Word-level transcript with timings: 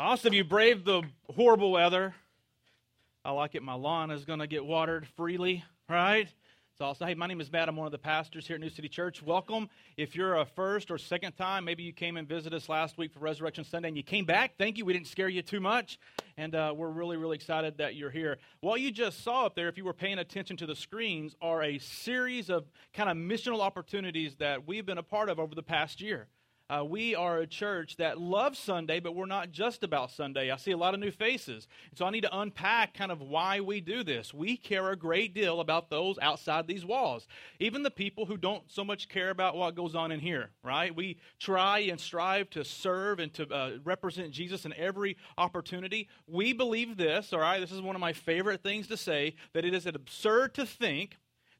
Awesome. 0.00 0.32
You 0.32 0.44
braved 0.44 0.84
the 0.84 1.02
horrible 1.34 1.72
weather. 1.72 2.14
I 3.24 3.32
like 3.32 3.56
it. 3.56 3.64
My 3.64 3.74
lawn 3.74 4.12
is 4.12 4.24
going 4.24 4.38
to 4.38 4.46
get 4.46 4.64
watered 4.64 5.08
freely, 5.16 5.64
right? 5.88 6.28
It's 6.28 6.80
awesome. 6.80 7.08
Hey, 7.08 7.14
my 7.14 7.26
name 7.26 7.40
is 7.40 7.50
Matt. 7.50 7.68
I'm 7.68 7.74
one 7.74 7.86
of 7.86 7.90
the 7.90 7.98
pastors 7.98 8.46
here 8.46 8.54
at 8.54 8.60
New 8.60 8.70
City 8.70 8.88
Church. 8.88 9.24
Welcome. 9.24 9.68
If 9.96 10.14
you're 10.14 10.36
a 10.36 10.44
first 10.44 10.92
or 10.92 10.98
second 10.98 11.32
time, 11.32 11.64
maybe 11.64 11.82
you 11.82 11.92
came 11.92 12.16
and 12.16 12.28
visited 12.28 12.56
us 12.56 12.68
last 12.68 12.96
week 12.96 13.12
for 13.12 13.18
Resurrection 13.18 13.64
Sunday 13.64 13.88
and 13.88 13.96
you 13.96 14.04
came 14.04 14.24
back. 14.24 14.52
Thank 14.56 14.78
you. 14.78 14.84
We 14.84 14.92
didn't 14.92 15.08
scare 15.08 15.28
you 15.28 15.42
too 15.42 15.58
much. 15.58 15.98
And 16.36 16.54
uh, 16.54 16.74
we're 16.76 16.90
really, 16.90 17.16
really 17.16 17.34
excited 17.34 17.78
that 17.78 17.96
you're 17.96 18.12
here. 18.12 18.38
What 18.60 18.80
you 18.80 18.92
just 18.92 19.24
saw 19.24 19.46
up 19.46 19.56
there, 19.56 19.66
if 19.66 19.76
you 19.76 19.84
were 19.84 19.92
paying 19.92 20.20
attention 20.20 20.56
to 20.58 20.66
the 20.66 20.76
screens, 20.76 21.34
are 21.42 21.60
a 21.64 21.78
series 21.78 22.50
of 22.50 22.66
kind 22.94 23.10
of 23.10 23.16
missional 23.16 23.62
opportunities 23.62 24.36
that 24.36 24.64
we've 24.64 24.86
been 24.86 24.98
a 24.98 25.02
part 25.02 25.28
of 25.28 25.40
over 25.40 25.56
the 25.56 25.62
past 25.64 26.00
year. 26.00 26.28
Uh, 26.70 26.84
we 26.84 27.14
are 27.14 27.38
a 27.38 27.46
church 27.46 27.96
that 27.96 28.20
loves 28.20 28.58
Sunday, 28.58 29.00
but 29.00 29.14
we're 29.14 29.24
not 29.24 29.50
just 29.50 29.82
about 29.82 30.10
Sunday. 30.10 30.50
I 30.50 30.56
see 30.56 30.72
a 30.72 30.76
lot 30.76 30.92
of 30.92 31.00
new 31.00 31.10
faces. 31.10 31.66
So 31.94 32.04
I 32.04 32.10
need 32.10 32.24
to 32.24 32.38
unpack 32.38 32.92
kind 32.92 33.10
of 33.10 33.22
why 33.22 33.60
we 33.60 33.80
do 33.80 34.04
this. 34.04 34.34
We 34.34 34.58
care 34.58 34.90
a 34.90 34.96
great 34.96 35.32
deal 35.32 35.60
about 35.60 35.88
those 35.88 36.18
outside 36.20 36.66
these 36.66 36.84
walls, 36.84 37.26
even 37.58 37.82
the 37.82 37.90
people 37.90 38.26
who 38.26 38.36
don't 38.36 38.70
so 38.70 38.84
much 38.84 39.08
care 39.08 39.30
about 39.30 39.56
what 39.56 39.76
goes 39.76 39.94
on 39.94 40.12
in 40.12 40.20
here, 40.20 40.50
right? 40.62 40.94
We 40.94 41.16
try 41.38 41.78
and 41.78 41.98
strive 41.98 42.50
to 42.50 42.64
serve 42.64 43.18
and 43.18 43.32
to 43.34 43.48
uh, 43.48 43.70
represent 43.82 44.32
Jesus 44.32 44.66
in 44.66 44.74
every 44.74 45.16
opportunity. 45.38 46.08
We 46.26 46.52
believe 46.52 46.98
this, 46.98 47.32
all 47.32 47.40
right? 47.40 47.60
This 47.60 47.72
is 47.72 47.80
one 47.80 47.96
of 47.96 48.00
my 48.00 48.12
favorite 48.12 48.62
things 48.62 48.88
to 48.88 48.98
say 48.98 49.36
that 49.54 49.64
it 49.64 49.72
is 49.72 49.86
absurd 49.86 50.52
to 50.56 50.66
think 50.66 51.16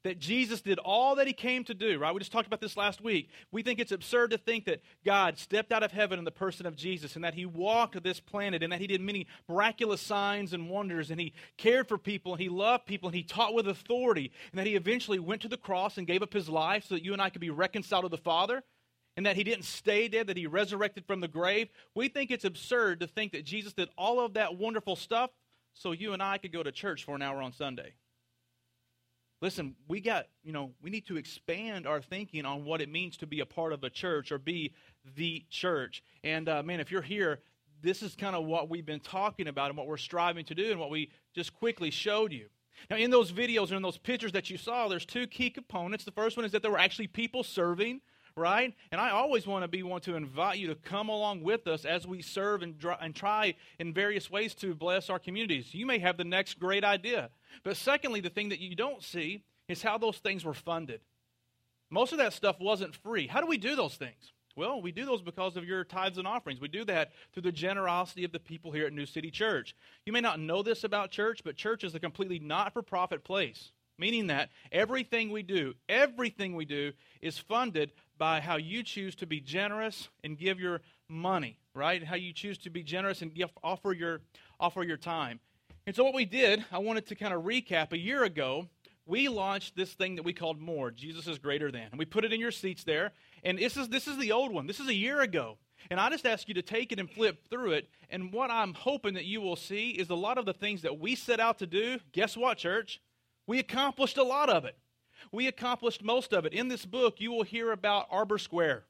that 0.09 0.17
Jesus 0.17 0.61
did 0.61 0.79
all 0.79 1.13
that 1.17 1.27
he 1.27 1.33
came 1.33 1.63
to 1.65 1.75
do, 1.75 1.99
right? 1.99 2.11
We 2.11 2.17
just 2.17 2.31
talked 2.31 2.47
about 2.47 2.61
this 2.61 2.75
last 2.75 2.99
week. 2.99 3.29
We 3.51 3.61
think 3.61 3.79
it's 3.79 3.91
absurd 3.91 4.31
to 4.31 4.39
think 4.39 4.65
that 4.65 4.81
God 5.05 5.37
stepped 5.37 5.71
out 5.71 5.83
of 5.83 5.91
heaven 5.91 6.17
in 6.17 6.25
the 6.25 6.31
person 6.31 6.65
of 6.65 6.75
Jesus 6.75 7.15
and 7.15 7.23
that 7.23 7.35
he 7.35 7.45
walked 7.45 8.01
this 8.01 8.19
planet 8.19 8.63
and 8.63 8.73
that 8.73 8.81
he 8.81 8.87
did 8.87 9.01
many 9.01 9.27
miraculous 9.47 10.01
signs 10.01 10.51
and 10.51 10.67
wonders 10.67 11.11
and 11.11 11.21
he 11.21 11.33
cared 11.57 11.87
for 11.87 11.99
people 11.99 12.33
and 12.33 12.41
he 12.41 12.49
loved 12.49 12.87
people 12.87 13.07
and 13.07 13.15
he 13.15 13.21
taught 13.21 13.53
with 13.53 13.67
authority 13.67 14.31
and 14.51 14.57
that 14.57 14.65
he 14.65 14.75
eventually 14.75 15.19
went 15.19 15.43
to 15.43 15.47
the 15.47 15.57
cross 15.57 15.99
and 15.99 16.07
gave 16.07 16.23
up 16.23 16.33
his 16.33 16.49
life 16.49 16.85
so 16.87 16.95
that 16.95 17.05
you 17.05 17.13
and 17.13 17.21
I 17.21 17.29
could 17.29 17.39
be 17.39 17.51
reconciled 17.51 18.05
to 18.05 18.09
the 18.09 18.17
Father 18.17 18.63
and 19.15 19.27
that 19.27 19.35
he 19.35 19.43
didn't 19.43 19.65
stay 19.65 20.07
dead, 20.07 20.25
that 20.25 20.37
he 20.37 20.47
resurrected 20.47 21.05
from 21.05 21.19
the 21.19 21.27
grave. 21.27 21.69
We 21.93 22.07
think 22.09 22.31
it's 22.31 22.45
absurd 22.45 23.01
to 23.01 23.07
think 23.07 23.33
that 23.33 23.45
Jesus 23.45 23.73
did 23.73 23.89
all 23.95 24.25
of 24.25 24.33
that 24.33 24.57
wonderful 24.57 24.95
stuff 24.95 25.29
so 25.75 25.91
you 25.91 26.13
and 26.13 26.23
I 26.23 26.39
could 26.39 26.51
go 26.51 26.63
to 26.63 26.71
church 26.71 27.03
for 27.03 27.13
an 27.13 27.21
hour 27.21 27.43
on 27.43 27.53
Sunday. 27.53 27.93
Listen, 29.41 29.75
we 29.87 30.01
got, 30.01 30.27
you 30.43 30.51
know, 30.51 30.71
we 30.81 30.89
need 30.89 31.07
to 31.07 31.15
expand 31.15 31.87
our 31.87 32.01
thinking 32.01 32.45
on 32.45 32.65
what 32.65 32.81
it 32.81 32.89
means 32.89 33.15
to 33.17 33.27
be 33.27 33.39
a 33.39 33.45
part 33.45 33.71
of 33.71 33.83
a 33.83 33.89
church 33.89 34.31
or 34.31 34.37
be 34.37 34.73
the 35.15 35.45
church. 35.49 36.03
And 36.23 36.49
uh, 36.49 36.61
man, 36.61 36.81
if 36.81 36.91
you're 36.91 37.01
here, 37.01 37.39
this 37.81 38.03
is 38.03 38.15
kind 38.15 38.35
of 38.35 38.45
what 38.45 38.69
we've 38.69 38.85
been 38.85 38.99
talking 38.99 39.47
about 39.47 39.69
and 39.69 39.77
what 39.77 39.87
we're 39.87 39.97
striving 39.97 40.43
to 40.45 40.55
do 40.55 40.71
and 40.71 40.79
what 40.79 40.89
we 40.89 41.09
just 41.33 41.53
quickly 41.53 41.89
showed 41.89 42.33
you. 42.33 42.47
Now, 42.89 42.97
in 42.97 43.11
those 43.11 43.31
videos 43.31 43.67
and 43.67 43.73
in 43.73 43.81
those 43.81 43.97
pictures 43.97 44.33
that 44.33 44.49
you 44.49 44.57
saw, 44.57 44.87
there's 44.87 45.05
two 45.05 45.27
key 45.27 45.49
components. 45.49 46.05
The 46.05 46.11
first 46.11 46.37
one 46.37 46.45
is 46.45 46.51
that 46.51 46.61
there 46.61 46.71
were 46.71 46.77
actually 46.77 47.07
people 47.07 47.43
serving, 47.43 48.01
right? 48.35 48.73
And 48.91 48.99
I 49.01 49.11
always 49.11 49.47
want 49.47 49.63
to 49.63 49.67
be 49.67 49.83
one 49.83 50.01
to 50.01 50.15
invite 50.15 50.59
you 50.59 50.67
to 50.67 50.75
come 50.75 51.09
along 51.09 51.43
with 51.43 51.67
us 51.67 51.85
as 51.85 52.07
we 52.07 52.21
serve 52.21 52.61
and, 52.61 52.75
and 53.01 53.15
try 53.15 53.55
in 53.79 53.93
various 53.93 54.29
ways 54.29 54.53
to 54.55 54.75
bless 54.75 55.09
our 55.09 55.19
communities. 55.19 55.73
You 55.73 55.85
may 55.85 55.99
have 55.99 56.17
the 56.17 56.23
next 56.23 56.59
great 56.59 56.83
idea. 56.83 57.29
But 57.63 57.77
secondly, 57.77 58.21
the 58.21 58.29
thing 58.29 58.49
that 58.49 58.59
you 58.59 58.75
don't 58.75 59.03
see 59.03 59.43
is 59.67 59.81
how 59.81 59.97
those 59.97 60.17
things 60.17 60.43
were 60.43 60.53
funded. 60.53 61.01
Most 61.89 62.11
of 62.11 62.19
that 62.19 62.33
stuff 62.33 62.59
wasn't 62.59 62.95
free. 62.95 63.27
How 63.27 63.41
do 63.41 63.47
we 63.47 63.57
do 63.57 63.75
those 63.75 63.95
things? 63.95 64.33
Well, 64.55 64.81
we 64.81 64.91
do 64.91 65.05
those 65.05 65.21
because 65.21 65.55
of 65.55 65.63
your 65.63 65.83
tithes 65.83 66.17
and 66.17 66.27
offerings. 66.27 66.59
We 66.59 66.67
do 66.67 66.83
that 66.85 67.11
through 67.31 67.43
the 67.43 67.51
generosity 67.51 68.25
of 68.25 68.31
the 68.31 68.39
people 68.39 68.71
here 68.71 68.85
at 68.85 68.93
New 68.93 69.05
City 69.05 69.31
Church. 69.31 69.75
You 70.05 70.11
may 70.11 70.21
not 70.21 70.39
know 70.39 70.61
this 70.61 70.83
about 70.83 71.11
church, 71.11 71.41
but 71.43 71.55
church 71.55 71.83
is 71.83 71.95
a 71.95 71.99
completely 71.99 72.39
not 72.39 72.73
for 72.73 72.81
profit 72.81 73.23
place, 73.23 73.71
meaning 73.97 74.27
that 74.27 74.49
everything 74.71 75.31
we 75.31 75.43
do, 75.43 75.75
everything 75.87 76.55
we 76.55 76.65
do, 76.65 76.91
is 77.21 77.37
funded 77.37 77.93
by 78.17 78.41
how 78.41 78.57
you 78.57 78.83
choose 78.83 79.15
to 79.15 79.25
be 79.25 79.39
generous 79.39 80.09
and 80.23 80.37
give 80.37 80.59
your 80.59 80.81
money, 81.07 81.57
right? 81.73 82.03
How 82.03 82.15
you 82.15 82.33
choose 82.33 82.57
to 82.59 82.69
be 82.69 82.83
generous 82.83 83.21
and 83.21 83.33
give, 83.33 83.49
offer, 83.63 83.93
your, 83.93 84.19
offer 84.59 84.83
your 84.83 84.97
time. 84.97 85.39
And 85.89 85.95
so, 85.95 86.03
what 86.03 86.13
we 86.13 86.25
did, 86.25 86.63
I 86.71 86.77
wanted 86.77 87.07
to 87.07 87.15
kind 87.15 87.33
of 87.33 87.45
recap. 87.45 87.93
A 87.93 87.97
year 87.97 88.23
ago, 88.23 88.67
we 89.07 89.27
launched 89.27 89.75
this 89.75 89.91
thing 89.91 90.17
that 90.17 90.23
we 90.23 90.33
called 90.33 90.61
More 90.61 90.91
Jesus 90.91 91.25
is 91.25 91.39
Greater 91.39 91.71
Than. 91.71 91.87
And 91.89 91.97
we 91.97 92.05
put 92.05 92.23
it 92.23 92.31
in 92.31 92.39
your 92.39 92.51
seats 92.51 92.83
there. 92.83 93.11
And 93.43 93.57
this 93.57 93.75
is, 93.75 93.89
this 93.89 94.07
is 94.07 94.15
the 94.19 94.31
old 94.31 94.53
one. 94.53 94.67
This 94.67 94.79
is 94.79 94.87
a 94.87 94.93
year 94.93 95.21
ago. 95.21 95.57
And 95.89 95.99
I 95.99 96.11
just 96.11 96.27
ask 96.27 96.47
you 96.47 96.53
to 96.53 96.61
take 96.61 96.91
it 96.91 96.99
and 96.99 97.09
flip 97.09 97.39
through 97.49 97.71
it. 97.71 97.89
And 98.11 98.31
what 98.31 98.51
I'm 98.51 98.75
hoping 98.75 99.15
that 99.15 99.25
you 99.25 99.41
will 99.41 99.55
see 99.55 99.89
is 99.89 100.11
a 100.11 100.15
lot 100.15 100.37
of 100.37 100.45
the 100.45 100.53
things 100.53 100.83
that 100.83 100.99
we 100.99 101.15
set 101.15 101.39
out 101.39 101.57
to 101.57 101.65
do. 101.65 101.97
Guess 102.11 102.37
what, 102.37 102.59
church? 102.59 103.01
We 103.47 103.57
accomplished 103.57 104.17
a 104.17 104.23
lot 104.23 104.51
of 104.51 104.65
it. 104.65 104.77
We 105.31 105.47
accomplished 105.47 106.03
most 106.03 106.35
of 106.35 106.45
it. 106.45 106.53
In 106.53 106.67
this 106.67 106.85
book, 106.85 107.19
you 107.19 107.31
will 107.31 107.41
hear 107.41 107.71
about 107.71 108.05
Arbor 108.11 108.37
Square 108.37 108.83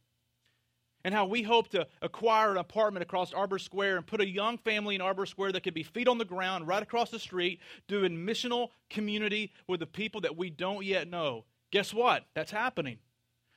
and 1.03 1.13
how 1.13 1.25
we 1.25 1.43
hope 1.43 1.69
to 1.69 1.87
acquire 2.01 2.51
an 2.51 2.57
apartment 2.57 3.03
across 3.03 3.33
Arbor 3.33 3.59
Square 3.59 3.97
and 3.97 4.07
put 4.07 4.21
a 4.21 4.27
young 4.27 4.57
family 4.57 4.95
in 4.95 5.01
Arbor 5.01 5.25
Square 5.25 5.53
that 5.53 5.63
could 5.63 5.73
be 5.73 5.83
feet 5.83 6.07
on 6.07 6.17
the 6.17 6.25
ground 6.25 6.67
right 6.67 6.83
across 6.83 7.09
the 7.09 7.19
street 7.19 7.59
doing 7.87 8.15
missional 8.15 8.69
community 8.89 9.51
with 9.67 9.79
the 9.79 9.85
people 9.85 10.21
that 10.21 10.37
we 10.37 10.49
don't 10.49 10.85
yet 10.85 11.09
know. 11.09 11.45
Guess 11.71 11.93
what? 11.93 12.25
That's 12.33 12.51
happening. 12.51 12.97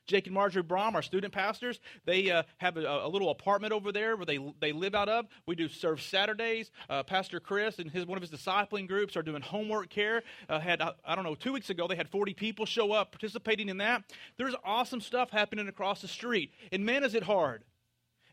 Jake 0.07 0.27
and 0.27 0.35
Marjorie 0.35 0.63
Brom, 0.63 0.97
our 0.97 1.03
student 1.03 1.33
pastors, 1.33 1.81
they 2.05 2.31
uh, 2.31 2.43
have 2.59 2.77
a, 2.77 2.81
a, 2.81 3.09
little 3.09 3.31
apartment 3.31 3.73
over 3.73 3.93
there 3.93 4.17
where 4.17 4.27
they, 4.27 4.39
they 4.61 4.73
live 4.73 4.95
out 4.95 5.09
of. 5.09 5.27
We 5.47 5.55
do 5.55 5.69
serve 5.69 6.03
Saturdays. 6.03 6.71
Uh, 6.91 7.03
Pastor 7.03 7.41
Chris 7.41 7.79
and 7.79 7.91
his 7.91 8.07
one 8.07 8.21
of 8.21 8.29
his 8.29 8.31
discipling 8.31 8.89
groups 8.89 9.17
are 9.17 9.23
doing 9.23 9.43
homework 9.43 9.91
care. 9.91 10.23
Uh, 10.49 10.59
had 10.59 10.81
I, 10.81 10.93
I 11.05 11.15
don't 11.15 11.25
know 11.25 11.35
two 11.35 11.53
weeks 11.53 11.71
ago 11.71 11.87
they 11.87 11.97
had 11.97 12.09
40 12.09 12.35
people 12.35 12.67
show 12.67 12.93
up 12.93 13.13
participating 13.13 13.69
in 13.69 13.79
that. 13.79 14.03
There's 14.37 14.55
awesome 14.65 15.01
stuff 15.01 15.31
happening 15.31 15.69
across 15.69 16.01
the 16.03 16.09
street. 16.09 16.53
And 16.73 16.85
man, 16.85 17.05
is 17.05 17.15
it 17.15 17.23
hard. 17.23 17.65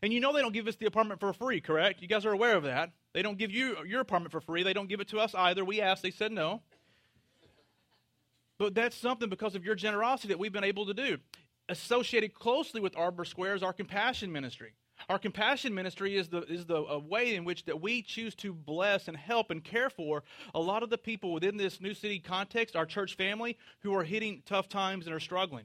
And 0.02 0.12
you 0.12 0.20
know 0.20 0.32
they 0.32 0.40
don't 0.40 0.52
give 0.52 0.66
us 0.66 0.76
the 0.76 0.86
apartment 0.86 1.20
for 1.20 1.32
free, 1.32 1.60
correct? 1.60 2.00
You 2.00 2.08
guys 2.08 2.24
are 2.24 2.32
aware 2.32 2.56
of 2.56 2.64
that. 2.64 2.90
They 3.12 3.22
don't 3.22 3.38
give 3.38 3.50
you 3.50 3.76
your 3.86 4.00
apartment 4.00 4.32
for 4.32 4.40
free. 4.40 4.62
They 4.62 4.72
don't 4.72 4.88
give 4.88 5.00
it 5.00 5.08
to 5.08 5.18
us 5.18 5.34
either. 5.34 5.64
We 5.64 5.80
asked, 5.80 6.02
they 6.02 6.10
said 6.10 6.32
no. 6.32 6.62
But 8.58 8.74
that's 8.74 8.96
something 8.96 9.28
because 9.28 9.54
of 9.54 9.64
your 9.64 9.74
generosity 9.74 10.28
that 10.28 10.38
we've 10.38 10.52
been 10.52 10.64
able 10.64 10.86
to 10.86 10.94
do 10.94 11.18
associated 11.70 12.34
closely 12.34 12.80
with 12.80 12.96
Arbor 12.96 13.24
Square 13.24 13.54
is 13.54 13.62
our 13.62 13.72
compassion 13.72 14.30
ministry. 14.30 14.74
Our 15.08 15.18
compassion 15.18 15.74
ministry 15.74 16.16
is 16.16 16.28
the 16.28 16.42
is 16.42 16.66
the 16.66 17.00
way 17.08 17.34
in 17.34 17.44
which 17.44 17.64
that 17.64 17.80
we 17.80 18.02
choose 18.02 18.34
to 18.36 18.52
bless 18.52 19.08
and 19.08 19.16
help 19.16 19.50
and 19.50 19.64
care 19.64 19.88
for 19.88 20.24
a 20.54 20.60
lot 20.60 20.82
of 20.82 20.90
the 20.90 20.98
people 20.98 21.32
within 21.32 21.56
this 21.56 21.80
new 21.80 21.94
city 21.94 22.18
context, 22.18 22.76
our 22.76 22.84
church 22.84 23.16
family, 23.16 23.56
who 23.80 23.94
are 23.94 24.04
hitting 24.04 24.42
tough 24.44 24.68
times 24.68 25.06
and 25.06 25.14
are 25.14 25.20
struggling. 25.20 25.64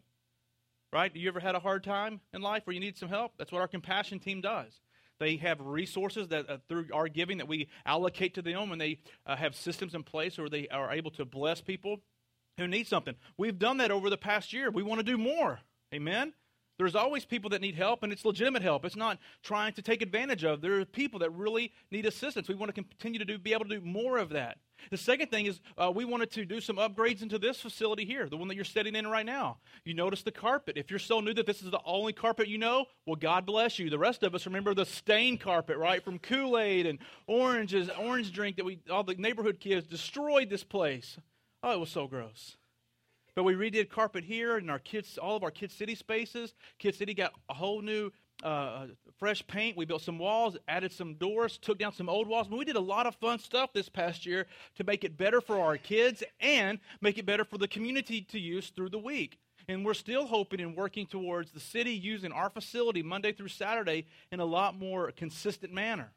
Right? 0.94 1.14
You 1.14 1.28
ever 1.28 1.42
had 1.42 1.56
a 1.56 1.60
hard 1.60 1.84
time 1.84 2.22
in 2.34 2.42
life 2.42 2.66
where 2.66 2.74
you 2.74 2.80
need 2.80 2.98
some 2.98 3.10
help? 3.10 3.34
That's 3.38 3.52
what 3.52 3.60
our 3.60 3.68
compassion 3.68 4.20
team 4.20 4.40
does. 4.40 4.80
They 5.20 5.36
have 5.38 5.60
resources 5.60 6.30
that 6.30 6.50
uh, 6.50 6.58
through 6.70 6.88
our 6.94 7.10
giving 7.10 7.40
that 7.40 7.48
we 7.48 7.68
allocate 7.86 8.36
to 8.36 8.42
them, 8.42 8.72
and 8.72 8.80
they 8.80 9.00
uh, 9.26 9.36
have 9.36 9.56
systems 9.56 9.96
in 9.96 10.04
place 10.04 10.38
where 10.38 10.50
they 10.50 10.68
are 10.70 10.94
able 10.94 11.12
to 11.12 11.26
bless 11.26 11.60
people 11.60 12.00
who 12.58 12.68
need 12.68 12.88
something. 12.88 13.16
We've 13.38 13.60
done 13.60 13.78
that 13.78 13.92
over 13.92 14.10
the 14.10 14.18
past 14.18 14.54
year. 14.54 14.72
We 14.72 14.84
want 14.84 15.00
to 15.00 15.04
do 15.04 15.18
more. 15.18 15.60
Amen? 15.96 16.34
There's 16.78 16.96
always 16.96 17.24
people 17.24 17.50
that 17.52 17.62
need 17.62 17.76
help, 17.76 18.04
and 18.04 18.12
it's 18.12 18.26
legitimate 18.26 18.62
help. 18.62 18.84
It's 18.84 18.98
not 18.98 19.18
trying 19.42 19.74
to 19.74 19.82
take 19.82 20.02
advantage 20.02 20.44
of. 20.44 20.60
There 20.60 20.78
are 20.82 20.86
people 20.86 21.20
that 21.20 21.30
really 21.30 21.72
need 21.90 22.06
assistance. 22.06 22.50
We 22.50 22.56
want 22.56 22.76
to 22.76 22.84
continue 22.84 23.18
to 23.18 23.24
do, 23.24 23.38
be 23.38 23.54
able 23.54 23.64
to 23.64 23.80
do 23.80 23.82
more 23.82 24.18
of 24.18 24.30
that. 24.30 24.58
The 24.92 24.98
second 24.98 25.32
thing 25.32 25.46
is 25.46 25.62
uh, 25.78 25.90
we 25.96 26.04
wanted 26.04 26.32
to 26.32 26.44
do 26.44 26.60
some 26.60 26.76
upgrades 26.76 27.22
into 27.22 27.40
this 27.40 27.62
facility 27.62 28.04
here, 28.04 28.28
the 28.28 28.36
one 28.36 28.50
that 28.50 28.56
you're 28.56 28.66
sitting 28.66 28.94
in 28.94 29.08
right 29.08 29.26
now. 29.26 29.60
You 29.86 29.94
notice 29.94 30.22
the 30.22 30.34
carpet. 30.34 30.76
If 30.78 30.90
you're 30.90 31.00
so 31.00 31.22
new 31.22 31.34
that 31.36 31.46
this 31.46 31.62
is 31.62 31.72
the 31.72 31.80
only 31.86 32.12
carpet 32.12 32.50
you 32.50 32.58
know, 32.58 32.88
well, 33.06 33.16
God 33.16 33.46
bless 33.46 33.80
you. 33.80 33.90
The 33.90 33.98
rest 33.98 34.24
of 34.24 34.36
us 34.36 34.46
remember 34.46 34.74
the 34.74 34.86
stained 34.86 35.40
carpet, 35.40 35.78
right, 35.78 36.04
from 36.04 36.20
Kool 36.20 36.60
Aid 36.60 36.88
and 36.88 37.00
oranges, 37.26 37.90
orange 37.98 38.34
drink 38.34 38.58
that 38.58 38.66
we 38.66 38.80
all 38.92 39.04
the 39.04 39.16
neighborhood 39.16 39.62
kids 39.62 39.88
destroyed 39.88 40.50
this 40.50 40.66
place. 40.66 41.18
Oh, 41.64 41.72
it 41.72 41.80
was 41.80 41.90
so 41.90 42.06
gross. 42.06 42.58
But 43.36 43.44
we 43.44 43.54
redid 43.54 43.90
carpet 43.90 44.24
here 44.24 44.58
in 44.58 44.70
our 44.70 44.80
kids, 44.80 45.18
all 45.18 45.36
of 45.36 45.44
our 45.44 45.52
Kid 45.52 45.72
City 45.72 45.94
spaces. 45.94 46.54
Kid 46.80 46.96
City 46.96 47.14
got 47.14 47.34
a 47.50 47.54
whole 47.54 47.82
new 47.82 48.12
uh, 48.44 48.88
fresh 49.18 49.46
paint. 49.48 49.76
We 49.76 49.86
built 49.86 50.02
some 50.02 50.18
walls, 50.18 50.56
added 50.70 50.94
some 50.94 51.16
doors, 51.16 51.58
took 51.58 51.78
down 51.78 51.94
some 51.94 52.08
old 52.08 52.28
walls. 52.28 52.48
But 52.48 52.58
we 52.58 52.66
did 52.66 52.78
a 52.78 52.82
lot 52.82 53.08
of 53.08 53.16
fun 53.16 53.40
stuff 53.40 53.74
this 53.74 53.90
past 53.90 54.26
year 54.26 54.46
to 54.76 54.86
make 54.86 55.04
it 55.04 55.18
better 55.18 55.42
for 55.42 55.60
our 55.60 55.78
kids 55.78 56.24
and 56.40 56.80
make 57.02 57.18
it 57.18 57.26
better 57.26 57.44
for 57.44 57.58
the 57.58 57.68
community 57.68 58.22
to 58.22 58.40
use 58.40 58.70
through 58.70 58.90
the 58.90 59.00
week. 59.00 59.38
And 59.68 59.84
we're 59.84 59.96
still 59.96 60.28
hoping 60.28 60.62
and 60.62 60.76
working 60.76 61.06
towards 61.06 61.52
the 61.52 61.60
city 61.60 61.92
using 61.92 62.32
our 62.32 62.50
facility 62.50 63.04
Monday 63.04 63.34
through 63.34 63.48
Saturday 63.50 64.06
in 64.32 64.40
a 64.40 64.46
lot 64.46 64.78
more 64.78 65.12
consistent 65.12 65.74
manner. 65.74 66.12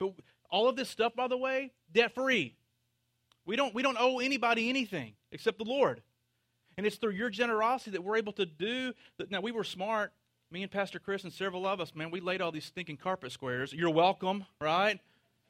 But 0.00 0.14
all 0.50 0.68
of 0.68 0.76
this 0.76 0.88
stuff, 0.88 1.14
by 1.14 1.28
the 1.28 1.36
way, 1.36 1.72
debt 1.92 2.14
free. 2.14 2.56
We 3.44 3.54
don't, 3.54 3.74
we 3.74 3.82
don't 3.82 3.98
owe 4.00 4.18
anybody 4.18 4.68
anything 4.68 5.12
except 5.30 5.58
the 5.58 5.64
Lord. 5.64 6.02
And 6.76 6.86
it's 6.86 6.96
through 6.96 7.12
your 7.12 7.30
generosity 7.30 7.92
that 7.92 8.04
we're 8.04 8.16
able 8.16 8.32
to 8.34 8.46
do 8.46 8.92
that. 9.18 9.30
Now, 9.30 9.40
we 9.40 9.52
were 9.52 9.64
smart. 9.64 10.12
Me 10.50 10.62
and 10.62 10.70
Pastor 10.70 10.98
Chris 10.98 11.24
and 11.24 11.32
several 11.32 11.66
of 11.66 11.80
us, 11.80 11.94
man, 11.94 12.10
we 12.10 12.20
laid 12.20 12.40
all 12.40 12.52
these 12.52 12.64
stinking 12.64 12.98
carpet 12.98 13.32
squares. 13.32 13.72
You're 13.72 13.90
welcome, 13.90 14.44
right? 14.60 15.00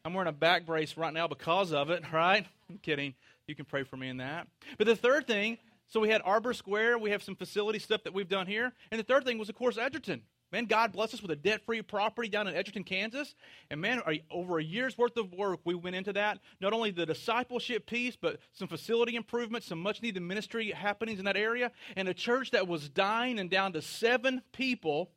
I'm 0.05 0.15
wearing 0.15 0.29
a 0.29 0.33
back 0.33 0.65
brace 0.65 0.97
right 0.97 1.13
now 1.13 1.27
because 1.27 1.73
of 1.73 1.91
it, 1.91 2.03
right? 2.13 2.47
I'm 2.71 2.79
kidding. 2.79 3.15
You 3.47 3.55
can 3.55 3.65
pray 3.65 3.83
for 3.83 3.97
me 3.97 4.09
in 4.09 4.19
that. 4.19 4.47
But 4.79 4.87
the 4.87 4.97
third 4.97 5.27
thing, 5.27 5.59
so 5.89 6.01
we 6.01 6.09
had 6.09 6.23
Arbor 6.25 6.53
Square, 6.53 6.99
we 6.99 7.11
have 7.11 7.23
some 7.23 7.37
facility 7.37 7.79
stuff 7.79 8.03
that 8.05 8.15
we've 8.15 8.29
done 8.29 8.47
here. 8.47 8.73
And 8.91 8.99
the 8.99 9.05
third 9.05 9.25
thing 9.25 9.39
was, 9.39 9.49
of 9.49 9.55
course, 9.55 9.79
Edgerton. 9.79 10.23
Man, 10.53 10.67
God 10.67 10.93
bless 10.93 11.13
us 11.13 11.21
with 11.21 11.31
a 11.33 11.37
debt 11.37 11.63
free 11.67 11.83
property 11.83 12.29
down 12.29 12.47
in 12.47 12.55
Edgerton, 12.55 12.85
Kansas. 12.85 13.35
And 13.71 13.81
man, 13.81 14.01
over 14.31 14.59
a 14.59 14.65
year's 14.65 14.97
worth 14.97 15.17
of 15.17 15.33
work, 15.33 15.61
we 15.65 15.75
went 15.75 15.97
into 15.97 16.13
that. 16.13 16.39
Not 16.61 16.73
only 16.73 16.93
the 16.93 17.05
discipleship 17.05 17.87
piece, 17.87 18.17
but 18.17 18.39
some 18.53 18.69
facility 18.69 19.17
improvements, 19.17 19.67
some 19.67 19.81
much 19.81 20.03
needed 20.03 20.23
ministry 20.23 20.71
happenings 20.71 21.19
in 21.19 21.25
that 21.25 21.37
area. 21.37 21.73
And 21.97 22.09
a 22.09 22.15
church 22.15 22.53
that 22.53 22.69
was 22.69 22.89
dying 22.89 23.41
and 23.41 23.51
down 23.51 23.73
to 23.73 23.83
seven 23.83 24.41
people 24.53 25.11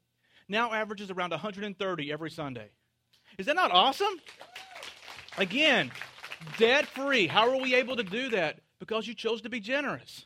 now 0.47 0.73
averages 0.73 1.11
around 1.11 1.29
130 1.29 2.11
every 2.11 2.31
Sunday. 2.31 2.69
Is 3.37 3.45
that 3.45 3.55
not 3.55 3.71
awesome? 3.71 4.19
Again, 5.37 5.91
debt 6.57 6.87
free. 6.87 7.27
How 7.27 7.49
are 7.51 7.61
we 7.61 7.75
able 7.75 7.95
to 7.95 8.03
do 8.03 8.29
that? 8.29 8.59
Because 8.79 9.07
you 9.07 9.13
chose 9.13 9.41
to 9.43 9.49
be 9.49 9.59
generous. 9.59 10.25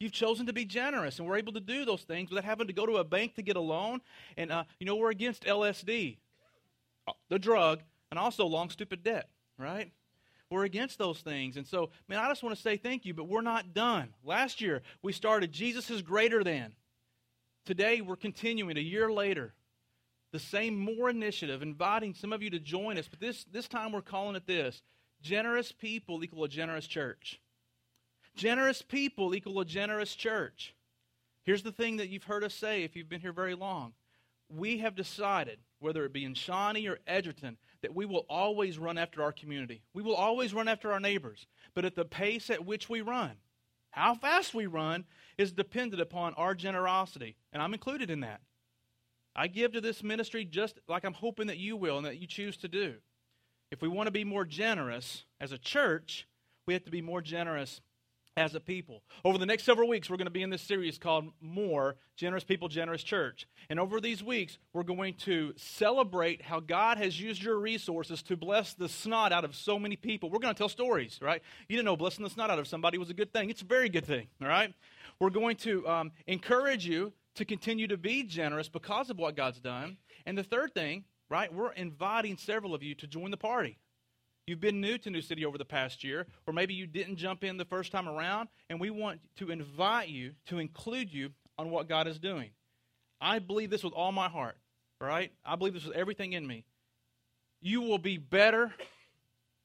You've 0.00 0.12
chosen 0.12 0.46
to 0.46 0.54
be 0.54 0.64
generous, 0.64 1.18
and 1.18 1.28
we're 1.28 1.36
able 1.36 1.52
to 1.52 1.60
do 1.60 1.84
those 1.84 2.02
things 2.02 2.30
without 2.30 2.44
having 2.44 2.66
to 2.66 2.72
go 2.72 2.86
to 2.86 2.96
a 2.96 3.04
bank 3.04 3.34
to 3.34 3.42
get 3.42 3.56
a 3.56 3.60
loan. 3.60 4.00
And, 4.38 4.50
uh, 4.50 4.64
you 4.78 4.86
know, 4.86 4.96
we're 4.96 5.10
against 5.10 5.44
LSD, 5.44 6.16
uh, 7.06 7.12
the 7.28 7.38
drug, 7.38 7.82
and 8.10 8.18
also 8.18 8.46
long, 8.46 8.70
stupid 8.70 9.02
debt, 9.02 9.28
right? 9.58 9.92
We're 10.48 10.64
against 10.64 10.98
those 10.98 11.20
things. 11.20 11.58
And 11.58 11.66
so, 11.66 11.90
man, 12.08 12.18
I 12.18 12.28
just 12.28 12.42
want 12.42 12.56
to 12.56 12.62
say 12.62 12.78
thank 12.78 13.04
you, 13.04 13.12
but 13.12 13.28
we're 13.28 13.42
not 13.42 13.74
done. 13.74 14.08
Last 14.24 14.62
year, 14.62 14.80
we 15.02 15.12
started 15.12 15.52
Jesus 15.52 15.90
is 15.90 16.00
greater 16.00 16.42
than. 16.42 16.72
Today, 17.66 18.00
we're 18.00 18.16
continuing 18.16 18.78
a 18.78 18.80
year 18.80 19.12
later. 19.12 19.52
The 20.32 20.38
same 20.38 20.78
more 20.78 21.10
initiative, 21.10 21.60
inviting 21.60 22.14
some 22.14 22.32
of 22.32 22.42
you 22.42 22.48
to 22.50 22.58
join 22.58 22.96
us, 22.96 23.06
but 23.06 23.20
this, 23.20 23.44
this 23.52 23.68
time 23.68 23.92
we're 23.92 24.00
calling 24.00 24.34
it 24.34 24.46
this 24.46 24.80
generous 25.20 25.72
people 25.72 26.24
equal 26.24 26.44
a 26.44 26.48
generous 26.48 26.86
church. 26.86 27.38
Generous 28.36 28.82
people 28.82 29.34
equal 29.34 29.60
a 29.60 29.64
generous 29.64 30.14
church. 30.14 30.74
Here's 31.44 31.62
the 31.62 31.72
thing 31.72 31.96
that 31.96 32.08
you've 32.08 32.24
heard 32.24 32.44
us 32.44 32.54
say 32.54 32.84
if 32.84 32.96
you've 32.96 33.08
been 33.08 33.20
here 33.20 33.32
very 33.32 33.54
long. 33.54 33.92
We 34.48 34.78
have 34.78 34.96
decided, 34.96 35.58
whether 35.78 36.04
it 36.04 36.12
be 36.12 36.24
in 36.24 36.34
Shawnee 36.34 36.88
or 36.88 36.98
Edgerton, 37.06 37.56
that 37.82 37.94
we 37.94 38.04
will 38.04 38.26
always 38.28 38.78
run 38.78 38.98
after 38.98 39.22
our 39.22 39.32
community. 39.32 39.82
We 39.94 40.02
will 40.02 40.14
always 40.14 40.52
run 40.52 40.68
after 40.68 40.92
our 40.92 41.00
neighbors, 41.00 41.46
but 41.74 41.84
at 41.84 41.94
the 41.94 42.04
pace 42.04 42.50
at 42.50 42.66
which 42.66 42.88
we 42.88 43.00
run. 43.00 43.32
How 43.90 44.14
fast 44.14 44.54
we 44.54 44.66
run 44.66 45.04
is 45.38 45.52
dependent 45.52 46.00
upon 46.00 46.34
our 46.34 46.54
generosity, 46.54 47.36
and 47.52 47.62
I'm 47.62 47.74
included 47.74 48.10
in 48.10 48.20
that. 48.20 48.40
I 49.34 49.46
give 49.46 49.72
to 49.72 49.80
this 49.80 50.02
ministry 50.02 50.44
just 50.44 50.78
like 50.88 51.04
I'm 51.04 51.14
hoping 51.14 51.46
that 51.46 51.58
you 51.58 51.76
will 51.76 51.96
and 51.96 52.06
that 52.06 52.18
you 52.18 52.26
choose 52.26 52.56
to 52.58 52.68
do. 52.68 52.96
If 53.70 53.82
we 53.82 53.88
want 53.88 54.08
to 54.08 54.12
be 54.12 54.24
more 54.24 54.44
generous 54.44 55.24
as 55.40 55.52
a 55.52 55.58
church, 55.58 56.26
we 56.66 56.74
have 56.74 56.84
to 56.84 56.90
be 56.90 57.02
more 57.02 57.22
generous 57.22 57.80
as 58.40 58.54
a 58.54 58.60
people. 58.60 59.02
Over 59.22 59.36
the 59.36 59.44
next 59.44 59.64
several 59.64 59.86
weeks, 59.86 60.08
we're 60.08 60.16
going 60.16 60.24
to 60.24 60.30
be 60.30 60.42
in 60.42 60.48
this 60.48 60.62
series 60.62 60.96
called 60.96 61.26
More 61.42 61.96
Generous 62.16 62.42
People, 62.42 62.68
Generous 62.68 63.02
Church. 63.02 63.46
And 63.68 63.78
over 63.78 64.00
these 64.00 64.24
weeks, 64.24 64.56
we're 64.72 64.82
going 64.82 65.12
to 65.24 65.52
celebrate 65.56 66.40
how 66.40 66.58
God 66.58 66.96
has 66.96 67.20
used 67.20 67.42
your 67.42 67.58
resources 67.58 68.22
to 68.22 68.38
bless 68.38 68.72
the 68.72 68.88
snot 68.88 69.30
out 69.30 69.44
of 69.44 69.54
so 69.54 69.78
many 69.78 69.94
people. 69.94 70.30
We're 70.30 70.38
going 70.38 70.54
to 70.54 70.58
tell 70.58 70.70
stories, 70.70 71.18
right? 71.20 71.42
You 71.68 71.76
didn't 71.76 71.84
know 71.84 71.98
blessing 71.98 72.24
the 72.24 72.30
snot 72.30 72.48
out 72.48 72.58
of 72.58 72.66
somebody 72.66 72.96
was 72.96 73.10
a 73.10 73.14
good 73.14 73.30
thing. 73.30 73.50
It's 73.50 73.60
a 73.60 73.66
very 73.66 73.90
good 73.90 74.06
thing, 74.06 74.28
all 74.40 74.48
right? 74.48 74.72
We're 75.18 75.28
going 75.28 75.56
to 75.56 75.86
um, 75.86 76.12
encourage 76.26 76.86
you 76.86 77.12
to 77.34 77.44
continue 77.44 77.88
to 77.88 77.98
be 77.98 78.22
generous 78.22 78.70
because 78.70 79.10
of 79.10 79.18
what 79.18 79.36
God's 79.36 79.60
done. 79.60 79.98
And 80.24 80.38
the 80.38 80.44
third 80.44 80.72
thing, 80.72 81.04
right, 81.28 81.52
we're 81.52 81.72
inviting 81.72 82.38
several 82.38 82.74
of 82.74 82.82
you 82.82 82.94
to 82.94 83.06
join 83.06 83.30
the 83.30 83.36
party. 83.36 83.76
You've 84.50 84.60
been 84.60 84.80
new 84.80 84.98
to 84.98 85.10
New 85.10 85.22
City 85.22 85.46
over 85.46 85.58
the 85.58 85.64
past 85.64 86.02
year, 86.02 86.26
or 86.44 86.52
maybe 86.52 86.74
you 86.74 86.84
didn't 86.84 87.14
jump 87.14 87.44
in 87.44 87.56
the 87.56 87.64
first 87.64 87.92
time 87.92 88.08
around, 88.08 88.48
and 88.68 88.80
we 88.80 88.90
want 88.90 89.20
to 89.36 89.52
invite 89.52 90.08
you 90.08 90.32
to 90.46 90.58
include 90.58 91.14
you 91.14 91.30
on 91.56 91.70
what 91.70 91.88
God 91.88 92.08
is 92.08 92.18
doing. 92.18 92.50
I 93.20 93.38
believe 93.38 93.70
this 93.70 93.84
with 93.84 93.92
all 93.92 94.10
my 94.10 94.28
heart, 94.28 94.56
right? 95.00 95.30
I 95.44 95.54
believe 95.54 95.74
this 95.74 95.84
with 95.84 95.94
everything 95.94 96.32
in 96.32 96.44
me. 96.44 96.64
You 97.62 97.82
will 97.82 97.98
be 97.98 98.16
better 98.16 98.74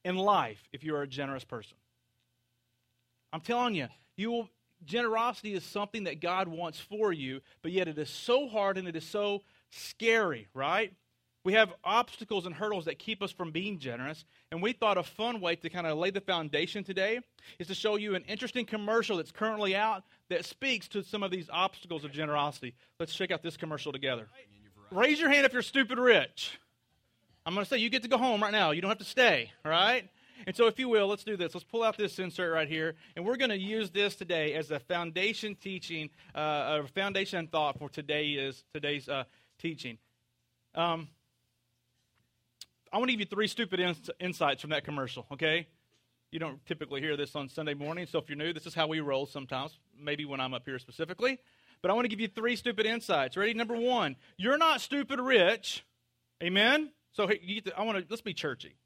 in 0.04 0.14
life 0.14 0.62
if 0.72 0.84
you 0.84 0.94
are 0.94 1.02
a 1.02 1.08
generous 1.08 1.42
person. 1.42 1.76
I'm 3.32 3.40
telling 3.40 3.74
you, 3.74 3.88
you 4.14 4.30
will 4.30 4.50
generosity 4.84 5.54
is 5.54 5.64
something 5.64 6.04
that 6.04 6.20
God 6.20 6.46
wants 6.46 6.78
for 6.78 7.12
you, 7.12 7.40
but 7.60 7.72
yet 7.72 7.88
it 7.88 7.98
is 7.98 8.08
so 8.08 8.46
hard 8.46 8.78
and 8.78 8.86
it 8.86 8.94
is 8.94 9.04
so 9.04 9.42
scary, 9.70 10.46
right? 10.54 10.92
We 11.46 11.52
have 11.52 11.72
obstacles 11.84 12.44
and 12.44 12.52
hurdles 12.52 12.86
that 12.86 12.98
keep 12.98 13.22
us 13.22 13.30
from 13.30 13.52
being 13.52 13.78
generous. 13.78 14.24
And 14.50 14.60
we 14.60 14.72
thought 14.72 14.98
a 14.98 15.04
fun 15.04 15.40
way 15.40 15.54
to 15.54 15.70
kind 15.70 15.86
of 15.86 15.96
lay 15.96 16.10
the 16.10 16.20
foundation 16.20 16.82
today 16.82 17.20
is 17.60 17.68
to 17.68 17.74
show 17.76 17.94
you 17.94 18.16
an 18.16 18.24
interesting 18.24 18.66
commercial 18.66 19.18
that's 19.18 19.30
currently 19.30 19.76
out 19.76 20.02
that 20.28 20.44
speaks 20.44 20.88
to 20.88 21.04
some 21.04 21.22
of 21.22 21.30
these 21.30 21.48
obstacles 21.52 22.02
of 22.02 22.10
generosity. 22.10 22.74
Let's 22.98 23.14
check 23.14 23.30
out 23.30 23.44
this 23.44 23.56
commercial 23.56 23.92
together. 23.92 24.26
Raise 24.90 25.20
your 25.20 25.30
hand 25.30 25.46
if 25.46 25.52
you're 25.52 25.62
stupid 25.62 26.00
rich. 26.00 26.58
I'm 27.46 27.54
going 27.54 27.64
to 27.64 27.70
say 27.70 27.78
you 27.78 27.90
get 27.90 28.02
to 28.02 28.08
go 28.08 28.18
home 28.18 28.42
right 28.42 28.50
now. 28.50 28.72
You 28.72 28.80
don't 28.80 28.90
have 28.90 28.98
to 28.98 29.04
stay, 29.04 29.52
right? 29.64 30.02
And 30.48 30.56
so, 30.56 30.66
if 30.66 30.80
you 30.80 30.88
will, 30.88 31.06
let's 31.06 31.22
do 31.22 31.36
this. 31.36 31.54
Let's 31.54 31.62
pull 31.62 31.84
out 31.84 31.96
this 31.96 32.18
insert 32.18 32.52
right 32.52 32.68
here, 32.68 32.96
and 33.14 33.24
we're 33.24 33.36
going 33.36 33.50
to 33.50 33.58
use 33.58 33.90
this 33.90 34.16
today 34.16 34.54
as 34.54 34.72
a 34.72 34.80
foundation 34.80 35.54
teaching, 35.54 36.10
uh, 36.34 36.80
a 36.82 36.88
foundation 36.88 37.46
thought 37.46 37.78
for 37.78 37.88
today 37.88 38.30
is 38.30 38.64
today's 38.74 39.08
uh, 39.08 39.24
teaching. 39.60 39.96
Um, 40.74 41.08
I 42.92 42.98
want 42.98 43.08
to 43.08 43.12
give 43.12 43.20
you 43.20 43.26
three 43.26 43.48
stupid 43.48 43.80
ins- 43.80 44.10
insights 44.20 44.60
from 44.60 44.70
that 44.70 44.84
commercial, 44.84 45.26
okay? 45.32 45.66
You 46.30 46.38
don't 46.38 46.64
typically 46.66 47.00
hear 47.00 47.16
this 47.16 47.34
on 47.36 47.48
Sunday 47.48 47.74
morning, 47.74 48.06
so 48.06 48.18
if 48.18 48.28
you're 48.28 48.36
new, 48.36 48.52
this 48.52 48.66
is 48.66 48.74
how 48.74 48.86
we 48.86 49.00
roll 49.00 49.26
sometimes, 49.26 49.78
maybe 49.98 50.24
when 50.24 50.40
I'm 50.40 50.54
up 50.54 50.64
here 50.64 50.78
specifically. 50.78 51.38
But 51.82 51.90
I 51.90 51.94
want 51.94 52.04
to 52.04 52.08
give 52.08 52.20
you 52.20 52.28
three 52.28 52.56
stupid 52.56 52.86
insights. 52.86 53.36
Ready? 53.36 53.54
Number 53.54 53.76
one, 53.76 54.16
you're 54.36 54.58
not 54.58 54.80
stupid 54.80 55.20
rich. 55.20 55.84
Amen? 56.42 56.90
So 57.12 57.26
to, 57.26 57.72
I 57.76 57.82
want 57.82 57.98
to, 57.98 58.04
let's 58.08 58.22
be 58.22 58.34
churchy. 58.34 58.76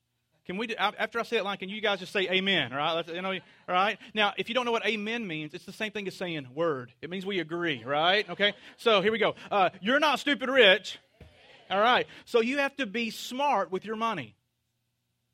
Can 0.46 0.56
we, 0.56 0.66
do, 0.66 0.74
after 0.76 1.20
I 1.20 1.22
say 1.22 1.36
that 1.36 1.44
line, 1.44 1.58
can 1.58 1.68
you 1.68 1.80
guys 1.80 2.00
just 2.00 2.12
say 2.12 2.22
amen? 2.28 2.72
All 2.72 2.78
right? 2.78 2.92
Let's, 2.94 3.08
you 3.08 3.22
know, 3.22 3.30
all 3.30 3.38
right? 3.68 3.98
Now, 4.14 4.32
if 4.36 4.48
you 4.48 4.54
don't 4.54 4.64
know 4.64 4.72
what 4.72 4.84
amen 4.86 5.26
means, 5.26 5.54
it's 5.54 5.64
the 5.64 5.72
same 5.72 5.92
thing 5.92 6.08
as 6.08 6.16
saying 6.16 6.48
word. 6.54 6.92
It 7.00 7.10
means 7.10 7.24
we 7.24 7.38
agree, 7.38 7.84
right? 7.84 8.28
Okay? 8.28 8.54
So 8.76 9.00
here 9.00 9.12
we 9.12 9.18
go. 9.18 9.34
Uh, 9.50 9.70
you're 9.80 10.00
not 10.00 10.18
stupid 10.18 10.48
rich. 10.48 10.98
All 11.70 11.80
right. 11.80 12.06
So 12.24 12.40
you 12.40 12.58
have 12.58 12.76
to 12.76 12.86
be 12.86 13.10
smart 13.10 13.70
with 13.70 13.84
your 13.84 13.96
money. 13.96 14.34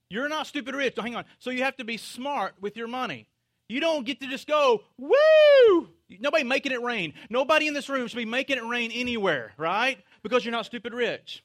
You're 0.09 0.29
not 0.29 0.47
stupid 0.47 0.75
rich. 0.75 0.95
So 0.97 1.03
hang 1.03 1.17
on. 1.17 1.25
So 1.39 1.51
you 1.51 1.65
have 1.65 1.77
to 1.79 1.85
be 1.85 1.97
smart 1.97 2.55
with 2.61 2.77
your 2.77 2.89
money. 2.89 3.29
You 3.69 3.81
don't 3.81 4.07
get 4.07 4.21
to 4.21 4.29
just 4.29 4.47
go, 4.47 4.83
woo! 4.97 5.89
Nobody 6.21 6.45
making 6.45 6.73
it 6.73 6.83
rain. 6.83 7.15
Nobody 7.29 7.67
in 7.67 7.75
this 7.75 7.89
room 7.89 8.07
should 8.07 8.17
be 8.17 8.25
making 8.25 8.59
it 8.59 8.65
rain 8.65 8.93
anywhere, 8.93 9.53
right? 9.57 9.99
Because 10.23 10.45
you're 10.45 10.53
not 10.53 10.67
stupid 10.67 10.95
rich. 10.95 11.43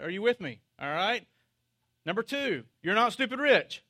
Are 0.00 0.10
you 0.10 0.22
with 0.22 0.40
me? 0.40 0.60
All 0.80 0.88
right. 0.88 1.26
Number 2.06 2.22
two, 2.22 2.64
you're 2.82 2.94
not 2.94 3.12
stupid 3.12 3.40
rich. 3.40 3.82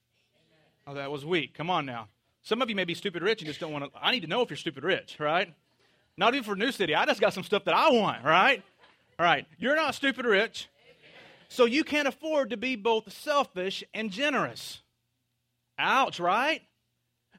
Oh, 0.86 0.94
that 0.94 1.10
was 1.10 1.26
weak. 1.26 1.54
Come 1.54 1.68
on 1.68 1.84
now. 1.84 2.08
Some 2.42 2.62
of 2.62 2.70
you 2.70 2.76
may 2.76 2.84
be 2.84 2.94
stupid 2.94 3.22
rich 3.22 3.40
and 3.40 3.48
just 3.48 3.60
don't 3.60 3.72
want 3.72 3.84
to. 3.84 3.90
I 4.00 4.12
need 4.12 4.20
to 4.20 4.26
know 4.26 4.42
if 4.42 4.50
you're 4.50 4.56
stupid 4.56 4.84
rich, 4.84 5.16
right? 5.18 5.52
Not 6.16 6.34
even 6.34 6.44
for 6.44 6.54
New 6.54 6.72
City. 6.72 6.94
I 6.94 7.04
just 7.06 7.20
got 7.20 7.34
some 7.34 7.42
stuff 7.42 7.64
that 7.64 7.74
I 7.74 7.90
want, 7.90 8.24
right? 8.24 8.62
All 9.18 9.26
right, 9.26 9.46
you're 9.58 9.76
not 9.76 9.94
stupid 9.94 10.26
rich. 10.26 10.68
So 11.48 11.66
you 11.66 11.84
can't 11.84 12.08
afford 12.08 12.50
to 12.50 12.56
be 12.56 12.74
both 12.74 13.12
selfish 13.12 13.84
and 13.94 14.10
generous. 14.10 14.82
Ouch, 15.78 16.18
right? 16.18 16.62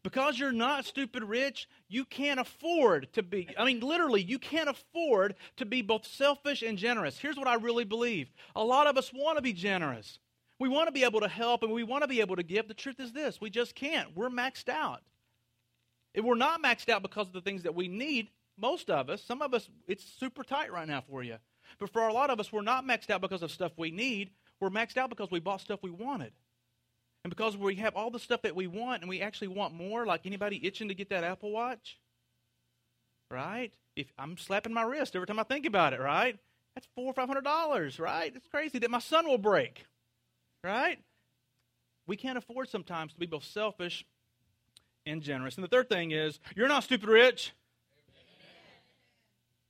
Because 0.04 0.38
you're 0.38 0.52
not 0.52 0.86
stupid 0.86 1.24
rich, 1.24 1.68
you 1.90 2.06
can't 2.06 2.40
afford 2.40 3.12
to 3.14 3.24
be, 3.24 3.50
I 3.58 3.66
mean, 3.66 3.80
literally, 3.80 4.22
you 4.22 4.38
can't 4.38 4.70
afford 4.70 5.36
to 5.58 5.66
be 5.66 5.82
both 5.82 6.06
selfish 6.06 6.62
and 6.62 6.78
generous. 6.78 7.18
Here's 7.18 7.38
what 7.38 7.48
I 7.48 7.56
really 7.56 7.86
believe 7.86 8.32
a 8.56 8.64
lot 8.64 8.88
of 8.88 8.98
us 8.98 9.12
want 9.14 9.38
to 9.38 9.42
be 9.42 9.54
generous. 9.54 10.20
We 10.60 10.70
want 10.70 10.88
to 10.88 10.94
be 10.94 11.04
able 11.04 11.22
to 11.22 11.28
help 11.28 11.64
and 11.64 11.74
we 11.74 11.84
want 11.84 12.04
to 12.04 12.08
be 12.08 12.22
able 12.22 12.38
to 12.38 12.44
give. 12.44 12.68
The 12.68 12.74
truth 12.74 13.00
is 13.00 13.12
this 13.12 13.42
we 13.42 13.50
just 13.50 13.76
can't. 13.76 14.16
We're 14.16 14.30
maxed 14.30 14.70
out. 14.70 15.02
If 16.14 16.24
we're 16.24 16.36
not 16.36 16.64
maxed 16.64 16.88
out 16.88 17.02
because 17.02 17.28
of 17.28 17.34
the 17.34 17.42
things 17.42 17.64
that 17.64 17.76
we 17.76 17.90
need, 17.90 18.30
most 18.58 18.90
of 18.90 19.10
us, 19.10 19.22
some 19.22 19.42
of 19.42 19.54
us, 19.54 19.68
it's 19.88 20.06
super 20.06 20.44
tight 20.44 20.72
right 20.72 20.88
now 20.88 21.04
for 21.10 21.22
you. 21.22 21.36
But 21.80 21.92
for 21.92 22.08
a 22.08 22.14
lot 22.14 22.30
of 22.30 22.40
us, 22.40 22.52
we're 22.52 22.62
not 22.62 22.86
maxed 22.86 23.10
out 23.10 23.22
because 23.22 23.44
of 23.44 23.52
stuff 23.52 23.72
we 23.78 23.92
need. 23.92 24.32
We're 24.60 24.70
maxed 24.70 24.98
out 24.98 25.10
because 25.10 25.32
we 25.32 25.40
bought 25.40 25.62
stuff 25.62 25.80
we 25.82 25.92
wanted. 25.92 26.32
And 27.24 27.30
because 27.30 27.58
we 27.58 27.76
have 27.76 27.96
all 27.96 28.12
the 28.12 28.20
stuff 28.20 28.44
that 28.44 28.56
we 28.56 28.68
want 28.68 29.02
and 29.02 29.10
we 29.10 29.22
actually 29.22 29.48
want 29.48 29.74
more, 29.74 30.06
like 30.06 30.26
anybody 30.26 30.60
itching 30.66 30.90
to 30.90 30.94
get 30.94 31.10
that 31.10 31.24
Apple 31.24 31.52
Watch, 31.52 31.98
right? 33.32 33.74
If 33.96 34.08
I'm 34.20 34.38
slapping 34.38 34.74
my 34.74 34.84
wrist 34.84 35.16
every 35.16 35.28
time 35.28 35.40
I 35.40 35.44
think 35.44 35.66
about 35.66 35.94
it, 35.94 36.00
right? 36.00 36.38
That's 36.76 36.88
four 36.96 37.06
or 37.06 37.14
five 37.14 37.28
hundred 37.28 37.44
dollars, 37.44 38.00
right? 38.00 38.32
It's 38.36 38.48
crazy 38.48 38.80
that 38.80 38.92
my 38.92 39.00
son 39.00 39.28
will 39.28 39.38
break. 39.38 39.86
Right? 40.64 40.98
We 42.08 42.18
can't 42.18 42.38
afford 42.40 42.70
sometimes 42.70 43.14
to 43.14 43.20
be 43.20 43.28
both 43.28 43.44
selfish 43.44 44.04
and 45.06 45.22
generous. 45.22 45.56
And 45.56 45.64
the 45.64 45.68
third 45.68 45.90
thing 45.90 46.10
is, 46.12 46.40
you're 46.56 46.68
not 46.68 46.84
stupid 46.84 47.08
rich, 47.08 47.54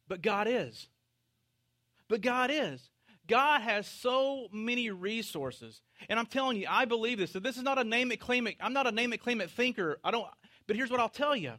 but 0.08 0.22
God 0.22 0.48
is. 0.50 0.88
But 2.08 2.22
God 2.22 2.52
is. 2.52 2.90
God 3.28 3.62
has 3.62 3.88
so 3.88 4.48
many 4.52 4.92
resources. 4.92 5.82
And 6.10 6.20
I'm 6.20 6.28
telling 6.28 6.58
you, 6.58 6.68
I 6.70 6.86
believe 6.86 7.18
this. 7.18 7.32
So 7.32 7.40
this 7.40 7.58
is 7.58 7.64
not 7.64 7.80
a 7.80 7.84
name 7.84 8.12
it, 8.12 8.20
claim 8.20 8.48
it. 8.48 8.56
I'm 8.60 8.74
not 8.74 8.88
a 8.88 8.92
name 8.92 9.14
it, 9.14 9.22
claim 9.22 9.42
it 9.42 9.50
thinker. 9.50 10.00
I 10.04 10.12
don't, 10.12 10.28
but 10.68 10.76
here's 10.76 10.92
what 10.92 11.00
I'll 11.00 11.10
tell 11.10 11.36
you. 11.36 11.54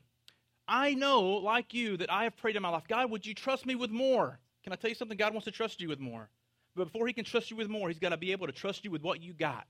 I 0.69 0.95
know, 0.95 1.23
like 1.23 1.75
you, 1.75 1.97
that 1.99 2.11
I 2.11 2.25
have 2.25 2.37
prayed 2.37 2.57
in 2.57 2.63
my 2.63 2.69
life, 2.69 2.85
God, 2.89 3.11
would 3.11 3.27
you 3.27 3.35
trust 3.35 3.67
me 3.67 3.75
with 3.75 3.91
more? 3.91 4.39
Can 4.65 4.73
I 4.73 4.77
tell 4.77 4.91
you 4.91 4.97
something? 4.97 5.17
God 5.17 5.33
wants 5.33 5.45
to 5.45 5.53
trust 5.53 5.81
you 5.81 5.89
with 5.89 6.01
more. 6.01 6.29
But 6.75 6.87
before 6.87 7.07
he 7.07 7.13
can 7.13 7.25
trust 7.25 7.51
you 7.51 7.57
with 7.57 7.69
more, 7.69 7.89
he's 7.89 7.99
got 7.99 8.11
to 8.11 8.17
be 8.17 8.33
able 8.33 8.47
to 8.47 8.53
trust 8.53 8.85
you 8.85 8.91
with 8.91 9.03
what 9.03 9.23
you 9.23 9.33
got. 9.33 9.67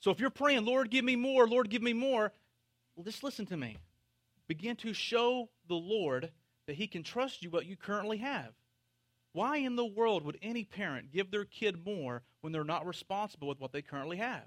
So 0.00 0.10
if 0.10 0.20
you're 0.20 0.30
praying, 0.30 0.64
Lord, 0.64 0.90
give 0.90 1.04
me 1.04 1.16
more, 1.16 1.48
Lord, 1.48 1.68
give 1.68 1.82
me 1.82 1.92
more, 1.92 2.32
well, 2.94 3.04
just 3.04 3.24
listen 3.24 3.46
to 3.46 3.56
me. 3.56 3.76
Begin 4.46 4.76
to 4.76 4.92
show 4.92 5.48
the 5.68 5.74
Lord 5.74 6.30
that 6.66 6.76
he 6.76 6.86
can 6.86 7.02
trust 7.02 7.42
you 7.42 7.50
what 7.50 7.66
you 7.66 7.76
currently 7.76 8.18
have. 8.18 8.52
Why 9.36 9.58
in 9.58 9.76
the 9.76 9.84
world 9.84 10.24
would 10.24 10.38
any 10.40 10.64
parent 10.64 11.12
give 11.12 11.30
their 11.30 11.44
kid 11.44 11.84
more 11.84 12.22
when 12.40 12.54
they're 12.54 12.64
not 12.64 12.86
responsible 12.86 13.48
with 13.48 13.60
what 13.60 13.70
they 13.70 13.82
currently 13.82 14.16
have? 14.16 14.46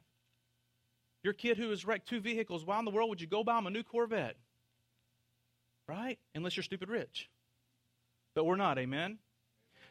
Your 1.21 1.33
kid 1.33 1.57
who 1.57 1.69
has 1.69 1.85
wrecked 1.85 2.09
two 2.09 2.19
vehicles, 2.19 2.65
why 2.65 2.79
in 2.79 2.85
the 2.85 2.91
world 2.91 3.07
would 3.09 3.21
you 3.21 3.27
go 3.27 3.43
buy 3.43 3.59
him 3.59 3.67
a 3.67 3.69
new 3.69 3.83
Corvette? 3.83 4.35
Right? 5.87 6.17
Unless 6.33 6.57
you're 6.57 6.63
stupid 6.63 6.89
rich. 6.89 7.29
But 8.33 8.45
we're 8.45 8.55
not, 8.55 8.79
amen? 8.79 9.19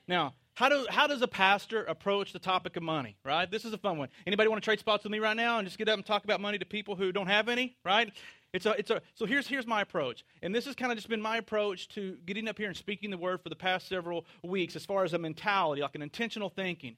Now, 0.08 0.34
how, 0.54 0.68
do, 0.68 0.84
how 0.90 1.06
does 1.06 1.22
a 1.22 1.28
pastor 1.28 1.84
approach 1.84 2.32
the 2.32 2.40
topic 2.40 2.76
of 2.76 2.82
money, 2.82 3.16
right? 3.24 3.48
This 3.48 3.64
is 3.64 3.72
a 3.72 3.78
fun 3.78 3.98
one. 3.98 4.08
Anybody 4.26 4.48
want 4.48 4.60
to 4.60 4.64
trade 4.64 4.80
spots 4.80 5.04
with 5.04 5.12
me 5.12 5.20
right 5.20 5.36
now 5.36 5.60
and 5.60 5.68
just 5.68 5.78
get 5.78 5.88
up 5.88 5.94
and 5.94 6.04
talk 6.04 6.24
about 6.24 6.40
money 6.40 6.58
to 6.58 6.66
people 6.66 6.96
who 6.96 7.12
don't 7.12 7.28
have 7.28 7.48
any, 7.48 7.76
right? 7.84 8.10
It's 8.52 8.64
a, 8.64 8.70
it's 8.78 8.90
a, 8.90 9.02
so 9.14 9.26
here's, 9.26 9.46
here's 9.46 9.66
my 9.66 9.82
approach. 9.82 10.24
And 10.42 10.54
this 10.54 10.64
has 10.64 10.74
kind 10.74 10.90
of 10.90 10.96
just 10.96 11.08
been 11.08 11.20
my 11.20 11.36
approach 11.36 11.88
to 11.90 12.16
getting 12.24 12.48
up 12.48 12.56
here 12.56 12.68
and 12.68 12.76
speaking 12.76 13.10
the 13.10 13.18
word 13.18 13.42
for 13.42 13.50
the 13.50 13.56
past 13.56 13.88
several 13.88 14.24
weeks 14.42 14.74
as 14.74 14.86
far 14.86 15.04
as 15.04 15.12
a 15.12 15.18
mentality, 15.18 15.82
like 15.82 15.94
an 15.94 16.02
intentional 16.02 16.48
thinking. 16.48 16.96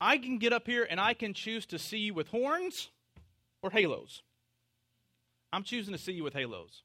I 0.00 0.16
can 0.16 0.38
get 0.38 0.52
up 0.52 0.66
here 0.66 0.86
and 0.88 0.98
I 1.00 1.12
can 1.12 1.34
choose 1.34 1.66
to 1.66 1.78
see 1.78 1.98
you 1.98 2.14
with 2.14 2.28
horns 2.28 2.88
or 3.62 3.70
halos. 3.70 4.22
I'm 5.52 5.64
choosing 5.64 5.92
to 5.92 5.98
see 5.98 6.12
you 6.12 6.24
with 6.24 6.34
halos. 6.34 6.82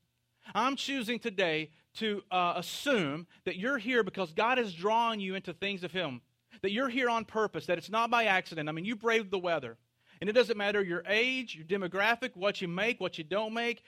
I'm 0.54 0.76
choosing 0.76 1.20
today 1.20 1.70
to 1.96 2.24
uh, 2.32 2.54
assume 2.58 3.28
that 3.46 3.58
you're 3.58 3.78
here 3.78 4.04
because 4.04 4.34
God 4.34 4.60
is 4.60 4.74
drawing 4.74 5.20
you 5.20 5.36
into 5.36 5.54
things 5.54 5.84
of 5.84 5.92
Him, 5.92 6.22
that 6.62 6.72
you're 6.72 6.90
here 6.90 7.10
on 7.10 7.24
purpose, 7.26 7.66
that 7.68 7.78
it's 7.78 7.90
not 7.90 8.10
by 8.10 8.26
accident. 8.26 8.68
I 8.68 8.72
mean, 8.72 8.86
you 8.86 8.96
braved 8.96 9.32
the 9.32 9.40
weather. 9.40 9.78
And 10.24 10.30
it 10.30 10.34
doesn't 10.34 10.58
matter 10.58 10.82
your 10.82 11.04
age, 11.06 11.54
your 11.54 11.66
demographic, 11.66 12.30
what 12.34 12.62
you 12.62 12.70
make, 12.70 13.02
what 13.02 13.18
you 13.18 13.26
don't 13.26 13.54
make. 13.54 13.84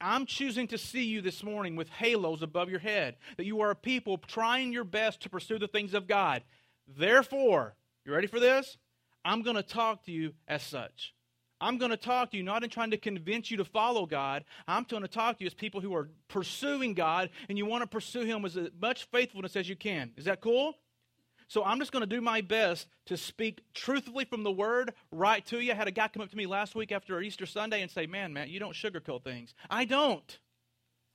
I'm 0.00 0.24
choosing 0.24 0.66
to 0.68 0.78
see 0.78 1.04
you 1.04 1.20
this 1.20 1.42
morning 1.42 1.76
with 1.76 1.90
halos 1.90 2.40
above 2.40 2.70
your 2.70 2.78
head, 2.78 3.16
that 3.36 3.44
you 3.44 3.60
are 3.60 3.72
a 3.72 3.76
people 3.76 4.16
trying 4.16 4.72
your 4.72 4.84
best 4.84 5.20
to 5.20 5.28
pursue 5.28 5.58
the 5.58 5.68
things 5.68 5.92
of 5.92 6.08
God. 6.08 6.42
Therefore, 6.88 7.74
you 8.06 8.14
ready 8.14 8.28
for 8.28 8.40
this? 8.40 8.78
I'm 9.26 9.42
going 9.42 9.56
to 9.56 9.62
talk 9.62 10.06
to 10.06 10.10
you 10.10 10.32
as 10.48 10.62
such. 10.62 11.12
I'm 11.60 11.76
going 11.76 11.90
to 11.90 11.98
talk 11.98 12.30
to 12.30 12.38
you 12.38 12.42
not 12.42 12.64
in 12.64 12.70
trying 12.70 12.92
to 12.92 12.96
convince 12.96 13.50
you 13.50 13.58
to 13.58 13.66
follow 13.66 14.06
God. 14.06 14.44
I'm 14.66 14.84
going 14.84 15.02
to 15.02 15.06
talk 15.06 15.36
to 15.36 15.44
you 15.44 15.48
as 15.48 15.54
people 15.54 15.82
who 15.82 15.94
are 15.94 16.08
pursuing 16.28 16.94
God 16.94 17.28
and 17.50 17.58
you 17.58 17.66
want 17.66 17.82
to 17.82 17.86
pursue 17.86 18.24
Him 18.24 18.40
with 18.40 18.56
as 18.56 18.70
much 18.80 19.06
faithfulness 19.12 19.54
as 19.54 19.68
you 19.68 19.76
can. 19.76 20.12
Is 20.16 20.24
that 20.24 20.40
cool? 20.40 20.76
So 21.52 21.62
I'm 21.62 21.78
just 21.78 21.92
going 21.92 22.00
to 22.00 22.06
do 22.06 22.22
my 22.22 22.40
best 22.40 22.88
to 23.04 23.16
speak 23.18 23.60
truthfully 23.74 24.24
from 24.24 24.42
the 24.42 24.50
word 24.50 24.94
right 25.10 25.44
to 25.48 25.60
you. 25.60 25.72
I 25.72 25.74
had 25.74 25.86
a 25.86 25.90
guy 25.90 26.08
come 26.08 26.22
up 26.22 26.30
to 26.30 26.36
me 26.36 26.46
last 26.46 26.74
week 26.74 26.92
after 26.92 27.20
Easter 27.20 27.44
Sunday 27.44 27.82
and 27.82 27.90
say, 27.90 28.06
Man, 28.06 28.32
Matt, 28.32 28.48
you 28.48 28.58
don't 28.58 28.72
sugarcoat 28.72 29.22
things. 29.22 29.52
I 29.68 29.84
don't. 29.84 30.38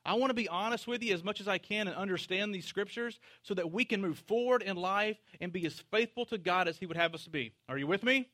I 0.06 0.14
want 0.14 0.30
to 0.30 0.36
be 0.36 0.48
honest 0.48 0.86
with 0.86 1.02
you 1.02 1.16
as 1.16 1.24
much 1.24 1.42
as 1.42 1.48
I 1.48 1.58
can 1.58 1.88
and 1.88 1.98
understand 1.98 2.54
these 2.54 2.66
scriptures 2.68 3.20
so 3.42 3.56
that 3.56 3.72
we 3.72 3.84
can 3.84 4.00
move 4.00 4.20
forward 4.28 4.62
in 4.62 4.78
life 4.78 5.18
and 5.42 5.52
be 5.52 5.66
as 5.66 5.80
faithful 5.90 6.24
to 6.28 6.38
God 6.38 6.68
as 6.68 6.78
He 6.78 6.86
would 6.86 6.98
have 6.98 7.16
us 7.16 7.24
to 7.24 7.32
be. 7.32 7.54
Are 7.68 7.80
you 7.80 7.88
with 7.88 8.04
me? 8.04 8.30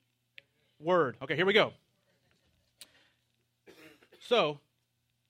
Word. 0.81 1.15
Okay, 1.21 1.37
here 1.37 1.45
we 1.45 1.53
go. 1.53 1.71
So, 4.27 4.59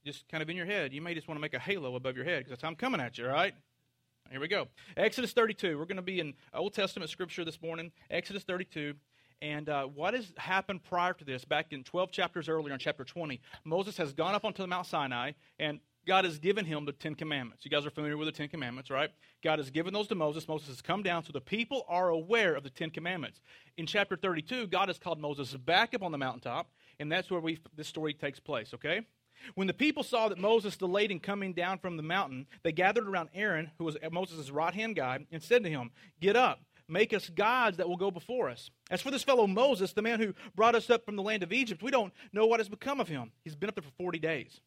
just 0.04 0.28
kind 0.28 0.42
of 0.42 0.50
in 0.50 0.58
your 0.58 0.66
head, 0.66 0.92
you 0.92 1.04
may 1.04 1.14
just 1.14 1.28
want 1.28 1.38
to 1.38 1.42
make 1.42 1.54
a 1.54 1.60
halo 1.60 1.94
above 1.94 2.16
your 2.16 2.26
head 2.26 2.40
because 2.40 2.50
that's 2.50 2.64
how 2.64 2.68
I'm 2.68 2.76
coming 2.76 3.00
at 3.00 3.20
you, 3.20 3.28
right? 3.28 3.54
Here 4.34 4.42
we 4.42 4.48
go. 4.48 4.68
Exodus 4.98 5.32
32. 5.32 5.78
We're 5.78 5.86
going 5.86 5.98
to 5.98 6.02
be 6.02 6.20
in 6.20 6.34
Old 6.56 6.74
Testament 6.74 7.12
scripture 7.12 7.46
this 7.46 7.62
morning. 7.62 7.92
Exodus 8.10 8.42
32. 8.42 8.96
And 9.44 9.70
uh, 9.70 9.84
what 9.84 10.16
has 10.16 10.34
happened 10.38 10.84
prior 10.84 11.14
to 11.14 11.24
this, 11.24 11.46
back 11.46 11.68
in 11.70 11.84
12 11.84 12.12
chapters 12.12 12.50
earlier 12.50 12.74
in 12.74 12.80
chapter 12.80 13.04
20, 13.04 13.40
Moses 13.64 13.96
has 13.98 14.12
gone 14.12 14.34
up 14.34 14.44
onto 14.44 14.64
the 14.64 14.68
Mount 14.68 14.88
Sinai, 14.88 15.34
and 15.60 15.80
God 16.08 16.26
has 16.26 16.40
given 16.40 16.66
him 16.66 16.84
the 16.84 16.94
Ten 16.94 17.14
Commandments. 17.14 17.64
You 17.64 17.70
guys 17.70 17.86
are 17.86 17.92
familiar 17.92 18.18
with 18.18 18.28
the 18.28 18.32
Ten 18.32 18.48
Commandments, 18.48 18.90
right? 18.90 19.12
God 19.44 19.60
has 19.60 19.70
given 19.70 19.94
those 19.94 20.08
to 20.08 20.16
Moses. 20.16 20.48
Moses 20.48 20.70
has 20.70 20.82
come 20.82 21.04
down, 21.04 21.24
so 21.24 21.32
the 21.32 21.40
people 21.40 21.86
are 21.88 22.10
aware 22.10 22.56
of 22.56 22.64
the 22.64 22.72
Ten 22.72 22.90
Commandments. 22.90 23.40
In 23.78 23.86
chapter 23.86 24.16
32, 24.16 24.66
God 24.66 24.90
has 24.90 24.98
called 24.98 25.22
Moses 25.22 25.54
back 25.54 25.94
up 25.94 26.02
on 26.02 26.12
the 26.12 26.18
mountaintop, 26.18 26.72
and 27.00 27.12
that's 27.12 27.30
where 27.30 27.40
we, 27.40 27.60
this 27.76 27.88
story 27.88 28.16
takes 28.16 28.40
place, 28.40 28.74
okay? 28.74 29.02
When 29.56 29.68
the 29.68 29.74
people 29.74 30.04
saw 30.04 30.30
that 30.30 30.38
Moses 30.38 30.78
delayed 30.78 31.12
in 31.12 31.20
coming 31.20 31.54
down 31.54 31.80
from 31.80 31.98
the 31.98 32.04
mountain, 32.04 32.48
they 32.64 32.72
gathered 32.72 33.08
around 33.08 33.30
Aaron, 33.34 33.72
who 33.78 33.86
was 33.86 33.98
Moses' 34.12 34.50
right 34.52 34.74
hand 34.74 34.96
guy, 34.96 35.26
and 35.32 35.44
said 35.44 35.64
to 35.64 35.70
him, 35.70 35.92
Get 36.20 36.36
up, 36.36 36.62
make 36.88 37.14
us 37.14 37.30
gods 37.30 37.78
that 37.78 37.88
will 37.88 37.98
go 37.98 38.12
before 38.12 38.50
us. 38.50 38.70
As 38.90 39.02
for 39.02 39.12
this 39.12 39.24
fellow 39.24 39.48
Moses, 39.48 39.94
the 39.94 40.02
man 40.02 40.20
who 40.20 40.34
brought 40.56 40.76
us 40.76 40.90
up 40.90 41.06
from 41.06 41.16
the 41.16 41.24
land 41.24 41.44
of 41.44 41.54
Egypt, 41.54 41.84
we 41.84 41.92
don't 41.92 42.14
know 42.32 42.46
what 42.46 42.60
has 42.60 42.70
become 42.70 43.00
of 43.00 43.08
him. 43.08 43.32
He's 43.44 43.56
been 43.56 43.70
up 43.70 43.76
there 43.76 43.84
for 43.84 43.96
40 43.98 44.20
days. 44.20 44.62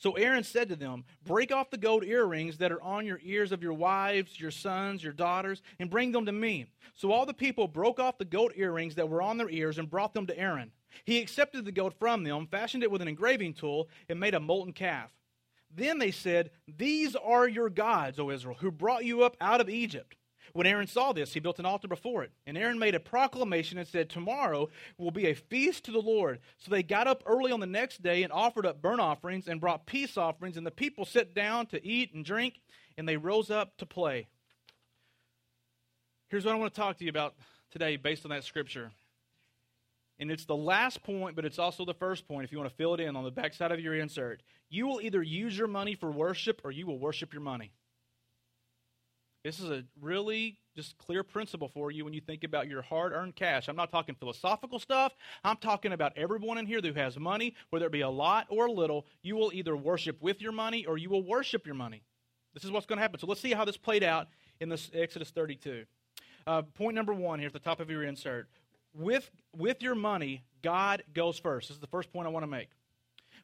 So 0.00 0.12
Aaron 0.12 0.44
said 0.44 0.70
to 0.70 0.76
them, 0.76 1.04
Break 1.26 1.52
off 1.52 1.68
the 1.68 1.76
gold 1.76 2.04
earrings 2.04 2.56
that 2.56 2.72
are 2.72 2.80
on 2.80 3.04
your 3.04 3.20
ears 3.22 3.52
of 3.52 3.62
your 3.62 3.74
wives, 3.74 4.40
your 4.40 4.50
sons, 4.50 5.04
your 5.04 5.12
daughters, 5.12 5.60
and 5.78 5.90
bring 5.90 6.10
them 6.10 6.24
to 6.24 6.32
me. 6.32 6.66
So 6.94 7.12
all 7.12 7.26
the 7.26 7.34
people 7.34 7.68
broke 7.68 8.00
off 8.00 8.16
the 8.16 8.24
gold 8.24 8.52
earrings 8.56 8.94
that 8.94 9.10
were 9.10 9.20
on 9.20 9.36
their 9.36 9.50
ears 9.50 9.78
and 9.78 9.90
brought 9.90 10.14
them 10.14 10.26
to 10.28 10.38
Aaron. 10.38 10.72
He 11.04 11.20
accepted 11.20 11.64
the 11.64 11.72
gold 11.72 11.94
from 11.94 12.24
them, 12.24 12.46
fashioned 12.46 12.82
it 12.82 12.90
with 12.90 13.02
an 13.02 13.08
engraving 13.08 13.54
tool, 13.54 13.88
and 14.08 14.20
made 14.20 14.34
a 14.34 14.40
molten 14.40 14.72
calf. 14.72 15.10
Then 15.74 15.98
they 15.98 16.10
said, 16.10 16.50
These 16.66 17.16
are 17.16 17.48
your 17.48 17.70
gods, 17.70 18.18
O 18.18 18.30
Israel, 18.30 18.56
who 18.60 18.70
brought 18.70 19.04
you 19.04 19.22
up 19.22 19.36
out 19.40 19.60
of 19.60 19.68
Egypt. 19.68 20.16
When 20.52 20.66
Aaron 20.66 20.86
saw 20.86 21.12
this, 21.12 21.32
he 21.32 21.40
built 21.40 21.60
an 21.60 21.66
altar 21.66 21.86
before 21.86 22.24
it. 22.24 22.32
And 22.46 22.58
Aaron 22.58 22.78
made 22.78 22.94
a 22.94 23.00
proclamation 23.00 23.78
and 23.78 23.86
said, 23.86 24.10
Tomorrow 24.10 24.68
will 24.98 25.12
be 25.12 25.26
a 25.26 25.34
feast 25.34 25.84
to 25.84 25.92
the 25.92 26.00
Lord. 26.00 26.40
So 26.58 26.70
they 26.70 26.82
got 26.82 27.06
up 27.06 27.22
early 27.24 27.52
on 27.52 27.60
the 27.60 27.66
next 27.66 28.02
day 28.02 28.22
and 28.22 28.32
offered 28.32 28.66
up 28.66 28.82
burnt 28.82 29.00
offerings 29.00 29.46
and 29.46 29.60
brought 29.60 29.86
peace 29.86 30.16
offerings. 30.16 30.56
And 30.56 30.66
the 30.66 30.72
people 30.72 31.04
sat 31.04 31.34
down 31.34 31.66
to 31.66 31.84
eat 31.86 32.12
and 32.14 32.24
drink, 32.24 32.60
and 32.98 33.08
they 33.08 33.16
rose 33.16 33.50
up 33.50 33.76
to 33.78 33.86
play. 33.86 34.26
Here's 36.28 36.44
what 36.44 36.54
I 36.54 36.58
want 36.58 36.74
to 36.74 36.80
talk 36.80 36.98
to 36.98 37.04
you 37.04 37.10
about 37.10 37.34
today 37.70 37.96
based 37.96 38.24
on 38.24 38.30
that 38.30 38.44
scripture. 38.44 38.90
And 40.20 40.30
it's 40.30 40.44
the 40.44 40.56
last 40.56 41.02
point, 41.02 41.34
but 41.34 41.46
it's 41.46 41.58
also 41.58 41.86
the 41.86 41.94
first 41.94 42.28
point 42.28 42.44
if 42.44 42.52
you 42.52 42.58
want 42.58 42.68
to 42.68 42.76
fill 42.76 42.92
it 42.92 43.00
in 43.00 43.16
on 43.16 43.24
the 43.24 43.30
backside 43.30 43.72
of 43.72 43.80
your 43.80 43.94
insert. 43.94 44.42
You 44.68 44.86
will 44.86 45.00
either 45.00 45.22
use 45.22 45.56
your 45.56 45.66
money 45.66 45.94
for 45.94 46.10
worship 46.10 46.60
or 46.62 46.70
you 46.70 46.86
will 46.86 46.98
worship 46.98 47.32
your 47.32 47.42
money. 47.42 47.72
This 49.42 49.58
is 49.58 49.70
a 49.70 49.84
really 49.98 50.58
just 50.76 50.98
clear 50.98 51.24
principle 51.24 51.68
for 51.68 51.90
you 51.90 52.04
when 52.04 52.12
you 52.12 52.20
think 52.20 52.44
about 52.44 52.68
your 52.68 52.82
hard 52.82 53.14
earned 53.14 53.34
cash. 53.34 53.68
I'm 53.68 53.76
not 53.76 53.90
talking 53.90 54.14
philosophical 54.14 54.78
stuff. 54.78 55.14
I'm 55.42 55.56
talking 55.56 55.92
about 55.92 56.12
everyone 56.16 56.58
in 56.58 56.66
here 56.66 56.82
who 56.82 56.92
has 56.92 57.18
money, 57.18 57.54
whether 57.70 57.86
it 57.86 57.92
be 57.92 58.02
a 58.02 58.10
lot 58.10 58.46
or 58.50 58.66
a 58.66 58.72
little. 58.72 59.06
You 59.22 59.36
will 59.36 59.50
either 59.54 59.74
worship 59.74 60.20
with 60.20 60.42
your 60.42 60.52
money 60.52 60.84
or 60.84 60.98
you 60.98 61.08
will 61.08 61.24
worship 61.24 61.64
your 61.64 61.74
money. 61.74 62.02
This 62.52 62.64
is 62.64 62.70
what's 62.70 62.84
going 62.84 62.98
to 62.98 63.02
happen. 63.02 63.18
So 63.18 63.26
let's 63.26 63.40
see 63.40 63.52
how 63.52 63.64
this 63.64 63.78
played 63.78 64.04
out 64.04 64.28
in 64.60 64.68
this 64.68 64.90
Exodus 64.92 65.30
32. 65.30 65.86
Uh, 66.46 66.62
point 66.62 66.94
number 66.94 67.14
one 67.14 67.38
here 67.38 67.46
at 67.46 67.54
the 67.54 67.58
top 67.58 67.80
of 67.80 67.88
your 67.88 68.02
insert 68.02 68.48
with, 68.94 69.30
with 69.56 69.82
your 69.82 69.94
money, 69.94 70.44
God 70.62 71.02
goes 71.14 71.38
first. 71.38 71.68
This 71.68 71.76
is 71.76 71.80
the 71.80 71.86
first 71.86 72.12
point 72.12 72.26
I 72.26 72.30
want 72.30 72.44
to 72.44 72.50
make. 72.50 72.68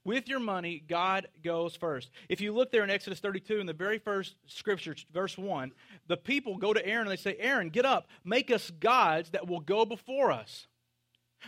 With 0.05 0.29
your 0.29 0.39
money, 0.39 0.85
God 0.87 1.27
goes 1.43 1.75
first. 1.75 2.11
If 2.29 2.41
you 2.41 2.53
look 2.53 2.71
there 2.71 2.85
in 2.85 2.91
Exodus 2.91 3.19
32, 3.19 3.59
in 3.59 3.67
the 3.67 3.73
very 3.73 3.99
first 3.99 4.37
scripture, 4.47 4.95
verse 5.13 5.37
1, 5.37 5.73
the 6.07 6.17
people 6.17 6.59
go 6.59 6.73
to 6.73 6.87
Aaron 6.87 7.09
and 7.09 7.11
they 7.11 7.21
say, 7.21 7.37
Aaron, 7.41 7.71
get 7.71 7.85
up, 7.85 8.07
make 8.25 8.53
us 8.53 8.71
gods 8.79 9.31
that 9.31 9.49
will 9.49 9.59
go 9.59 9.85
before 9.85 10.31
us. 10.31 10.69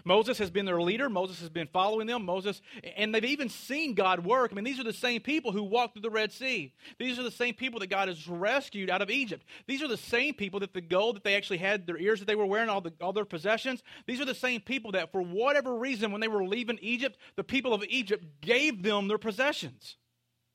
Moses 0.05 0.39
has 0.39 0.51
been 0.51 0.67
their 0.67 0.81
leader. 0.81 1.09
Moses 1.09 1.41
has 1.41 1.49
been 1.49 1.67
following 1.67 2.07
them. 2.07 2.25
Moses, 2.25 2.61
and 2.97 3.15
they've 3.15 3.25
even 3.25 3.49
seen 3.49 3.95
God 3.95 4.25
work. 4.25 4.51
I 4.51 4.55
mean, 4.55 4.65
these 4.65 4.81
are 4.81 4.85
the 4.85 4.93
same 4.93 5.21
people 5.21 5.53
who 5.53 5.63
walked 5.63 5.95
through 5.95 6.03
the 6.03 6.11
Red 6.11 6.33
Sea. 6.33 6.73
These 6.99 7.19
are 7.19 7.23
the 7.23 7.31
same 7.31 7.55
people 7.55 7.81
that 7.81 7.89
God 7.89 8.09
has 8.09 8.29
rescued 8.29 8.91
out 8.91 9.03
of 9.03 9.11
Egypt. 9.11 9.45
These 9.67 9.83
are 9.83 9.89
the 9.89 9.97
same 9.97 10.35
people 10.35 10.61
that 10.61 10.75
the 10.75 10.81
gold 10.81 11.17
that 11.17 11.25
they 11.25 11.35
actually 11.35 11.59
had, 11.59 11.87
their 11.87 11.99
ears 11.99 12.21
that 12.21 12.27
they 12.27 12.35
were 12.35 12.47
wearing, 12.47 12.69
all, 12.69 12.81
the, 12.81 12.93
all 13.01 13.13
their 13.13 13.25
possessions. 13.25 13.83
These 14.07 14.21
are 14.21 14.25
the 14.25 14.35
same 14.35 14.61
people 14.61 14.93
that, 14.93 15.13
for 15.13 15.23
whatever 15.23 15.77
reason, 15.77 16.13
when 16.13 16.21
they 16.21 16.29
were 16.29 16.45
leaving 16.45 16.79
Egypt, 16.81 17.17
the 17.37 17.45
people 17.45 17.75
of 17.75 17.85
Egypt 17.89 18.25
gave 18.41 18.83
them 18.83 19.09
their 19.09 19.19
possessions. 19.19 19.97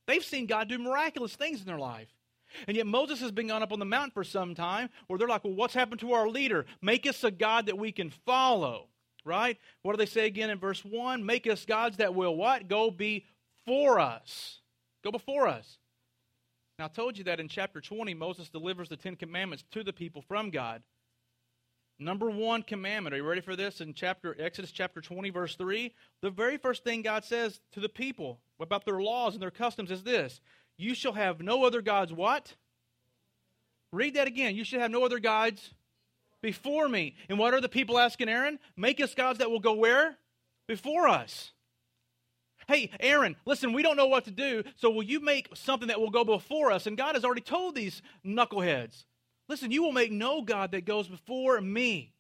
They've 0.07 0.23
seen 0.23 0.47
God 0.47 0.69
do 0.69 0.77
miraculous 0.77 1.35
things 1.35 1.59
in 1.59 1.65
their 1.65 1.79
life. 1.79 2.09
And 2.67 2.77
yet 2.77 2.85
Moses 2.85 3.19
has 3.21 3.31
been 3.31 3.47
gone 3.47 3.63
up 3.63 3.71
on 3.71 3.79
the 3.79 3.85
mountain 3.85 4.12
for 4.12 4.23
some 4.23 4.53
time 4.53 4.89
where 5.07 5.17
they're 5.17 5.27
like, 5.27 5.43
well, 5.43 5.53
what's 5.53 5.73
happened 5.73 6.01
to 6.01 6.13
our 6.13 6.27
leader? 6.27 6.65
Make 6.81 7.07
us 7.07 7.23
a 7.23 7.31
God 7.31 7.65
that 7.65 7.77
we 7.77 7.91
can 7.91 8.09
follow 8.09 8.89
right? 9.25 9.58
What 9.82 9.94
do 9.94 9.98
they 9.98 10.06
say 10.06 10.25
again 10.25 10.50
in 10.50 10.60
verse 10.60 10.84
1? 10.84 11.25
Make 11.25 11.48
us 11.48 11.65
gods 11.65 11.98
that 11.98 12.15
will 12.15 12.36
what? 12.36 12.68
Go 12.68 12.92
before 12.92 14.00
us. 14.00 14.60
Go 15.03 15.12
before 15.12 15.48
us. 15.48 15.77
Now, 16.80 16.86
I 16.86 16.88
told 16.88 17.18
you 17.18 17.24
that 17.25 17.39
in 17.39 17.48
chapter 17.48 17.82
20, 17.82 18.13
Moses 18.13 18.50
delivers 18.50 18.89
the 18.89 18.98
Ten 18.98 19.15
Commandments 19.15 19.63
to 19.72 19.84
the 19.84 19.94
people 19.94 20.22
from 20.22 20.50
God. 20.50 20.82
Number 22.00 22.30
one 22.30 22.63
commandment. 22.63 23.13
Are 23.13 23.18
you 23.18 23.24
ready 23.24 23.42
for 23.42 23.56
this? 23.56 23.80
In 23.80 23.94
chapter 23.94 24.36
Exodus 24.39 24.72
chapter 24.72 25.00
20, 25.00 25.30
verse 25.30 25.56
3, 25.56 25.94
the 26.22 26.32
very 26.32 26.58
first 26.58 26.84
thing 26.84 27.01
God 27.01 27.24
says 27.24 27.62
to 27.74 27.80
the 27.80 27.89
people 27.89 28.39
about 28.60 28.86
their 28.86 29.01
laws 29.01 29.34
and 29.34 29.42
their 29.42 29.51
customs 29.51 29.92
is 29.92 30.03
this 30.03 30.42
You 30.77 30.96
shall 30.96 31.13
have 31.13 31.42
no 31.42 31.63
other 31.63 31.82
gods 31.82 32.12
what? 32.12 32.56
Read 33.92 34.15
that 34.15 34.27
again. 34.27 34.56
You 34.56 34.63
should 34.63 34.82
have 34.82 34.89
no 34.89 35.06
other 35.06 35.20
gods 35.20 35.74
before 36.43 36.88
me. 36.88 37.15
And 37.29 37.39
what 37.39 37.55
are 37.55 37.62
the 37.62 37.69
people 37.69 37.97
asking 37.97 38.29
Aaron? 38.29 38.59
Make 38.77 39.01
us 39.01 39.15
gods 39.15 39.39
that 39.39 39.50
will 39.50 39.59
go 39.59 39.73
where? 39.73 40.17
Before 40.67 41.07
us. 41.07 41.53
Hey, 42.67 42.91
Aaron, 43.00 43.35
listen, 43.45 43.73
we 43.73 43.81
don't 43.81 43.97
know 43.97 44.05
what 44.05 44.25
to 44.25 44.31
do, 44.31 44.63
so 44.75 44.89
will 44.89 45.03
you 45.03 45.19
make 45.19 45.50
something 45.53 45.88
that 45.88 46.00
will 46.00 46.12
go 46.12 46.23
before 46.23 46.71
us? 46.71 46.85
And 46.85 46.95
God 46.95 47.15
has 47.15 47.25
already 47.25 47.41
told 47.41 47.75
these 47.75 48.01
knuckleheads, 48.25 49.05
listen, 49.50 49.71
you 49.71 49.83
will 49.83 49.91
make 49.91 50.12
no 50.12 50.41
God 50.41 50.71
that 50.71 50.85
goes 50.85 51.07
before 51.07 51.59
me. 51.59 52.13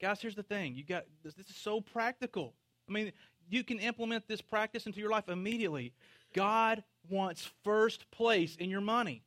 Guys, 0.00 0.20
here's 0.20 0.34
the 0.34 0.42
thing. 0.42 0.74
You 0.74 0.84
got 0.84 1.04
this, 1.22 1.34
this 1.34 1.48
is 1.48 1.56
so 1.56 1.80
practical. 1.80 2.54
I 2.88 2.92
mean, 2.92 3.12
you 3.48 3.62
can 3.62 3.78
implement 3.78 4.26
this 4.26 4.40
practice 4.40 4.86
into 4.86 5.00
your 5.00 5.10
life 5.10 5.28
immediately. 5.28 5.92
God 6.32 6.82
wants 7.08 7.50
first 7.62 8.10
place 8.10 8.56
in 8.56 8.68
your 8.68 8.80
money. 8.80 9.22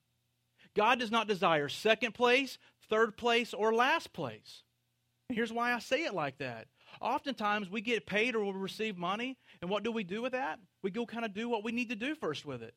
God 0.76 1.00
does 1.00 1.12
not 1.12 1.28
desire 1.28 1.70
second 1.70 2.14
place, 2.14 2.58
third 2.90 3.18
place, 3.18 3.54
or 3.54 3.74
last 3.74 4.14
place. 4.14 4.64
Here's 5.30 5.54
why 5.54 5.74
I 5.74 5.80
say 5.80 6.06
it 6.06 6.14
like 6.14 6.38
that. 6.40 6.68
Oftentimes 7.02 7.70
we 7.70 7.82
get 7.82 8.08
paid 8.08 8.36
or 8.36 8.44
we 8.44 8.52
receive 8.52 8.98
money, 8.98 9.38
and 9.62 9.70
what 9.70 9.84
do 9.84 9.92
we 9.92 10.04
do 10.04 10.22
with 10.22 10.32
that? 10.32 10.60
We 10.82 10.92
go 10.92 11.06
kind 11.06 11.26
of 11.26 11.34
do 11.34 11.48
what 11.48 11.64
we 11.64 11.72
need 11.72 11.90
to 11.90 11.96
do 11.96 12.16
first 12.16 12.46
with 12.46 12.64
it. 12.64 12.74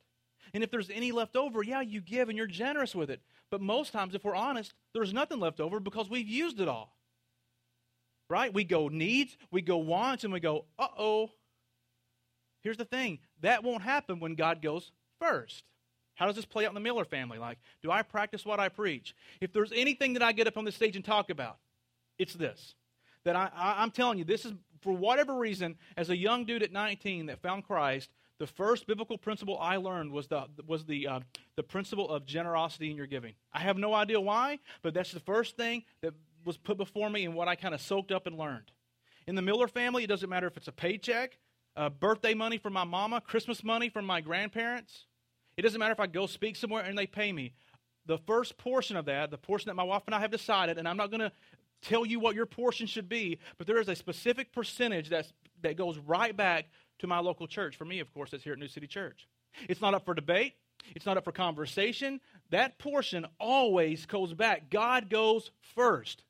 And 0.54 0.62
if 0.62 0.70
there's 0.70 0.90
any 0.90 1.12
left 1.12 1.36
over, 1.36 1.62
yeah, 1.62 1.80
you 1.80 2.00
give 2.00 2.28
and 2.28 2.36
you're 2.36 2.46
generous 2.46 2.94
with 2.94 3.10
it. 3.10 3.22
But 3.50 3.60
most 3.60 3.92
times, 3.92 4.14
if 4.14 4.24
we're 4.24 4.34
honest, 4.34 4.74
there's 4.92 5.14
nothing 5.14 5.40
left 5.40 5.60
over 5.60 5.80
because 5.80 6.10
we've 6.10 6.28
used 6.28 6.60
it 6.60 6.68
all. 6.68 6.94
Right? 8.28 8.52
We 8.52 8.64
go 8.64 8.88
needs, 8.88 9.36
we 9.50 9.62
go 9.62 9.78
wants, 9.78 10.24
and 10.24 10.32
we 10.32 10.40
go, 10.40 10.66
uh 10.78 10.88
oh. 10.98 11.30
Here's 12.62 12.76
the 12.76 12.84
thing 12.84 13.18
that 13.40 13.64
won't 13.64 13.82
happen 13.82 14.20
when 14.20 14.34
God 14.34 14.62
goes 14.62 14.92
first. 15.20 15.64
How 16.22 16.28
does 16.28 16.36
this 16.36 16.44
play 16.44 16.64
out 16.64 16.68
in 16.68 16.74
the 16.74 16.80
Miller 16.80 17.04
family? 17.04 17.36
Like, 17.36 17.58
do 17.82 17.90
I 17.90 18.02
practice 18.02 18.46
what 18.46 18.60
I 18.60 18.68
preach? 18.68 19.12
If 19.40 19.52
there's 19.52 19.72
anything 19.74 20.12
that 20.12 20.22
I 20.22 20.30
get 20.30 20.46
up 20.46 20.56
on 20.56 20.64
the 20.64 20.70
stage 20.70 20.94
and 20.94 21.04
talk 21.04 21.30
about, 21.30 21.56
it's 22.16 22.32
this 22.32 22.76
that 23.24 23.34
I, 23.34 23.50
I, 23.52 23.82
am 23.82 23.90
telling 23.90 24.18
you, 24.18 24.24
this 24.24 24.44
is 24.44 24.52
for 24.82 24.92
whatever 24.92 25.34
reason, 25.34 25.74
as 25.96 26.10
a 26.10 26.16
young 26.16 26.44
dude 26.44 26.62
at 26.62 26.70
19 26.70 27.26
that 27.26 27.42
found 27.42 27.64
Christ, 27.64 28.08
the 28.38 28.46
first 28.46 28.86
biblical 28.86 29.18
principle 29.18 29.58
I 29.58 29.78
learned 29.78 30.12
was 30.12 30.28
the 30.28 30.44
was 30.64 30.84
the 30.84 31.08
uh, 31.08 31.20
the 31.56 31.64
principle 31.64 32.08
of 32.08 32.24
generosity 32.24 32.88
in 32.88 32.96
your 32.96 33.08
giving. 33.08 33.34
I 33.52 33.58
have 33.58 33.76
no 33.76 33.92
idea 33.92 34.20
why, 34.20 34.60
but 34.82 34.94
that's 34.94 35.10
the 35.10 35.18
first 35.18 35.56
thing 35.56 35.82
that 36.02 36.14
was 36.44 36.56
put 36.56 36.76
before 36.76 37.10
me 37.10 37.24
and 37.24 37.34
what 37.34 37.48
I 37.48 37.56
kind 37.56 37.74
of 37.74 37.80
soaked 37.80 38.12
up 38.12 38.28
and 38.28 38.38
learned. 38.38 38.70
In 39.26 39.34
the 39.34 39.42
Miller 39.42 39.66
family, 39.66 40.04
it 40.04 40.06
doesn't 40.06 40.30
matter 40.30 40.46
if 40.46 40.56
it's 40.56 40.68
a 40.68 40.72
paycheck, 40.72 41.36
uh, 41.74 41.90
birthday 41.90 42.34
money 42.34 42.58
from 42.58 42.74
my 42.74 42.84
mama, 42.84 43.20
Christmas 43.20 43.64
money 43.64 43.88
from 43.88 44.04
my 44.04 44.20
grandparents. 44.20 45.06
It 45.56 45.62
doesn't 45.62 45.78
matter 45.78 45.92
if 45.92 46.00
I 46.00 46.06
go 46.06 46.26
speak 46.26 46.56
somewhere 46.56 46.82
and 46.82 46.96
they 46.96 47.06
pay 47.06 47.32
me. 47.32 47.52
The 48.06 48.18
first 48.18 48.56
portion 48.58 48.96
of 48.96 49.04
that, 49.06 49.30
the 49.30 49.38
portion 49.38 49.68
that 49.68 49.74
my 49.74 49.84
wife 49.84 50.02
and 50.06 50.14
I 50.14 50.20
have 50.20 50.30
decided, 50.30 50.78
and 50.78 50.88
I'm 50.88 50.96
not 50.96 51.10
going 51.10 51.20
to 51.20 51.32
tell 51.82 52.06
you 52.06 52.18
what 52.18 52.34
your 52.34 52.46
portion 52.46 52.86
should 52.86 53.08
be, 53.08 53.38
but 53.58 53.66
there 53.66 53.78
is 53.78 53.88
a 53.88 53.96
specific 53.96 54.52
percentage 54.52 55.08
that's, 55.08 55.32
that 55.62 55.76
goes 55.76 55.98
right 55.98 56.36
back 56.36 56.66
to 57.00 57.06
my 57.06 57.18
local 57.18 57.46
church. 57.46 57.76
For 57.76 57.84
me, 57.84 58.00
of 58.00 58.12
course, 58.12 58.32
it's 58.32 58.44
here 58.44 58.54
at 58.54 58.58
New 58.58 58.68
City 58.68 58.86
Church. 58.86 59.28
It's 59.68 59.80
not 59.80 59.94
up 59.94 60.04
for 60.04 60.14
debate, 60.14 60.54
it's 60.94 61.06
not 61.06 61.16
up 61.16 61.24
for 61.24 61.32
conversation. 61.32 62.20
That 62.50 62.78
portion 62.78 63.26
always 63.38 64.06
goes 64.06 64.34
back. 64.34 64.70
God 64.70 65.10
goes 65.10 65.50
first. 65.74 66.24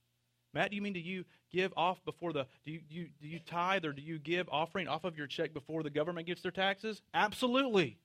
Matt, 0.55 0.71
do 0.71 0.77
you 0.77 0.83
mean 0.83 0.93
do 0.93 1.01
you 1.01 1.25
give 1.51 1.73
off 1.77 2.05
before 2.05 2.33
the 2.33 2.47
do 2.65 2.73
you, 2.73 2.81
you 2.91 3.09
do 3.21 3.29
you 3.29 3.39
tithe 3.39 3.85
or 3.85 3.93
do 3.93 4.03
you 4.03 4.19
give 4.19 4.49
offering 4.51 4.89
off 4.89 5.05
of 5.05 5.17
your 5.17 5.27
check 5.27 5.55
before 5.55 5.83
the 5.83 5.91
government 5.91 6.27
gets 6.27 6.43
their 6.43 6.53
taxes? 6.53 7.01
Absolutely. 7.15 7.99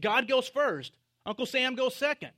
God 0.00 0.28
goes 0.28 0.48
first. 0.48 0.96
Uncle 1.26 1.46
Sam 1.46 1.74
goes 1.74 1.94
second. 1.94 2.32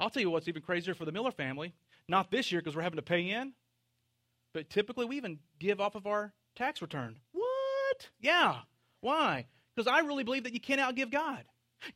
I'll 0.00 0.10
tell 0.10 0.22
you 0.22 0.30
what's 0.30 0.48
even 0.48 0.62
crazier 0.62 0.94
for 0.94 1.04
the 1.04 1.12
Miller 1.12 1.32
family. 1.32 1.74
Not 2.08 2.30
this 2.30 2.50
year 2.50 2.60
because 2.60 2.74
we're 2.74 2.82
having 2.82 2.96
to 2.96 3.02
pay 3.02 3.30
in, 3.30 3.52
but 4.54 4.70
typically 4.70 5.04
we 5.04 5.16
even 5.16 5.38
give 5.58 5.80
off 5.80 5.94
of 5.94 6.06
our 6.06 6.32
tax 6.56 6.80
return. 6.80 7.16
What? 7.32 8.08
Yeah. 8.20 8.56
Why? 9.00 9.46
Because 9.74 9.90
I 9.92 10.00
really 10.00 10.24
believe 10.24 10.44
that 10.44 10.54
you 10.54 10.60
can't 10.60 10.80
outgive 10.80 11.10
God. 11.10 11.44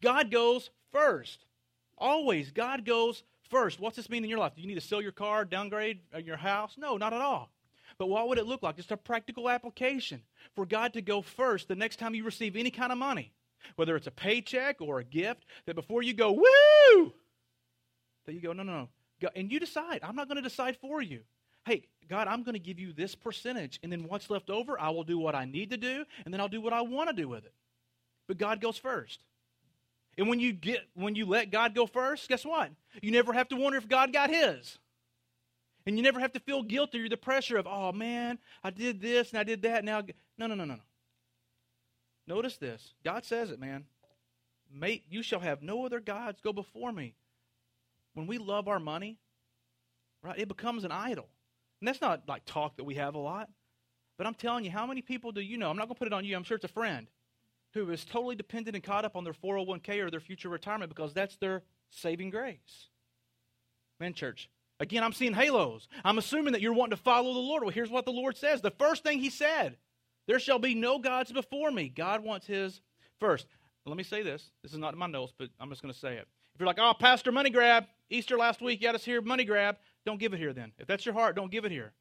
God 0.02 0.30
goes 0.30 0.70
first. 0.92 1.44
Always, 1.96 2.50
God 2.50 2.84
goes 2.84 3.22
first. 3.48 3.80
What's 3.80 3.96
this 3.96 4.10
mean 4.10 4.24
in 4.24 4.30
your 4.30 4.38
life? 4.38 4.54
Do 4.54 4.62
you 4.62 4.68
need 4.68 4.74
to 4.74 4.80
sell 4.80 5.00
your 5.00 5.12
car, 5.12 5.44
downgrade 5.44 6.00
uh, 6.14 6.18
your 6.18 6.36
house? 6.36 6.74
No, 6.76 6.96
not 6.96 7.12
at 7.12 7.20
all. 7.20 7.50
But 7.98 8.08
what 8.08 8.28
would 8.28 8.38
it 8.38 8.46
look 8.46 8.62
like? 8.62 8.76
Just 8.76 8.92
a 8.92 8.96
practical 8.96 9.48
application 9.48 10.22
for 10.54 10.66
God 10.66 10.92
to 10.94 11.02
go 11.02 11.22
first 11.22 11.68
the 11.68 11.74
next 11.74 11.98
time 11.98 12.14
you 12.14 12.24
receive 12.24 12.56
any 12.56 12.70
kind 12.70 12.92
of 12.92 12.98
money, 12.98 13.32
whether 13.76 13.96
it's 13.96 14.06
a 14.06 14.12
paycheck 14.12 14.80
or 14.80 14.98
a 14.98 15.04
gift, 15.04 15.44
that 15.66 15.74
before 15.74 16.02
you 16.02 16.14
go, 16.14 16.32
woo, 16.32 17.12
that 18.26 18.32
you 18.32 18.40
go, 18.40 18.52
no, 18.52 18.62
no, 18.62 18.72
no. 18.72 18.88
And 19.36 19.52
you 19.52 19.60
decide. 19.60 20.00
I'm 20.02 20.16
not 20.16 20.28
going 20.28 20.36
to 20.36 20.42
decide 20.42 20.76
for 20.80 21.00
you. 21.00 21.20
Hey, 21.64 21.84
God, 22.08 22.26
I'm 22.26 22.42
going 22.42 22.54
to 22.54 22.60
give 22.60 22.80
you 22.80 22.92
this 22.92 23.14
percentage, 23.14 23.78
and 23.82 23.92
then 23.92 24.04
what's 24.08 24.28
left 24.30 24.50
over, 24.50 24.78
I 24.80 24.90
will 24.90 25.04
do 25.04 25.18
what 25.18 25.34
I 25.34 25.44
need 25.44 25.70
to 25.70 25.76
do, 25.76 26.04
and 26.24 26.34
then 26.34 26.40
I'll 26.40 26.48
do 26.48 26.60
what 26.60 26.72
I 26.72 26.82
want 26.82 27.08
to 27.08 27.14
do 27.14 27.28
with 27.28 27.44
it. 27.44 27.54
But 28.26 28.38
God 28.38 28.60
goes 28.60 28.76
first. 28.76 29.20
And 30.18 30.28
when 30.28 30.40
you 30.40 30.52
get 30.52 30.80
when 30.94 31.14
you 31.14 31.26
let 31.26 31.50
God 31.50 31.74
go 31.74 31.86
first, 31.86 32.28
guess 32.28 32.44
what? 32.44 32.70
You 33.00 33.10
never 33.10 33.32
have 33.32 33.48
to 33.48 33.56
wonder 33.56 33.78
if 33.78 33.88
God 33.88 34.12
got 34.12 34.30
his. 34.30 34.78
And 35.86 35.96
you 35.96 36.02
never 36.02 36.20
have 36.20 36.32
to 36.34 36.40
feel 36.40 36.62
guilty 36.62 37.00
or 37.00 37.08
the 37.08 37.16
pressure 37.16 37.56
of, 37.56 37.66
oh 37.66 37.92
man, 37.92 38.38
I 38.62 38.70
did 38.70 39.00
this 39.00 39.30
and 39.30 39.38
I 39.38 39.42
did 39.42 39.62
that. 39.62 39.84
Now, 39.84 40.02
no, 40.38 40.46
no, 40.46 40.54
no, 40.54 40.64
no, 40.64 40.74
no. 40.74 40.82
Notice 42.32 42.56
this. 42.56 42.94
God 43.04 43.26
says 43.26 43.50
it, 43.50 43.60
man. 43.60 43.84
Mate, 44.72 45.04
you 45.10 45.22
shall 45.22 45.40
have 45.40 45.60
no 45.60 45.84
other 45.84 46.00
gods 46.00 46.40
go 46.40 46.50
before 46.50 46.90
me 46.90 47.14
when 48.14 48.26
we 48.26 48.38
love 48.38 48.68
our 48.68 48.80
money, 48.80 49.18
right, 50.22 50.38
it 50.38 50.48
becomes 50.48 50.84
an 50.84 50.92
idol. 50.92 51.28
And 51.82 51.88
that's 51.88 52.00
not 52.00 52.22
like 52.26 52.46
talk 52.46 52.78
that 52.78 52.84
we 52.84 52.94
have 52.94 53.16
a 53.16 53.18
lot. 53.18 53.50
But 54.16 54.26
I'm 54.26 54.32
telling 54.32 54.64
you, 54.64 54.70
how 54.70 54.86
many 54.86 55.02
people 55.02 55.30
do 55.30 55.42
you 55.42 55.58
know? 55.58 55.68
I'm 55.68 55.76
not 55.76 55.88
going 55.88 55.94
to 55.94 55.98
put 55.98 56.06
it 56.06 56.14
on 56.14 56.24
you. 56.24 56.34
I'm 56.34 56.42
sure 56.42 56.54
it's 56.54 56.64
a 56.64 56.68
friend 56.68 57.06
who 57.74 57.90
is 57.90 58.02
totally 58.02 58.34
dependent 58.34 58.76
and 58.76 58.82
caught 58.82 59.04
up 59.04 59.14
on 59.14 59.24
their 59.24 59.34
401k 59.34 60.00
or 60.00 60.10
their 60.10 60.18
future 60.18 60.48
retirement 60.48 60.88
because 60.88 61.12
that's 61.12 61.36
their 61.36 61.62
saving 61.90 62.30
grace. 62.30 62.88
Men, 64.00 64.14
church, 64.14 64.48
again, 64.80 65.04
I'm 65.04 65.12
seeing 65.12 65.34
halos. 65.34 65.86
I'm 66.02 66.16
assuming 66.16 66.54
that 66.54 66.62
you're 66.62 66.72
wanting 66.72 66.96
to 66.96 67.02
follow 67.02 67.34
the 67.34 67.40
Lord. 67.40 67.62
Well, 67.62 67.72
here's 67.72 67.90
what 67.90 68.06
the 68.06 68.10
Lord 68.10 68.38
says. 68.38 68.62
The 68.62 68.70
first 68.70 69.02
thing 69.02 69.18
He 69.18 69.28
said, 69.28 69.76
there 70.26 70.38
shall 70.38 70.58
be 70.58 70.74
no 70.74 70.98
gods 70.98 71.32
before 71.32 71.70
me. 71.70 71.88
God 71.88 72.22
wants 72.22 72.46
His 72.46 72.80
first. 73.18 73.46
Let 73.84 73.96
me 73.96 74.04
say 74.04 74.22
this. 74.22 74.50
This 74.62 74.72
is 74.72 74.78
not 74.78 74.92
in 74.92 74.98
my 74.98 75.06
notes, 75.06 75.32
but 75.36 75.48
I'm 75.58 75.68
just 75.68 75.82
going 75.82 75.92
to 75.92 75.98
say 75.98 76.14
it. 76.14 76.28
If 76.54 76.60
you're 76.60 76.66
like, 76.66 76.78
oh, 76.78 76.94
Pastor, 76.98 77.32
money 77.32 77.50
grab, 77.50 77.86
Easter 78.10 78.36
last 78.36 78.60
week, 78.60 78.80
you 78.80 78.86
had 78.86 78.94
us 78.94 79.04
here, 79.04 79.20
money 79.20 79.44
grab, 79.44 79.76
don't 80.04 80.20
give 80.20 80.34
it 80.34 80.38
here 80.38 80.52
then. 80.52 80.72
If 80.78 80.86
that's 80.86 81.04
your 81.04 81.14
heart, 81.14 81.34
don't 81.34 81.50
give 81.50 81.64
it 81.64 81.72
here. 81.72 81.92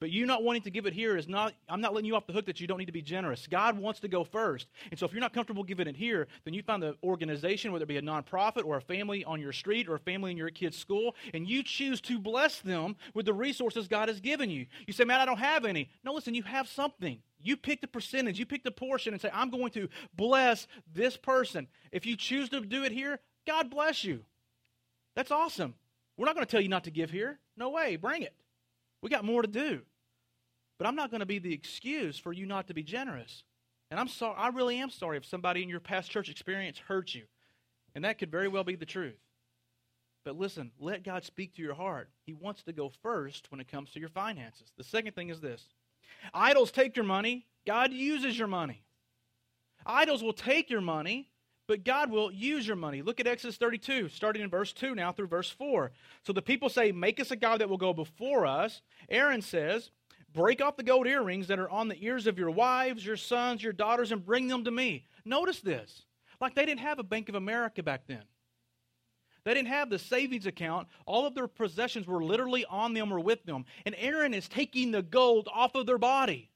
But 0.00 0.10
you 0.10 0.24
not 0.24 0.42
wanting 0.42 0.62
to 0.62 0.70
give 0.70 0.86
it 0.86 0.94
here 0.94 1.18
is 1.18 1.28
not, 1.28 1.52
I'm 1.68 1.82
not 1.82 1.92
letting 1.92 2.06
you 2.06 2.16
off 2.16 2.26
the 2.26 2.32
hook 2.32 2.46
that 2.46 2.58
you 2.58 2.66
don't 2.66 2.78
need 2.78 2.86
to 2.86 2.92
be 2.92 3.02
generous. 3.02 3.46
God 3.46 3.78
wants 3.78 4.00
to 4.00 4.08
go 4.08 4.24
first. 4.24 4.66
And 4.90 4.98
so 4.98 5.04
if 5.04 5.12
you're 5.12 5.20
not 5.20 5.34
comfortable 5.34 5.62
giving 5.62 5.86
it 5.86 5.96
here, 5.96 6.26
then 6.44 6.54
you 6.54 6.62
find 6.62 6.82
the 6.82 6.96
organization, 7.04 7.70
whether 7.70 7.82
it 7.82 7.88
be 7.88 7.98
a 7.98 8.02
nonprofit 8.02 8.64
or 8.64 8.78
a 8.78 8.80
family 8.80 9.24
on 9.24 9.42
your 9.42 9.52
street 9.52 9.88
or 9.88 9.96
a 9.96 9.98
family 9.98 10.30
in 10.30 10.38
your 10.38 10.48
kid's 10.48 10.78
school, 10.78 11.14
and 11.34 11.46
you 11.46 11.62
choose 11.62 12.00
to 12.02 12.18
bless 12.18 12.60
them 12.60 12.96
with 13.12 13.26
the 13.26 13.34
resources 13.34 13.88
God 13.88 14.08
has 14.08 14.20
given 14.20 14.48
you. 14.48 14.66
You 14.86 14.94
say, 14.94 15.04
man, 15.04 15.20
I 15.20 15.26
don't 15.26 15.38
have 15.38 15.66
any. 15.66 15.90
No, 16.02 16.14
listen, 16.14 16.34
you 16.34 16.44
have 16.44 16.66
something. 16.66 17.18
You 17.42 17.56
pick 17.56 17.80
the 17.80 17.86
percentage, 17.86 18.38
you 18.38 18.46
pick 18.46 18.64
the 18.64 18.70
portion 18.70 19.12
and 19.12 19.20
say, 19.20 19.30
I'm 19.32 19.50
going 19.50 19.70
to 19.72 19.88
bless 20.14 20.66
this 20.92 21.16
person. 21.16 21.68
If 21.92 22.06
you 22.06 22.16
choose 22.16 22.48
to 22.50 22.60
do 22.60 22.84
it 22.84 22.92
here, 22.92 23.18
God 23.46 23.70
bless 23.70 24.04
you. 24.04 24.20
That's 25.16 25.30
awesome. 25.30 25.74
We're 26.16 26.26
not 26.26 26.34
going 26.34 26.46
to 26.46 26.50
tell 26.50 26.60
you 26.60 26.68
not 26.68 26.84
to 26.84 26.90
give 26.90 27.10
here. 27.10 27.38
No 27.56 27.70
way. 27.70 27.96
Bring 27.96 28.22
it. 28.22 28.34
We 29.02 29.08
got 29.08 29.24
more 29.24 29.42
to 29.42 29.48
do. 29.48 29.80
But 30.78 30.86
I'm 30.86 30.96
not 30.96 31.10
going 31.10 31.20
to 31.20 31.26
be 31.26 31.38
the 31.38 31.52
excuse 31.52 32.18
for 32.18 32.32
you 32.32 32.46
not 32.46 32.68
to 32.68 32.74
be 32.74 32.82
generous. 32.82 33.44
And 33.90 33.98
I'm 33.98 34.08
sorry, 34.08 34.36
I 34.38 34.48
really 34.48 34.78
am 34.78 34.90
sorry 34.90 35.16
if 35.16 35.26
somebody 35.26 35.62
in 35.62 35.68
your 35.68 35.80
past 35.80 36.10
church 36.10 36.28
experience 36.28 36.78
hurt 36.78 37.14
you. 37.14 37.24
And 37.94 38.04
that 38.04 38.18
could 38.18 38.30
very 38.30 38.48
well 38.48 38.64
be 38.64 38.76
the 38.76 38.86
truth. 38.86 39.18
But 40.24 40.38
listen, 40.38 40.70
let 40.78 41.02
God 41.02 41.24
speak 41.24 41.54
to 41.54 41.62
your 41.62 41.74
heart. 41.74 42.10
He 42.24 42.34
wants 42.34 42.62
to 42.64 42.72
go 42.72 42.92
first 43.02 43.50
when 43.50 43.60
it 43.60 43.68
comes 43.68 43.90
to 43.92 44.00
your 44.00 44.10
finances. 44.10 44.72
The 44.76 44.84
second 44.84 45.14
thing 45.14 45.30
is 45.30 45.40
this 45.40 45.64
idols 46.34 46.70
take 46.70 46.96
your 46.96 47.04
money, 47.04 47.46
God 47.66 47.92
uses 47.92 48.38
your 48.38 48.48
money. 48.48 48.82
Idols 49.86 50.22
will 50.22 50.32
take 50.32 50.70
your 50.70 50.80
money, 50.80 51.30
but 51.66 51.84
God 51.84 52.10
will 52.10 52.32
use 52.32 52.66
your 52.66 52.76
money. 52.76 53.02
Look 53.02 53.20
at 53.20 53.26
Exodus 53.26 53.56
32, 53.56 54.08
starting 54.08 54.42
in 54.42 54.50
verse 54.50 54.72
2 54.72 54.94
now 54.94 55.12
through 55.12 55.28
verse 55.28 55.50
4. 55.50 55.92
So 56.22 56.32
the 56.32 56.42
people 56.42 56.68
say, 56.68 56.92
Make 56.92 57.20
us 57.20 57.30
a 57.30 57.36
God 57.36 57.60
that 57.60 57.68
will 57.68 57.78
go 57.78 57.92
before 57.92 58.46
us. 58.46 58.82
Aaron 59.08 59.42
says, 59.42 59.90
Break 60.32 60.62
off 60.62 60.76
the 60.76 60.82
gold 60.82 61.06
earrings 61.06 61.48
that 61.48 61.58
are 61.58 61.70
on 61.70 61.88
the 61.88 62.04
ears 62.04 62.26
of 62.26 62.38
your 62.38 62.50
wives, 62.50 63.04
your 63.04 63.16
sons, 63.16 63.62
your 63.62 63.72
daughters, 63.72 64.12
and 64.12 64.24
bring 64.24 64.48
them 64.48 64.64
to 64.64 64.70
me. 64.70 65.04
Notice 65.24 65.60
this. 65.60 66.04
Like 66.40 66.54
they 66.54 66.64
didn't 66.64 66.80
have 66.80 66.98
a 66.98 67.04
Bank 67.04 67.28
of 67.28 67.34
America 67.34 67.82
back 67.82 68.02
then. 68.06 68.22
They 69.44 69.54
didn't 69.54 69.68
have 69.68 69.90
the 69.90 69.98
savings 69.98 70.46
account. 70.46 70.88
All 71.06 71.26
of 71.26 71.34
their 71.34 71.48
possessions 71.48 72.06
were 72.06 72.22
literally 72.22 72.64
on 72.66 72.94
them 72.94 73.12
or 73.12 73.20
with 73.20 73.44
them. 73.44 73.64
And 73.86 73.94
Aaron 73.98 74.34
is 74.34 74.48
taking 74.48 74.90
the 74.90 75.02
gold 75.02 75.48
off 75.52 75.74
of 75.74 75.86
their 75.86 75.98
body. 75.98 76.50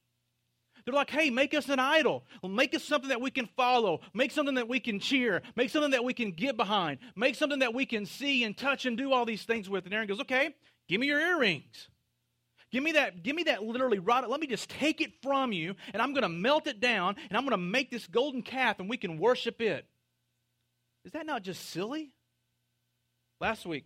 They're 0.85 0.95
like, 0.95 1.11
hey, 1.11 1.31
make 1.31 1.55
us 1.55 1.71
an 1.71 1.79
idol. 1.79 2.25
Make 2.47 2.75
us 2.75 2.85
something 2.85 3.09
that 3.09 3.21
we 3.21 3.31
can 3.31 3.47
follow. 3.57 4.01
Make 4.13 4.31
something 4.31 4.57
that 4.57 4.69
we 4.69 4.81
can 4.81 5.01
cheer. 5.01 5.41
Make 5.57 5.71
something 5.71 5.93
that 5.93 6.05
we 6.05 6.13
can 6.13 6.31
get 6.31 6.59
behind. 6.59 6.99
Make 7.17 7.37
something 7.37 7.61
that 7.61 7.73
we 7.73 7.87
can 7.87 8.05
see 8.05 8.45
and 8.45 8.55
touch 8.55 8.85
and 8.85 8.99
do 8.99 9.13
all 9.13 9.25
these 9.25 9.45
things 9.45 9.71
with. 9.71 9.87
And 9.87 9.95
Aaron 9.95 10.07
goes, 10.07 10.21
okay, 10.21 10.55
give 10.87 11.01
me 11.01 11.07
your 11.07 11.21
earrings. 11.21 11.89
Give 12.71 12.83
me 12.83 12.93
that, 12.93 13.23
give 13.23 13.37
me 13.37 13.45
that 13.45 13.63
literally. 13.63 13.99
Let 13.99 14.41
me 14.41 14.49
just 14.49 14.69
take 14.69 15.01
it 15.01 15.13
from 15.23 15.53
you, 15.53 15.77
and 15.93 16.03
I'm 16.03 16.13
going 16.13 16.23
to 16.23 16.29
melt 16.29 16.67
it 16.67 16.81
down, 16.81 17.15
and 17.29 17.39
I'm 17.39 17.45
going 17.45 17.53
to 17.53 17.57
make 17.57 17.89
this 17.89 18.09
golden 18.09 18.43
calf, 18.43 18.81
and 18.81 18.91
we 18.91 18.97
can 18.97 19.17
worship 19.19 19.61
it. 19.61 19.87
Is 21.05 21.13
that 21.13 21.25
not 21.25 21.45
just 21.45 21.71
silly? 21.71 22.14
Last 23.41 23.67
week, 23.67 23.85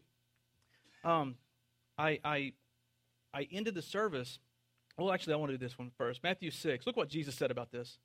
um, 1.05 1.37
I, 1.97 2.21
I, 2.25 2.53
I 3.35 3.49
ended 3.51 3.75
the 3.75 3.83
service 3.83 4.39
well, 4.99 5.13
actually, 5.13 5.35
I 5.35 5.37
want 5.37 5.53
to 5.53 5.59
do 5.59 5.65
this 5.65 5.79
one 5.79 5.93
first. 5.97 6.25
Matthew 6.25 6.51
6. 6.51 6.87
Look 6.87 6.97
what 6.97 7.09
Jesus 7.09 7.37
said 7.37 7.53
about 7.53 7.71
this. 7.71 7.99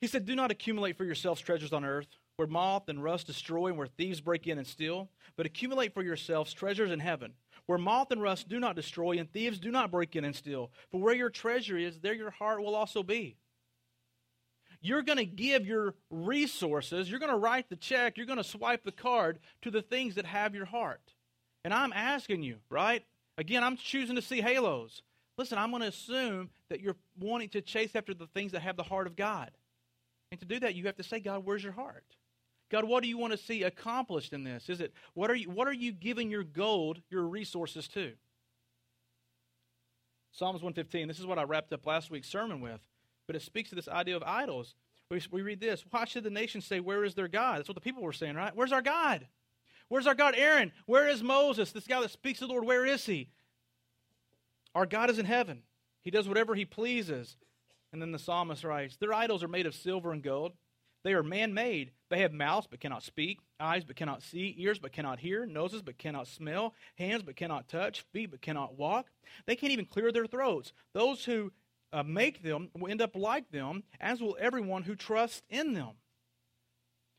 He 0.00 0.06
said, 0.06 0.24
Do 0.24 0.36
not 0.36 0.52
accumulate 0.52 0.96
for 0.96 1.04
yourselves 1.04 1.40
treasures 1.40 1.72
on 1.72 1.84
earth, 1.84 2.06
where 2.36 2.46
moth 2.46 2.88
and 2.88 3.02
rust 3.02 3.26
destroy 3.26 3.66
and 3.66 3.76
where 3.76 3.88
thieves 3.88 4.20
break 4.20 4.46
in 4.46 4.58
and 4.58 4.66
steal, 4.66 5.10
but 5.36 5.44
accumulate 5.44 5.92
for 5.92 6.04
yourselves 6.04 6.52
treasures 6.52 6.92
in 6.92 7.00
heaven, 7.00 7.32
where 7.66 7.78
moth 7.78 8.12
and 8.12 8.22
rust 8.22 8.48
do 8.48 8.60
not 8.60 8.76
destroy 8.76 9.18
and 9.18 9.30
thieves 9.32 9.58
do 9.58 9.72
not 9.72 9.90
break 9.90 10.14
in 10.14 10.24
and 10.24 10.36
steal. 10.36 10.70
For 10.92 11.00
where 11.00 11.16
your 11.16 11.30
treasure 11.30 11.76
is, 11.76 11.98
there 11.98 12.14
your 12.14 12.30
heart 12.30 12.62
will 12.62 12.76
also 12.76 13.02
be. 13.02 13.36
You're 14.80 15.02
going 15.02 15.18
to 15.18 15.24
give 15.24 15.66
your 15.66 15.94
resources, 16.10 17.10
you're 17.10 17.18
going 17.18 17.32
to 17.32 17.38
write 17.38 17.68
the 17.68 17.76
check, 17.76 18.16
you're 18.16 18.26
going 18.26 18.38
to 18.38 18.44
swipe 18.44 18.84
the 18.84 18.92
card 18.92 19.38
to 19.62 19.70
the 19.70 19.82
things 19.82 20.14
that 20.14 20.26
have 20.26 20.54
your 20.54 20.66
heart. 20.66 21.14
And 21.64 21.74
I'm 21.74 21.92
asking 21.92 22.42
you, 22.42 22.56
right? 22.70 23.04
Again, 23.36 23.64
I'm 23.64 23.76
choosing 23.76 24.16
to 24.16 24.22
see 24.22 24.40
halos. 24.40 25.02
Listen, 25.36 25.58
I'm 25.58 25.70
going 25.70 25.82
to 25.82 25.88
assume 25.88 26.50
that 26.70 26.80
you're 26.80 26.96
wanting 27.18 27.48
to 27.50 27.60
chase 27.60 27.94
after 27.94 28.14
the 28.14 28.26
things 28.26 28.52
that 28.52 28.62
have 28.62 28.76
the 28.76 28.82
heart 28.82 29.06
of 29.06 29.16
God. 29.16 29.50
And 30.30 30.40
to 30.40 30.46
do 30.46 30.60
that, 30.60 30.74
you 30.74 30.86
have 30.86 30.96
to 30.96 31.02
say, 31.02 31.20
God, 31.20 31.44
where's 31.44 31.62
your 31.62 31.72
heart? 31.72 32.04
God, 32.70 32.84
what 32.84 33.02
do 33.02 33.08
you 33.08 33.16
want 33.16 33.32
to 33.32 33.38
see 33.38 33.62
accomplished 33.62 34.32
in 34.32 34.44
this? 34.44 34.68
Is 34.68 34.80
it 34.80 34.92
what 35.14 35.30
are 35.30 35.34
you 35.34 35.48
what 35.48 35.66
are 35.66 35.72
you 35.72 35.92
giving 35.92 36.30
your 36.30 36.44
gold, 36.44 37.00
your 37.08 37.22
resources 37.22 37.88
to? 37.88 38.12
Psalms 40.32 40.62
115. 40.62 41.08
This 41.08 41.18
is 41.18 41.26
what 41.26 41.38
I 41.38 41.44
wrapped 41.44 41.72
up 41.72 41.86
last 41.86 42.10
week's 42.10 42.28
sermon 42.28 42.60
with, 42.60 42.80
but 43.28 43.36
it 43.36 43.42
speaks 43.42 43.68
to 43.68 43.76
this 43.76 43.86
idea 43.86 44.16
of 44.16 44.24
idols. 44.24 44.74
We, 45.10 45.22
we 45.30 45.42
read 45.42 45.60
this. 45.60 45.84
Why 45.88 46.06
should 46.06 46.24
the 46.24 46.30
nation 46.30 46.60
say, 46.60 46.80
Where 46.80 47.04
is 47.04 47.14
their 47.14 47.28
God? 47.28 47.58
That's 47.58 47.68
what 47.68 47.76
the 47.76 47.80
people 47.80 48.02
were 48.02 48.12
saying, 48.12 48.34
right? 48.34 48.56
Where's 48.56 48.72
our 48.72 48.82
God? 48.82 49.28
Where's 49.88 50.06
our 50.06 50.14
God? 50.14 50.34
Aaron, 50.36 50.72
where 50.86 51.08
is 51.08 51.22
Moses? 51.22 51.70
This 51.70 51.86
guy 51.86 52.00
that 52.00 52.10
speaks 52.10 52.40
to 52.40 52.46
the 52.46 52.52
Lord, 52.52 52.64
where 52.64 52.84
is 52.84 53.06
he? 53.06 53.28
Our 54.74 54.86
God 54.86 55.10
is 55.10 55.18
in 55.18 55.26
heaven. 55.26 55.62
He 56.02 56.10
does 56.10 56.28
whatever 56.28 56.54
he 56.54 56.64
pleases. 56.64 57.36
And 57.92 58.02
then 58.02 58.12
the 58.12 58.18
psalmist 58.18 58.64
writes 58.64 58.96
Their 58.96 59.14
idols 59.14 59.42
are 59.42 59.48
made 59.48 59.66
of 59.66 59.74
silver 59.74 60.12
and 60.12 60.22
gold. 60.22 60.52
They 61.04 61.12
are 61.12 61.22
man 61.22 61.54
made. 61.54 61.92
They 62.10 62.20
have 62.20 62.32
mouths 62.32 62.66
but 62.68 62.80
cannot 62.80 63.02
speak, 63.02 63.38
eyes 63.60 63.84
but 63.84 63.96
cannot 63.96 64.22
see, 64.22 64.54
ears 64.58 64.78
but 64.78 64.92
cannot 64.92 65.20
hear, 65.20 65.46
noses 65.46 65.80
but 65.80 65.96
cannot 65.96 66.26
smell, 66.26 66.74
hands 66.96 67.22
but 67.22 67.36
cannot 67.36 67.68
touch, 67.68 68.04
feet 68.12 68.30
but 68.30 68.42
cannot 68.42 68.76
walk. 68.76 69.06
They 69.46 69.56
can't 69.56 69.72
even 69.72 69.84
clear 69.84 70.10
their 70.12 70.26
throats. 70.26 70.72
Those 70.94 71.24
who 71.24 71.52
uh, 71.92 72.02
make 72.02 72.42
them 72.42 72.70
will 72.76 72.90
end 72.90 73.00
up 73.00 73.16
like 73.16 73.50
them, 73.50 73.82
as 74.00 74.20
will 74.20 74.36
everyone 74.40 74.82
who 74.82 74.94
trusts 74.94 75.42
in 75.48 75.74
them. 75.74 75.92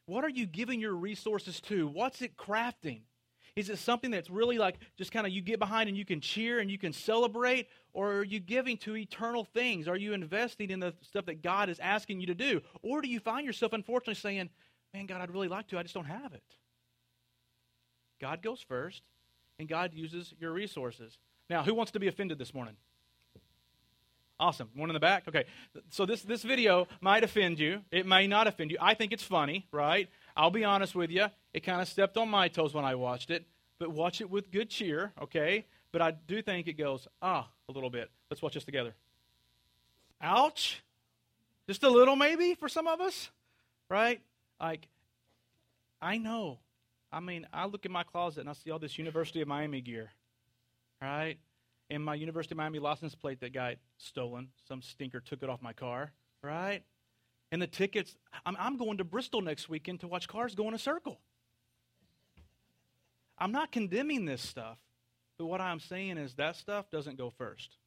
What 0.06 0.24
are 0.24 0.30
you 0.30 0.46
giving 0.46 0.80
your 0.80 0.96
resources 0.96 1.62
to? 1.62 1.88
What's 1.88 2.22
it 2.22 2.36
crafting? 2.36 3.02
Is 3.56 3.70
it 3.70 3.78
something 3.78 4.12
that's 4.12 4.30
really 4.30 4.58
like 4.58 4.78
just 4.98 5.12
kind 5.12 5.28
of 5.28 5.34
you 5.34 5.42
get 5.42 5.60
behind 5.60 5.90
and 5.90 5.98
you 5.98 6.06
can 6.06 6.22
cheer 6.22 6.60
and 6.60 6.70
you 6.72 6.78
can 6.78 6.94
celebrate? 6.94 7.68
Or 7.94 8.14
are 8.14 8.24
you 8.24 8.40
giving 8.40 8.78
to 8.78 8.96
eternal 8.96 9.44
things? 9.44 9.88
Are 9.88 9.98
you 9.98 10.14
investing 10.14 10.70
in 10.70 10.80
the 10.80 10.94
stuff 11.02 11.26
that 11.26 11.42
God 11.42 11.70
is 11.70 11.80
asking 11.80 12.22
you 12.22 12.28
to 12.28 12.36
do? 12.36 12.62
Or 12.82 13.02
do 13.02 13.08
you 13.08 13.20
find 13.20 13.46
yourself, 13.46 13.74
unfortunately, 13.74 14.16
saying, 14.16 14.50
Man, 14.94 15.06
God, 15.06 15.22
I'd 15.22 15.32
really 15.32 15.48
like 15.48 15.68
to, 15.68 15.78
I 15.78 15.84
just 15.84 15.94
don't 15.94 16.06
have 16.06 16.34
it? 16.34 16.44
God 18.20 18.42
goes 18.42 18.62
first, 18.62 19.04
and 19.60 19.68
God 19.68 19.94
uses 19.94 20.34
your 20.40 20.52
resources. 20.52 21.20
Now, 21.50 21.64
who 21.64 21.76
wants 21.76 21.92
to 21.92 22.00
be 22.00 22.08
offended 22.08 22.40
this 22.40 22.54
morning? 22.54 22.76
Awesome. 24.40 24.70
One 24.74 24.90
in 24.90 24.94
the 24.94 25.02
back? 25.02 25.28
Okay. 25.28 25.46
So 25.90 26.06
this, 26.06 26.22
this 26.22 26.44
video 26.44 26.88
might 27.02 27.24
offend 27.24 27.60
you. 27.60 27.82
It 27.92 28.06
may 28.06 28.26
not 28.26 28.48
offend 28.48 28.72
you. 28.72 28.78
I 28.80 28.94
think 28.94 29.12
it's 29.12 29.24
funny, 29.24 29.68
right? 29.72 30.10
I'll 30.38 30.52
be 30.52 30.64
honest 30.64 30.96
with 30.96 31.12
you. 31.12 31.26
It 31.54 31.62
kind 31.62 31.82
of 31.82 31.90
stepped 31.90 32.16
on 32.16 32.30
my 32.30 32.48
toes 32.48 32.74
when 32.74 32.86
I 32.86 32.96
watched 32.96 33.32
it, 33.32 33.46
but 33.80 33.92
watch 33.92 34.22
it 34.22 34.30
with 34.30 34.50
good 34.50 34.70
cheer, 34.70 35.12
okay? 35.22 35.66
But 35.92 36.02
I 36.02 36.12
do 36.12 36.42
think 36.42 36.68
it 36.68 36.74
goes, 36.74 37.08
ah, 37.22 37.50
a 37.68 37.72
little 37.72 37.90
bit. 37.90 38.10
Let's 38.30 38.42
watch 38.42 38.54
this 38.54 38.64
together. 38.64 38.94
Ouch. 40.22 40.82
Just 41.68 41.84
a 41.84 41.90
little, 41.90 42.16
maybe, 42.16 42.56
for 42.56 42.70
some 42.70 42.88
of 42.88 43.02
us, 43.02 43.30
right? 43.90 44.22
Like, 44.60 44.88
I 46.02 46.18
know. 46.18 46.60
I 47.12 47.20
mean, 47.20 47.46
I 47.52 47.66
look 47.66 47.86
in 47.86 47.92
my 47.92 48.04
closet 48.04 48.42
and 48.42 48.50
I 48.50 48.54
see 48.54 48.72
all 48.72 48.80
this 48.80 48.98
University 48.98 49.42
of 49.42 49.48
Miami 49.48 49.82
gear, 49.82 50.12
right? 51.02 51.38
And 51.90 52.04
my 52.04 52.14
University 52.16 52.54
of 52.54 52.58
Miami 52.58 52.80
license 52.80 53.16
plate 53.16 53.40
that 53.42 53.54
got 53.54 53.76
stolen. 53.98 54.50
Some 54.68 54.82
stinker 54.82 55.20
took 55.20 55.42
it 55.42 55.50
off 55.50 55.62
my 55.62 55.74
car, 55.74 56.12
right? 56.44 56.84
And 57.52 57.62
the 57.62 57.68
tickets, 57.68 58.16
I'm, 58.46 58.56
I'm 58.60 58.78
going 58.78 59.00
to 59.00 59.04
Bristol 59.04 59.42
next 59.42 59.70
weekend 59.70 60.02
to 60.02 60.08
watch 60.08 60.28
cars 60.28 60.54
go 60.54 60.68
in 60.68 60.74
a 60.74 60.80
circle. 60.80 61.20
I'm 63.40 63.52
not 63.52 63.72
condemning 63.72 64.26
this 64.26 64.42
stuff, 64.42 64.78
but 65.38 65.46
what 65.46 65.62
I'm 65.62 65.80
saying 65.80 66.18
is 66.18 66.36
that 66.36 66.58
stuff 66.58 66.92
doesn't 66.92 67.18
go 67.18 67.32
first. 67.32 67.78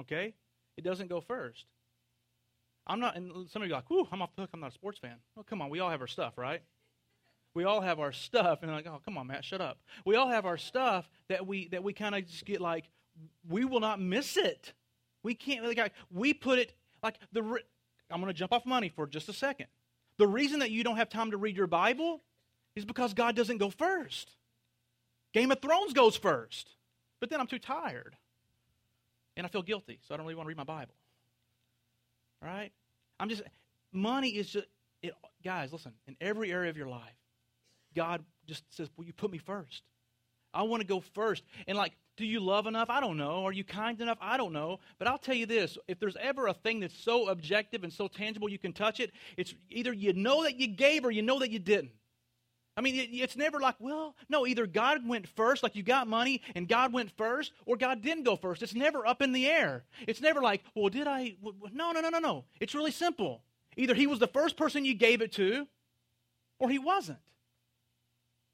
Okay? 0.00 0.34
It 0.76 0.84
doesn't 0.84 1.08
go 1.08 1.20
first. 1.20 1.64
I'm 2.86 3.00
not, 3.00 3.16
and 3.16 3.50
some 3.50 3.62
of 3.62 3.68
you 3.68 3.74
are 3.74 3.78
like, 3.78 3.90
whew, 3.90 4.06
I'm 4.12 4.22
off 4.22 4.34
the 4.36 4.42
hook. 4.42 4.50
I'm 4.54 4.60
not 4.60 4.70
a 4.70 4.74
sports 4.74 4.98
fan. 4.98 5.16
Well, 5.34 5.44
come 5.48 5.60
on. 5.60 5.70
We 5.70 5.80
all 5.80 5.90
have 5.90 6.00
our 6.00 6.06
stuff, 6.06 6.38
right? 6.38 6.62
We 7.56 7.64
all 7.64 7.80
have 7.80 8.00
our 8.00 8.12
stuff, 8.12 8.58
and 8.60 8.70
like, 8.70 8.86
oh, 8.86 9.00
come 9.02 9.16
on, 9.16 9.28
Matt, 9.28 9.42
shut 9.42 9.62
up. 9.62 9.78
We 10.04 10.14
all 10.14 10.28
have 10.28 10.44
our 10.44 10.58
stuff 10.58 11.10
that 11.30 11.46
we 11.46 11.68
that 11.68 11.82
we 11.82 11.94
kind 11.94 12.14
of 12.14 12.26
just 12.26 12.44
get 12.44 12.60
like, 12.60 12.90
we 13.48 13.64
will 13.64 13.80
not 13.80 13.98
miss 13.98 14.36
it. 14.36 14.74
We 15.22 15.34
can't. 15.34 15.62
really 15.62 15.74
Like, 15.74 15.94
we 16.12 16.34
put 16.34 16.58
it 16.58 16.74
like 17.02 17.16
the. 17.32 17.40
I'm 18.10 18.20
going 18.20 18.26
to 18.26 18.34
jump 18.34 18.52
off 18.52 18.66
money 18.66 18.90
for 18.90 19.06
just 19.06 19.30
a 19.30 19.32
second. 19.32 19.68
The 20.18 20.26
reason 20.26 20.60
that 20.60 20.70
you 20.70 20.84
don't 20.84 20.98
have 20.98 21.08
time 21.08 21.30
to 21.30 21.38
read 21.38 21.56
your 21.56 21.66
Bible 21.66 22.20
is 22.74 22.84
because 22.84 23.14
God 23.14 23.34
doesn't 23.34 23.56
go 23.56 23.70
first. 23.70 24.36
Game 25.32 25.50
of 25.50 25.62
Thrones 25.62 25.94
goes 25.94 26.14
first, 26.14 26.68
but 27.20 27.30
then 27.30 27.40
I'm 27.40 27.46
too 27.46 27.58
tired. 27.58 28.16
And 29.34 29.46
I 29.46 29.48
feel 29.48 29.62
guilty, 29.62 29.98
so 30.06 30.12
I 30.12 30.18
don't 30.18 30.26
really 30.26 30.36
want 30.36 30.44
to 30.44 30.48
read 30.48 30.58
my 30.58 30.64
Bible. 30.64 30.94
All 32.42 32.50
right? 32.50 32.70
I'm 33.18 33.30
just, 33.30 33.42
money 33.92 34.28
is 34.28 34.50
just, 34.50 34.66
it, 35.02 35.14
guys, 35.42 35.72
listen, 35.72 35.92
in 36.06 36.16
every 36.20 36.52
area 36.52 36.68
of 36.68 36.76
your 36.76 36.88
life, 36.88 37.16
God 37.96 38.24
just 38.46 38.62
says, 38.70 38.88
Will 38.96 39.04
you 39.04 39.12
put 39.12 39.32
me 39.32 39.38
first? 39.38 39.82
I 40.54 40.62
want 40.62 40.80
to 40.80 40.86
go 40.86 41.00
first. 41.00 41.42
And 41.66 41.76
like, 41.76 41.92
do 42.16 42.24
you 42.24 42.40
love 42.40 42.66
enough? 42.66 42.88
I 42.88 43.00
don't 43.00 43.18
know. 43.18 43.44
Are 43.44 43.52
you 43.52 43.62
kind 43.62 44.00
enough? 44.00 44.16
I 44.20 44.38
don't 44.38 44.54
know. 44.54 44.80
But 44.98 45.06
I'll 45.06 45.18
tell 45.18 45.34
you 45.34 45.44
this 45.44 45.76
if 45.86 46.00
there's 46.00 46.16
ever 46.18 46.46
a 46.46 46.54
thing 46.54 46.80
that's 46.80 46.98
so 46.98 47.28
objective 47.28 47.84
and 47.84 47.92
so 47.92 48.08
tangible 48.08 48.48
you 48.48 48.58
can 48.58 48.72
touch 48.72 49.00
it, 49.00 49.12
it's 49.36 49.54
either 49.68 49.92
you 49.92 50.14
know 50.14 50.44
that 50.44 50.56
you 50.56 50.66
gave 50.66 51.04
or 51.04 51.10
you 51.10 51.22
know 51.22 51.38
that 51.40 51.50
you 51.50 51.58
didn't. 51.58 51.92
I 52.78 52.82
mean, 52.82 52.96
it, 52.96 53.08
it's 53.12 53.36
never 53.36 53.58
like, 53.60 53.76
well, 53.78 54.14
no, 54.28 54.46
either 54.46 54.66
God 54.66 55.06
went 55.06 55.26
first, 55.28 55.62
like 55.62 55.76
you 55.76 55.82
got 55.82 56.08
money 56.08 56.42
and 56.54 56.68
God 56.68 56.92
went 56.92 57.10
first, 57.16 57.52
or 57.66 57.76
God 57.76 58.02
didn't 58.02 58.24
go 58.24 58.36
first. 58.36 58.62
It's 58.62 58.74
never 58.74 59.06
up 59.06 59.20
in 59.20 59.32
the 59.32 59.46
air. 59.46 59.84
It's 60.06 60.20
never 60.20 60.40
like, 60.40 60.62
well, 60.74 60.88
did 60.88 61.06
I? 61.06 61.36
No, 61.72 61.92
no, 61.92 62.00
no, 62.00 62.08
no, 62.08 62.18
no. 62.18 62.44
It's 62.60 62.74
really 62.74 62.90
simple. 62.90 63.42
Either 63.76 63.94
He 63.94 64.06
was 64.06 64.18
the 64.18 64.26
first 64.26 64.56
person 64.56 64.86
you 64.86 64.94
gave 64.94 65.20
it 65.20 65.32
to, 65.32 65.66
or 66.58 66.70
He 66.70 66.78
wasn't. 66.78 67.18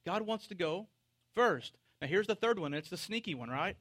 God 0.07 0.23
wants 0.23 0.47
to 0.49 0.55
go 0.55 0.89
first. 1.35 1.77
Now, 2.01 2.09
here's 2.09 2.27
the 2.27 2.35
third 2.35 2.59
one. 2.59 2.75
It's 2.75 2.91
the 2.91 2.97
sneaky 2.97 3.35
one, 3.35 3.49
right? 3.49 3.77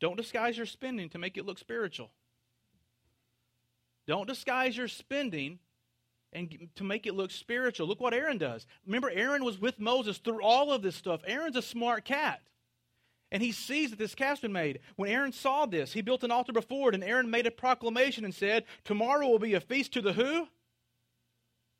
Don't 0.00 0.16
disguise 0.16 0.56
your 0.56 0.66
spending 0.66 1.08
to 1.10 1.18
make 1.18 1.36
it 1.36 1.46
look 1.46 1.58
spiritual. 1.58 2.10
Don't 4.06 4.28
disguise 4.28 4.76
your 4.76 4.88
spending 4.88 5.58
and 6.32 6.68
to 6.76 6.84
make 6.84 7.06
it 7.06 7.14
look 7.14 7.30
spiritual. 7.30 7.88
Look 7.88 8.00
what 8.00 8.14
Aaron 8.14 8.38
does. 8.38 8.66
Remember, 8.84 9.10
Aaron 9.10 9.44
was 9.44 9.60
with 9.60 9.80
Moses 9.80 10.18
through 10.18 10.42
all 10.42 10.70
of 10.70 10.82
this 10.82 10.94
stuff. 10.94 11.22
Aaron's 11.26 11.56
a 11.56 11.62
smart 11.62 12.04
cat. 12.04 12.42
And 13.32 13.42
he 13.42 13.50
sees 13.50 13.90
that 13.90 13.98
this 13.98 14.14
calf's 14.14 14.42
been 14.42 14.52
made. 14.52 14.80
When 14.94 15.10
Aaron 15.10 15.32
saw 15.32 15.66
this, 15.66 15.92
he 15.92 16.00
built 16.00 16.22
an 16.22 16.30
altar 16.30 16.52
before 16.52 16.90
it, 16.90 16.94
and 16.94 17.02
Aaron 17.02 17.28
made 17.28 17.46
a 17.46 17.50
proclamation 17.50 18.24
and 18.24 18.34
said, 18.34 18.64
Tomorrow 18.84 19.26
will 19.26 19.40
be 19.40 19.54
a 19.54 19.60
feast 19.60 19.92
to 19.94 20.00
the 20.00 20.12
who? 20.12 20.46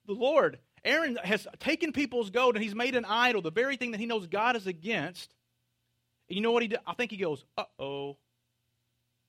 The 0.06 0.12
Lord. 0.12 0.58
Aaron 0.86 1.18
has 1.22 1.46
taken 1.58 1.92
people's 1.92 2.30
gold 2.30 2.54
and 2.54 2.62
he's 2.62 2.74
made 2.74 2.94
an 2.94 3.04
idol, 3.04 3.42
the 3.42 3.50
very 3.50 3.76
thing 3.76 3.90
that 3.90 4.00
he 4.00 4.06
knows 4.06 4.26
God 4.26 4.56
is 4.56 4.66
against. 4.66 5.34
And 6.28 6.36
you 6.36 6.42
know 6.42 6.52
what 6.52 6.62
he 6.62 6.68
did? 6.68 6.78
I 6.86 6.94
think 6.94 7.10
he 7.10 7.16
goes, 7.16 7.44
Uh 7.58 7.64
oh, 7.78 8.16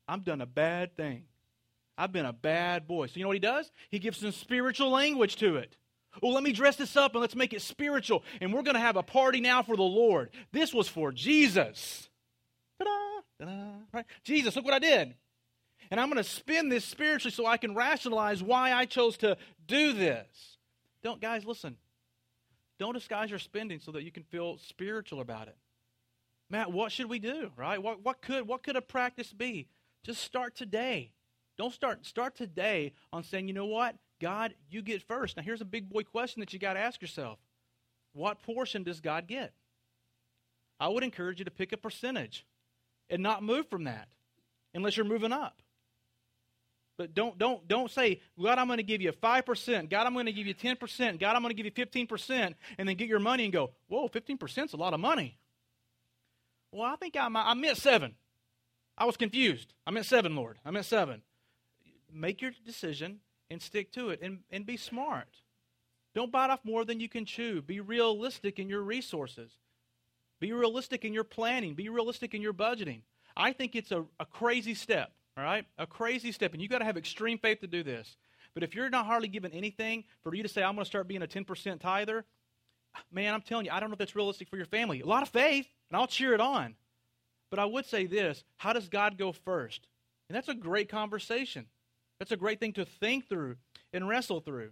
I've 0.07 0.23
done 0.23 0.41
a 0.41 0.45
bad 0.45 0.95
thing. 0.95 1.23
I've 1.97 2.11
been 2.11 2.25
a 2.25 2.33
bad 2.33 2.87
boy. 2.87 3.07
So 3.07 3.13
you 3.15 3.23
know 3.23 3.29
what 3.29 3.35
he 3.35 3.41
does? 3.41 3.71
He 3.89 3.99
gives 3.99 4.19
some 4.19 4.31
spiritual 4.31 4.91
language 4.91 5.37
to 5.37 5.57
it. 5.57 5.75
Well, 6.21 6.33
let 6.33 6.43
me 6.43 6.51
dress 6.51 6.75
this 6.75 6.95
up 6.95 7.13
and 7.13 7.21
let's 7.21 7.35
make 7.35 7.53
it 7.53 7.61
spiritual. 7.61 8.23
And 8.39 8.53
we're 8.53 8.63
going 8.63 8.75
to 8.75 8.81
have 8.81 8.95
a 8.95 9.03
party 9.03 9.41
now 9.41 9.63
for 9.63 9.75
the 9.75 9.83
Lord. 9.83 10.29
This 10.51 10.73
was 10.73 10.87
for 10.87 11.11
Jesus. 11.11 12.09
Ta-da, 12.79 13.45
ta-da, 13.45 13.71
right? 13.91 14.05
Jesus, 14.23 14.55
look 14.55 14.65
what 14.65 14.73
I 14.73 14.79
did. 14.79 15.15
And 15.89 15.99
I'm 15.99 16.07
going 16.07 16.17
to 16.17 16.29
spin 16.29 16.69
this 16.69 16.85
spiritually 16.85 17.31
so 17.31 17.45
I 17.45 17.57
can 17.57 17.73
rationalize 17.75 18.43
why 18.43 18.73
I 18.73 18.85
chose 18.85 19.17
to 19.17 19.37
do 19.65 19.93
this. 19.93 20.56
Don't, 21.03 21.21
guys, 21.21 21.45
listen. 21.45 21.77
Don't 22.79 22.93
disguise 22.93 23.29
your 23.29 23.39
spending 23.39 23.79
so 23.79 23.91
that 23.91 24.03
you 24.03 24.11
can 24.11 24.23
feel 24.23 24.57
spiritual 24.57 25.19
about 25.19 25.47
it. 25.47 25.57
Matt, 26.49 26.71
what 26.71 26.91
should 26.91 27.09
we 27.09 27.19
do, 27.19 27.51
right? 27.55 27.81
What, 27.81 28.03
what, 28.03 28.21
could, 28.21 28.47
what 28.47 28.63
could 28.63 28.75
a 28.75 28.81
practice 28.81 29.33
be? 29.33 29.67
Just 30.03 30.21
start 30.21 30.55
today. 30.55 31.11
Don't 31.57 31.73
start, 31.73 32.05
start 32.05 32.35
today 32.35 32.93
on 33.11 33.23
saying, 33.23 33.47
you 33.47 33.53
know 33.53 33.65
what? 33.65 33.95
God, 34.21 34.53
you 34.69 34.81
get 34.81 35.01
first. 35.01 35.37
Now, 35.37 35.43
here's 35.43 35.61
a 35.61 35.65
big 35.65 35.89
boy 35.89 36.03
question 36.03 36.39
that 36.39 36.53
you 36.53 36.59
got 36.59 36.73
to 36.73 36.79
ask 36.79 37.01
yourself 37.01 37.39
What 38.13 38.41
portion 38.41 38.83
does 38.83 39.01
God 39.01 39.27
get? 39.27 39.53
I 40.79 40.87
would 40.87 41.03
encourage 41.03 41.39
you 41.39 41.45
to 41.45 41.51
pick 41.51 41.71
a 41.71 41.77
percentage 41.77 42.45
and 43.09 43.23
not 43.23 43.43
move 43.43 43.67
from 43.69 43.85
that 43.85 44.07
unless 44.73 44.95
you're 44.95 45.05
moving 45.05 45.31
up. 45.31 45.61
But 46.97 47.13
don't 47.13 47.37
don't 47.37 47.67
don't 47.67 47.91
say, 47.91 48.21
God, 48.41 48.57
I'm 48.57 48.67
going 48.67 48.77
to 48.77 48.83
give 48.83 49.01
you 49.01 49.11
5%. 49.11 49.89
God, 49.89 50.07
I'm 50.07 50.13
going 50.13 50.25
to 50.25 50.31
give 50.31 50.47
you 50.47 50.55
10%. 50.55 51.19
God, 51.19 51.35
I'm 51.35 51.41
going 51.43 51.55
to 51.55 51.63
give 51.63 51.65
you 51.65 51.85
15%, 51.85 52.55
and 52.77 52.89
then 52.89 52.95
get 52.95 53.07
your 53.07 53.19
money 53.19 53.43
and 53.43 53.53
go, 53.53 53.71
whoa, 53.87 54.07
15% 54.09 54.65
is 54.65 54.73
a 54.73 54.77
lot 54.77 54.93
of 54.93 54.99
money. 54.99 55.37
Well, 56.71 56.91
I 56.91 56.95
think 56.95 57.15
I, 57.15 57.27
I 57.33 57.53
meant 57.53 57.77
seven. 57.77 58.15
I 58.97 59.05
was 59.05 59.15
confused. 59.15 59.73
I 59.85 59.91
meant 59.91 60.07
seven, 60.07 60.35
Lord. 60.35 60.57
I 60.65 60.71
meant 60.71 60.85
seven. 60.85 61.21
Make 62.11 62.41
your 62.41 62.51
decision 62.65 63.19
and 63.49 63.61
stick 63.61 63.91
to 63.93 64.09
it 64.09 64.21
and, 64.21 64.39
and 64.49 64.65
be 64.65 64.75
smart. 64.75 65.27
Don't 66.15 66.31
bite 66.31 66.49
off 66.49 66.61
more 66.63 66.83
than 66.83 66.99
you 66.99 67.07
can 67.07 67.25
chew. 67.25 67.61
Be 67.61 67.79
realistic 67.79 68.57
in 68.57 68.69
your 68.69 68.81
resources. 68.81 69.51
Be 70.39 70.51
realistic 70.51 71.05
in 71.05 71.13
your 71.13 71.23
planning. 71.23 71.75
Be 71.75 71.89
realistic 71.89 72.33
in 72.33 72.41
your 72.41 72.53
budgeting. 72.53 73.01
I 73.35 73.53
think 73.53 73.75
it's 73.75 73.91
a, 73.91 74.03
a 74.19 74.25
crazy 74.25 74.73
step 74.73 75.11
all 75.37 75.43
right? 75.43 75.65
A 75.77 75.85
crazy 75.85 76.31
step. 76.31 76.53
And 76.53 76.61
you've 76.61 76.71
got 76.71 76.79
to 76.79 76.85
have 76.85 76.97
extreme 76.97 77.37
faith 77.37 77.61
to 77.61 77.67
do 77.67 77.83
this. 77.83 78.17
But 78.53 78.63
if 78.63 78.73
you're 78.73 78.89
not 78.89 79.05
hardly 79.05 79.27
given 79.27 79.51
anything, 79.51 80.03
for 80.23 80.33
you 80.33 80.41
to 80.43 80.49
say, 80.49 80.63
I'm 80.63 80.73
going 80.73 80.83
to 80.83 80.89
start 80.89 81.07
being 81.07 81.21
a 81.21 81.27
10% 81.27 81.79
tither, 81.79 82.25
man, 83.11 83.33
I'm 83.33 83.41
telling 83.41 83.65
you, 83.65 83.71
I 83.71 83.79
don't 83.79 83.89
know 83.89 83.93
if 83.93 83.99
that's 83.99 84.15
realistic 84.15 84.49
for 84.49 84.57
your 84.57 84.65
family. 84.65 85.01
A 85.01 85.05
lot 85.05 85.21
of 85.21 85.29
faith, 85.29 85.67
and 85.89 85.97
I'll 85.97 86.07
cheer 86.07 86.33
it 86.33 86.41
on. 86.41 86.75
But 87.49 87.59
I 87.59 87.65
would 87.65 87.85
say 87.85 88.05
this 88.05 88.43
how 88.57 88.73
does 88.73 88.89
God 88.89 89.17
go 89.17 89.31
first? 89.31 89.87
And 90.29 90.35
that's 90.35 90.49
a 90.49 90.55
great 90.55 90.89
conversation. 90.89 91.67
That's 92.19 92.31
a 92.31 92.37
great 92.37 92.59
thing 92.59 92.73
to 92.73 92.85
think 92.85 93.29
through 93.29 93.57
and 93.93 94.07
wrestle 94.07 94.41
through. 94.41 94.71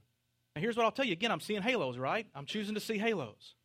And 0.55 0.63
here's 0.63 0.75
what 0.75 0.85
I'll 0.85 0.91
tell 0.91 1.05
you 1.05 1.13
again 1.13 1.31
I'm 1.31 1.39
seeing 1.39 1.61
halos, 1.61 1.97
right? 1.97 2.27
I'm 2.33 2.45
choosing 2.45 2.75
to 2.75 2.81
see 2.81 2.97
halos. 2.97 3.55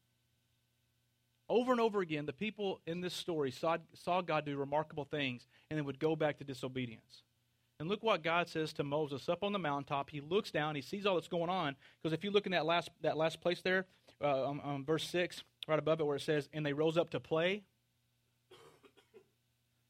Over 1.51 1.73
and 1.73 1.81
over 1.81 2.01
again, 2.01 2.27
the 2.27 2.33
people 2.33 2.81
in 2.87 3.01
this 3.01 3.13
story 3.13 3.51
saw, 3.51 3.77
saw 3.93 4.21
God 4.21 4.47
do 4.47 4.57
remarkable 4.57 5.05
things 5.05 5.49
and 5.69 5.77
then 5.77 5.85
would 5.85 5.99
go 5.99 6.15
back 6.15 6.39
to 6.39 6.45
disobedience. 6.45 7.25
And 7.81 7.89
look 7.89 8.05
what 8.05 8.23
God 8.23 8.49
says 8.49 8.73
to 8.75 8.85
Moses 8.85 9.29
up 9.29 9.43
on 9.43 9.53
the 9.53 9.59
mountaintop. 9.59 10.11
He 10.11 10.21
looks 10.21 10.53
down, 10.53 10.77
he 10.77 10.81
sees 10.81 11.07
all 11.07 11.17
that's 11.17 11.27
going 11.27 11.51
on. 11.51 11.75
Because 12.01 12.15
if 12.17 12.23
you 12.23 12.31
look 12.31 12.47
in 12.47 12.53
that 12.53 12.67
last, 12.67 12.91
that 13.01 13.17
last 13.17 13.41
place 13.41 13.63
there, 13.63 13.87
uh, 14.23 14.45
on, 14.45 14.61
on 14.61 14.85
verse 14.85 15.09
6, 15.09 15.43
right 15.67 15.79
above 15.79 15.99
it, 15.99 16.07
where 16.07 16.17
it 16.17 16.23
says, 16.23 16.49
And 16.53 16.65
they 16.65 16.73
rose 16.73 16.97
up 16.97 17.11
to 17.11 17.21
play, 17.21 17.65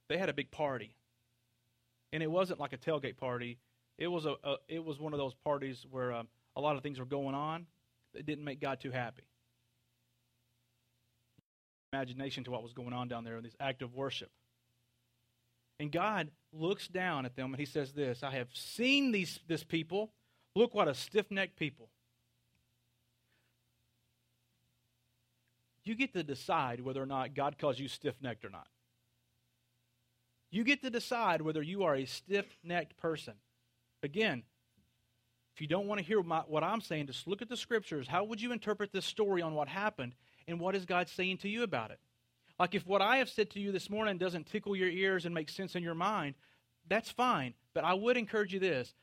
they 0.09 0.16
had 0.16 0.31
a 0.31 0.35
big 0.35 0.51
party. 0.51 0.96
And 2.14 2.23
it 2.23 2.31
wasn't 2.31 2.59
like 2.59 2.73
a 2.73 2.79
tailgate 2.79 3.18
party, 3.18 3.59
it 3.99 4.07
was, 4.07 4.25
a, 4.25 4.37
a 4.44 4.57
it 4.66 4.83
was 4.83 4.99
one 4.99 5.12
of 5.12 5.18
those 5.18 5.35
parties 5.35 5.85
where 5.90 6.11
um, 6.14 6.29
a 6.57 6.61
lot 6.62 6.77
of 6.77 6.83
things 6.83 6.99
were 6.99 7.05
going 7.05 7.35
on 7.35 7.66
that 8.14 8.25
didn't 8.25 8.44
make 8.44 8.62
God 8.62 8.81
too 8.81 8.90
happy 8.90 9.25
imagination 11.92 12.44
to 12.44 12.50
what 12.50 12.62
was 12.62 12.72
going 12.72 12.92
on 12.92 13.09
down 13.09 13.24
there 13.24 13.37
in 13.37 13.42
this 13.42 13.57
act 13.59 13.83
of 13.83 13.94
worship. 13.94 14.31
And 15.79 15.90
God 15.90 16.31
looks 16.53 16.88
down 16.88 17.24
at 17.24 17.37
them 17.37 17.53
and 17.53 17.59
he 17.59 17.64
says 17.64 17.92
this 17.92 18.22
I 18.22 18.33
have 18.33 18.48
seen 18.53 19.12
these, 19.12 19.40
this 19.48 19.64
people. 19.64 20.12
Look 20.55 20.74
what 20.74 20.88
a 20.88 20.94
stiff 20.94 21.31
necked 21.31 21.57
people. 21.57 21.88
You 25.85 25.94
get 25.94 26.12
to 26.14 26.22
decide 26.22 26.81
whether 26.81 27.03
or 27.03 27.07
not 27.07 27.35
God 27.35 27.57
calls 27.59 27.79
you 27.79 27.88
stiff 27.88 28.14
necked 28.20 28.44
or 28.44 28.50
not. 28.50 28.66
You 30.50 30.64
get 30.64 30.83
to 30.83 30.90
decide 30.90 31.40
whether 31.40 31.62
you 31.62 31.85
are 31.85 31.94
a 31.94 32.05
stiff 32.05 32.46
necked 32.62 32.96
person. 32.96 33.35
Again, 34.03 34.42
if 35.55 35.61
you 35.61 35.66
don't 35.66 35.87
want 35.87 36.00
to 36.00 36.05
hear 36.05 36.22
my, 36.22 36.40
what 36.40 36.64
I'm 36.64 36.81
saying, 36.81 37.07
just 37.07 37.26
look 37.26 37.42
at 37.42 37.48
the 37.48 37.57
scriptures. 37.57 38.07
How 38.09 38.24
would 38.24 38.40
you 38.40 38.53
interpret 38.53 38.92
this 38.92 39.07
story 39.07 39.42
on 39.42 39.55
what 39.55 39.68
happened? 39.68 40.14
And 40.48 40.61
what 40.61 40.74
is 40.74 40.85
God 40.85 41.09
saying 41.09 41.38
to 41.38 41.48
you 41.48 41.62
about 41.62 41.90
it? 41.90 41.98
Like 42.59 42.74
if 42.74 42.87
what 42.87 43.03
I 43.03 43.16
have 43.16 43.29
said 43.29 43.50
to 43.50 43.61
you 43.61 43.72
this 43.72 43.88
morning 43.88 44.18
doesn't 44.18 44.46
tickle 44.46 44.76
your 44.76 44.88
ears 44.88 45.24
and 45.24 45.35
make 45.35 45.48
sense 45.48 45.74
in 45.74 45.83
your 45.83 45.94
mind, 45.94 46.35
that's 46.88 47.11
fine. 47.11 47.55
But 47.72 47.85
I 47.85 47.94
would 47.94 48.16
encourage 48.16 48.53
you 48.53 48.61
this 48.61 48.94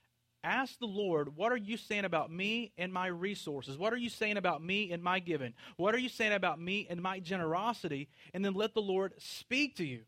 ask 0.44 0.80
the 0.80 0.86
Lord, 0.86 1.36
what 1.36 1.52
are 1.52 1.58
you 1.58 1.76
saying 1.76 2.06
about 2.06 2.32
me 2.32 2.72
and 2.78 2.94
my 2.94 3.08
resources? 3.08 3.78
What 3.78 3.92
are 3.92 3.98
you 3.98 4.10
saying 4.10 4.38
about 4.38 4.64
me 4.64 4.92
and 4.92 5.04
my 5.04 5.20
giving? 5.20 5.54
What 5.76 5.94
are 5.94 6.00
you 6.00 6.10
saying 6.10 6.34
about 6.34 6.60
me 6.60 6.88
and 6.90 7.02
my 7.02 7.20
generosity? 7.20 8.08
And 8.34 8.46
then 8.46 8.54
let 8.54 8.74
the 8.74 8.82
Lord 8.82 9.14
speak 9.18 9.76
to 9.78 9.86
you. 9.86 10.02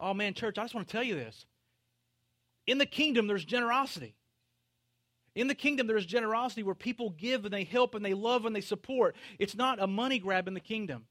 Oh 0.00 0.12
man, 0.12 0.34
church, 0.34 0.58
I 0.58 0.64
just 0.64 0.74
want 0.74 0.88
to 0.88 0.92
tell 0.92 1.02
you 1.02 1.14
this. 1.14 1.46
In 2.66 2.78
the 2.78 2.86
kingdom, 2.86 3.26
there's 3.26 3.44
generosity. 3.44 4.14
In 5.38 5.46
the 5.46 5.54
kingdom, 5.54 5.86
there's 5.86 6.04
generosity 6.04 6.64
where 6.64 6.74
people 6.74 7.10
give 7.10 7.44
and 7.44 7.54
they 7.54 7.62
help 7.62 7.94
and 7.94 8.04
they 8.04 8.12
love 8.12 8.44
and 8.44 8.56
they 8.56 8.60
support. 8.60 9.14
It's 9.38 9.54
not 9.54 9.80
a 9.80 9.86
money 9.86 10.18
grab 10.18 10.48
in 10.48 10.54
the 10.54 10.58
kingdom. 10.58 11.04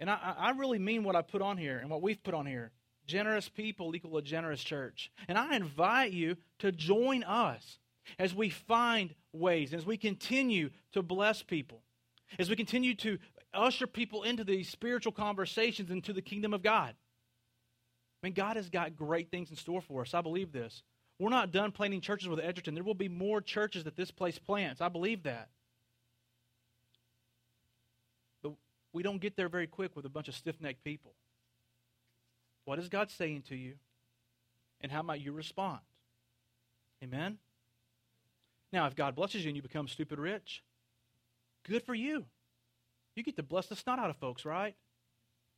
And 0.00 0.08
I, 0.08 0.34
I 0.38 0.50
really 0.52 0.78
mean 0.78 1.04
what 1.04 1.14
I 1.14 1.20
put 1.20 1.42
on 1.42 1.58
here 1.58 1.76
and 1.76 1.90
what 1.90 2.00
we've 2.00 2.22
put 2.22 2.32
on 2.32 2.46
here. 2.46 2.70
Generous 3.06 3.50
people 3.50 3.94
equal 3.94 4.16
a 4.16 4.22
generous 4.22 4.64
church. 4.64 5.12
And 5.28 5.36
I 5.36 5.54
invite 5.54 6.12
you 6.12 6.38
to 6.60 6.72
join 6.72 7.22
us 7.24 7.78
as 8.18 8.34
we 8.34 8.48
find 8.48 9.14
ways, 9.34 9.74
as 9.74 9.84
we 9.84 9.98
continue 9.98 10.70
to 10.92 11.02
bless 11.02 11.42
people, 11.42 11.82
as 12.38 12.48
we 12.48 12.56
continue 12.56 12.94
to 12.94 13.18
usher 13.52 13.86
people 13.86 14.22
into 14.22 14.44
these 14.44 14.70
spiritual 14.70 15.12
conversations 15.12 15.90
into 15.90 16.14
the 16.14 16.22
kingdom 16.22 16.54
of 16.54 16.62
God. 16.62 16.94
I 18.22 18.26
mean, 18.26 18.32
God 18.32 18.56
has 18.56 18.70
got 18.70 18.96
great 18.96 19.30
things 19.30 19.50
in 19.50 19.56
store 19.56 19.82
for 19.82 20.00
us. 20.00 20.14
I 20.14 20.22
believe 20.22 20.52
this. 20.52 20.82
We're 21.18 21.30
not 21.30 21.50
done 21.50 21.72
planting 21.72 22.00
churches 22.00 22.28
with 22.28 22.38
Edgerton. 22.38 22.74
There 22.74 22.84
will 22.84 22.94
be 22.94 23.08
more 23.08 23.40
churches 23.40 23.84
that 23.84 23.96
this 23.96 24.10
place 24.10 24.38
plants. 24.38 24.80
I 24.80 24.88
believe 24.88 25.24
that. 25.24 25.48
But 28.42 28.52
we 28.92 29.02
don't 29.02 29.20
get 29.20 29.36
there 29.36 29.48
very 29.48 29.66
quick 29.66 29.96
with 29.96 30.04
a 30.04 30.08
bunch 30.08 30.28
of 30.28 30.34
stiff 30.34 30.60
necked 30.60 30.84
people. 30.84 31.12
What 32.64 32.78
is 32.78 32.88
God 32.88 33.10
saying 33.10 33.42
to 33.48 33.56
you? 33.56 33.74
And 34.80 34.92
how 34.92 35.02
might 35.02 35.20
you 35.20 35.32
respond? 35.32 35.80
Amen? 37.02 37.38
Now, 38.72 38.86
if 38.86 38.94
God 38.94 39.16
blesses 39.16 39.42
you 39.42 39.48
and 39.48 39.56
you 39.56 39.62
become 39.62 39.88
stupid 39.88 40.20
rich, 40.20 40.62
good 41.66 41.82
for 41.82 41.94
you. 41.94 42.26
You 43.16 43.24
get 43.24 43.36
to 43.36 43.42
bless 43.42 43.66
the 43.66 43.74
snot 43.74 43.98
out 43.98 44.10
of 44.10 44.16
folks, 44.16 44.44
right? 44.44 44.76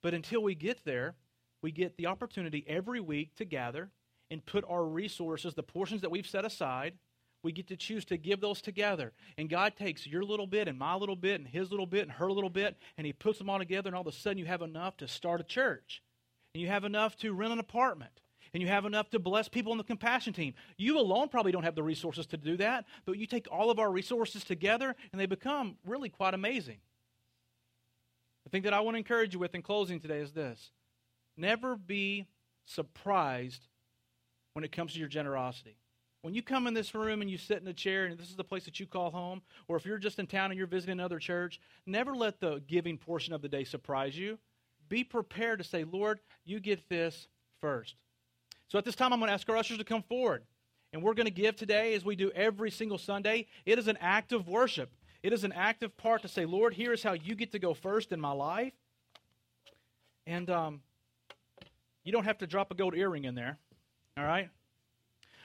But 0.00 0.14
until 0.14 0.42
we 0.42 0.54
get 0.54 0.84
there, 0.84 1.16
we 1.60 1.70
get 1.70 1.98
the 1.98 2.06
opportunity 2.06 2.64
every 2.66 3.00
week 3.00 3.34
to 3.36 3.44
gather 3.44 3.90
and 4.30 4.44
put 4.44 4.64
our 4.68 4.84
resources, 4.84 5.54
the 5.54 5.62
portions 5.62 6.00
that 6.02 6.10
we've 6.10 6.26
set 6.26 6.44
aside, 6.44 6.94
we 7.42 7.52
get 7.52 7.68
to 7.68 7.76
choose 7.76 8.04
to 8.06 8.16
give 8.16 8.40
those 8.40 8.60
together. 8.60 9.12
And 9.38 9.48
God 9.48 9.74
takes 9.76 10.06
your 10.06 10.22
little 10.22 10.46
bit 10.46 10.68
and 10.68 10.78
my 10.78 10.94
little 10.94 11.16
bit 11.16 11.40
and 11.40 11.48
his 11.48 11.70
little 11.70 11.86
bit 11.86 12.02
and 12.02 12.12
her 12.12 12.30
little 12.30 12.50
bit, 12.50 12.76
and 12.96 13.06
He 13.06 13.12
puts 13.12 13.38
them 13.38 13.48
all 13.48 13.58
together, 13.58 13.88
and 13.88 13.96
all 13.96 14.02
of 14.02 14.06
a 14.06 14.12
sudden 14.12 14.38
you 14.38 14.44
have 14.46 14.62
enough 14.62 14.96
to 14.98 15.08
start 15.08 15.40
a 15.40 15.44
church. 15.44 16.02
And 16.54 16.60
you 16.62 16.68
have 16.68 16.84
enough 16.84 17.16
to 17.18 17.32
rent 17.32 17.52
an 17.52 17.58
apartment. 17.58 18.12
And 18.52 18.60
you 18.62 18.68
have 18.68 18.84
enough 18.84 19.10
to 19.10 19.20
bless 19.20 19.48
people 19.48 19.70
on 19.70 19.78
the 19.78 19.84
compassion 19.84 20.32
team. 20.32 20.54
You 20.76 20.98
alone 20.98 21.28
probably 21.28 21.52
don't 21.52 21.62
have 21.62 21.76
the 21.76 21.84
resources 21.84 22.26
to 22.26 22.36
do 22.36 22.56
that, 22.56 22.84
but 23.06 23.16
you 23.16 23.26
take 23.26 23.46
all 23.50 23.70
of 23.70 23.78
our 23.78 23.90
resources 23.90 24.44
together, 24.44 24.96
and 25.12 25.20
they 25.20 25.26
become 25.26 25.76
really 25.86 26.08
quite 26.08 26.34
amazing. 26.34 26.78
The 28.44 28.50
thing 28.50 28.62
that 28.62 28.74
I 28.74 28.80
want 28.80 28.96
to 28.96 28.98
encourage 28.98 29.34
you 29.34 29.38
with 29.38 29.54
in 29.54 29.62
closing 29.62 30.00
today 30.00 30.18
is 30.18 30.32
this 30.32 30.72
never 31.36 31.76
be 31.76 32.26
surprised 32.64 33.68
when 34.60 34.64
it 34.66 34.72
comes 34.72 34.92
to 34.92 34.98
your 34.98 35.08
generosity. 35.08 35.74
When 36.20 36.34
you 36.34 36.42
come 36.42 36.66
in 36.66 36.74
this 36.74 36.94
room 36.94 37.22
and 37.22 37.30
you 37.30 37.38
sit 37.38 37.62
in 37.62 37.68
a 37.68 37.72
chair 37.72 38.04
and 38.04 38.18
this 38.18 38.28
is 38.28 38.36
the 38.36 38.44
place 38.44 38.66
that 38.66 38.78
you 38.78 38.86
call 38.86 39.10
home, 39.10 39.40
or 39.68 39.78
if 39.78 39.86
you're 39.86 39.96
just 39.96 40.18
in 40.18 40.26
town 40.26 40.50
and 40.50 40.58
you're 40.58 40.66
visiting 40.66 40.92
another 40.92 41.18
church, 41.18 41.58
never 41.86 42.14
let 42.14 42.40
the 42.40 42.62
giving 42.68 42.98
portion 42.98 43.32
of 43.32 43.40
the 43.40 43.48
day 43.48 43.64
surprise 43.64 44.18
you. 44.18 44.38
Be 44.90 45.02
prepared 45.02 45.60
to 45.60 45.64
say, 45.64 45.84
Lord, 45.84 46.20
you 46.44 46.60
get 46.60 46.90
this 46.90 47.26
first. 47.62 47.94
So 48.68 48.76
at 48.76 48.84
this 48.84 48.94
time, 48.94 49.14
I'm 49.14 49.18
going 49.18 49.28
to 49.28 49.32
ask 49.32 49.48
our 49.48 49.56
ushers 49.56 49.78
to 49.78 49.84
come 49.84 50.02
forward. 50.02 50.42
And 50.92 51.02
we're 51.02 51.14
going 51.14 51.24
to 51.24 51.32
give 51.32 51.56
today, 51.56 51.94
as 51.94 52.04
we 52.04 52.16
do 52.16 52.30
every 52.32 52.70
single 52.70 52.98
Sunday. 52.98 53.46
It 53.64 53.78
is 53.78 53.88
an 53.88 53.96
act 53.98 54.32
of 54.32 54.46
worship. 54.46 54.90
It 55.22 55.32
is 55.32 55.42
an 55.42 55.52
active 55.52 55.96
part 55.96 56.20
to 56.20 56.28
say, 56.28 56.44
Lord, 56.44 56.74
here 56.74 56.92
is 56.92 57.02
how 57.02 57.14
you 57.14 57.34
get 57.34 57.52
to 57.52 57.58
go 57.58 57.72
first 57.72 58.12
in 58.12 58.20
my 58.20 58.32
life. 58.32 58.74
And 60.26 60.50
um, 60.50 60.82
you 62.04 62.12
don't 62.12 62.24
have 62.24 62.38
to 62.38 62.46
drop 62.46 62.70
a 62.70 62.74
gold 62.74 62.94
earring 62.94 63.24
in 63.24 63.34
there. 63.34 63.56
All 64.16 64.24
right? 64.24 64.50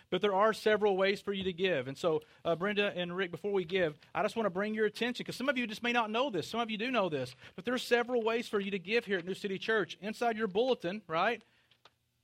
But 0.10 0.22
there 0.22 0.34
are 0.34 0.54
several 0.54 0.98
ways 0.98 1.20
for 1.20 1.34
you 1.34 1.44
to 1.44 1.54
give. 1.54 1.88
And 1.88 1.98
so, 1.98 2.22
uh, 2.44 2.56
Brenda 2.56 2.94
and 2.96 3.16
Rick, 3.16 3.32
before 3.32 3.52
we 3.52 3.66
give, 3.66 3.98
I 4.14 4.22
just 4.22 4.36
want 4.36 4.46
to 4.46 4.52
bring 4.52 4.74
your 4.74 4.86
attention 4.86 5.24
because 5.24 5.36
some 5.36 5.50
of 5.50 5.58
you 5.58 5.66
just 5.68 5.84
may 5.84 5.92
not 5.92 6.12
know 6.12 6.30
this. 6.30 6.48
Some 6.48 6.60
of 6.60 6.70
you 6.70 6.78
do 6.78 6.92
know 6.92 7.10
this. 7.10 7.36
But 7.56 7.66
there's 7.66 7.84
several 7.84 8.24
ways 8.24 8.48
for 8.48 8.60
you 8.60 8.72
to 8.72 8.80
give 8.80 9.06
here 9.06 9.18
at 9.18 9.26
New 9.26 9.34
City 9.34 9.58
Church. 9.58 9.98
Inside 10.02 10.38
your 10.38 10.48
bulletin, 10.48 11.02
right? 11.08 11.42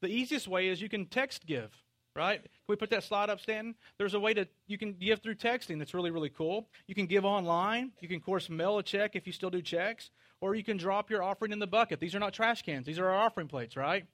The 0.02 0.08
easiest 0.08 0.48
way 0.48 0.70
is 0.70 0.82
you 0.82 0.90
can 0.90 1.06
text 1.06 1.46
give, 1.46 1.72
right? 2.16 2.42
Can 2.42 2.52
we 2.68 2.76
put 2.76 2.92
that 2.92 3.04
slide 3.04 3.30
up, 3.30 3.40
Stanton? 3.40 3.76
There's 3.98 4.14
a 4.14 4.20
way 4.20 4.34
to, 4.36 4.48
you 4.68 4.78
can 4.78 4.94
give 4.94 5.22
through 5.22 5.36
texting 5.36 5.78
that's 5.78 5.94
really, 5.94 6.12
really 6.12 6.30
cool. 6.30 6.68
You 6.88 6.96
can 6.96 7.08
give 7.08 7.26
online. 7.26 7.92
You 8.00 8.08
can, 8.08 8.18
of 8.18 8.24
course, 8.24 8.50
mail 8.50 8.78
a 8.78 8.84
check 8.84 9.16
if 9.16 9.26
you 9.28 9.34
still 9.34 9.50
do 9.50 9.62
checks. 9.62 10.12
Or 10.40 10.56
you 10.56 10.64
can 10.64 10.78
drop 10.78 11.10
your 11.10 11.24
offering 11.24 11.52
in 11.52 11.60
the 11.60 11.68
bucket. 11.68 12.00
These 12.00 12.16
are 12.16 12.20
not 12.20 12.34
trash 12.34 12.62
cans, 12.62 12.86
these 12.86 13.00
are 13.00 13.10
our 13.10 13.18
offering 13.18 13.48
plates, 13.48 13.76
right? 13.76 14.06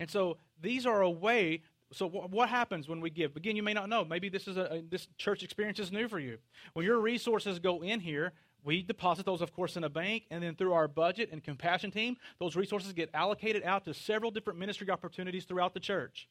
And 0.00 0.10
so 0.10 0.38
these 0.60 0.86
are 0.86 1.02
a 1.02 1.10
way 1.10 1.62
so 1.92 2.06
what 2.08 2.48
happens 2.48 2.88
when 2.88 3.00
we 3.00 3.10
give? 3.10 3.34
Again, 3.34 3.56
you 3.56 3.64
may 3.64 3.72
not 3.72 3.88
know. 3.88 4.04
Maybe 4.04 4.28
this 4.28 4.46
is 4.46 4.56
a, 4.56 4.74
a, 4.74 4.82
this 4.82 5.08
church 5.18 5.42
experience 5.42 5.80
is 5.80 5.90
new 5.90 6.06
for 6.06 6.20
you. 6.20 6.38
When 6.72 6.86
your 6.86 7.00
resources 7.00 7.58
go 7.58 7.82
in 7.82 7.98
here, 7.98 8.32
we 8.62 8.82
deposit 8.82 9.26
those, 9.26 9.40
of 9.40 9.52
course, 9.52 9.76
in 9.76 9.84
a 9.84 9.88
bank, 9.88 10.24
and 10.30 10.42
then 10.42 10.54
through 10.54 10.72
our 10.72 10.86
budget 10.86 11.30
and 11.32 11.42
compassion 11.42 11.90
team, 11.90 12.16
those 12.38 12.54
resources 12.54 12.92
get 12.92 13.10
allocated 13.12 13.64
out 13.64 13.84
to 13.86 13.94
several 13.94 14.30
different 14.30 14.58
ministry 14.58 14.88
opportunities 14.90 15.44
throughout 15.44 15.74
the 15.74 15.80
church. 15.80 16.28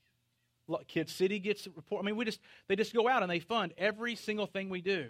Kid 0.87 1.09
City 1.09 1.39
gets 1.39 1.67
report. 1.67 2.03
I 2.03 2.05
mean, 2.05 2.15
we 2.15 2.25
just 2.25 2.39
they 2.67 2.75
just 2.75 2.93
go 2.93 3.09
out 3.09 3.23
and 3.23 3.31
they 3.31 3.39
fund 3.39 3.73
every 3.77 4.15
single 4.15 4.45
thing 4.45 4.69
we 4.69 4.81
do, 4.81 5.09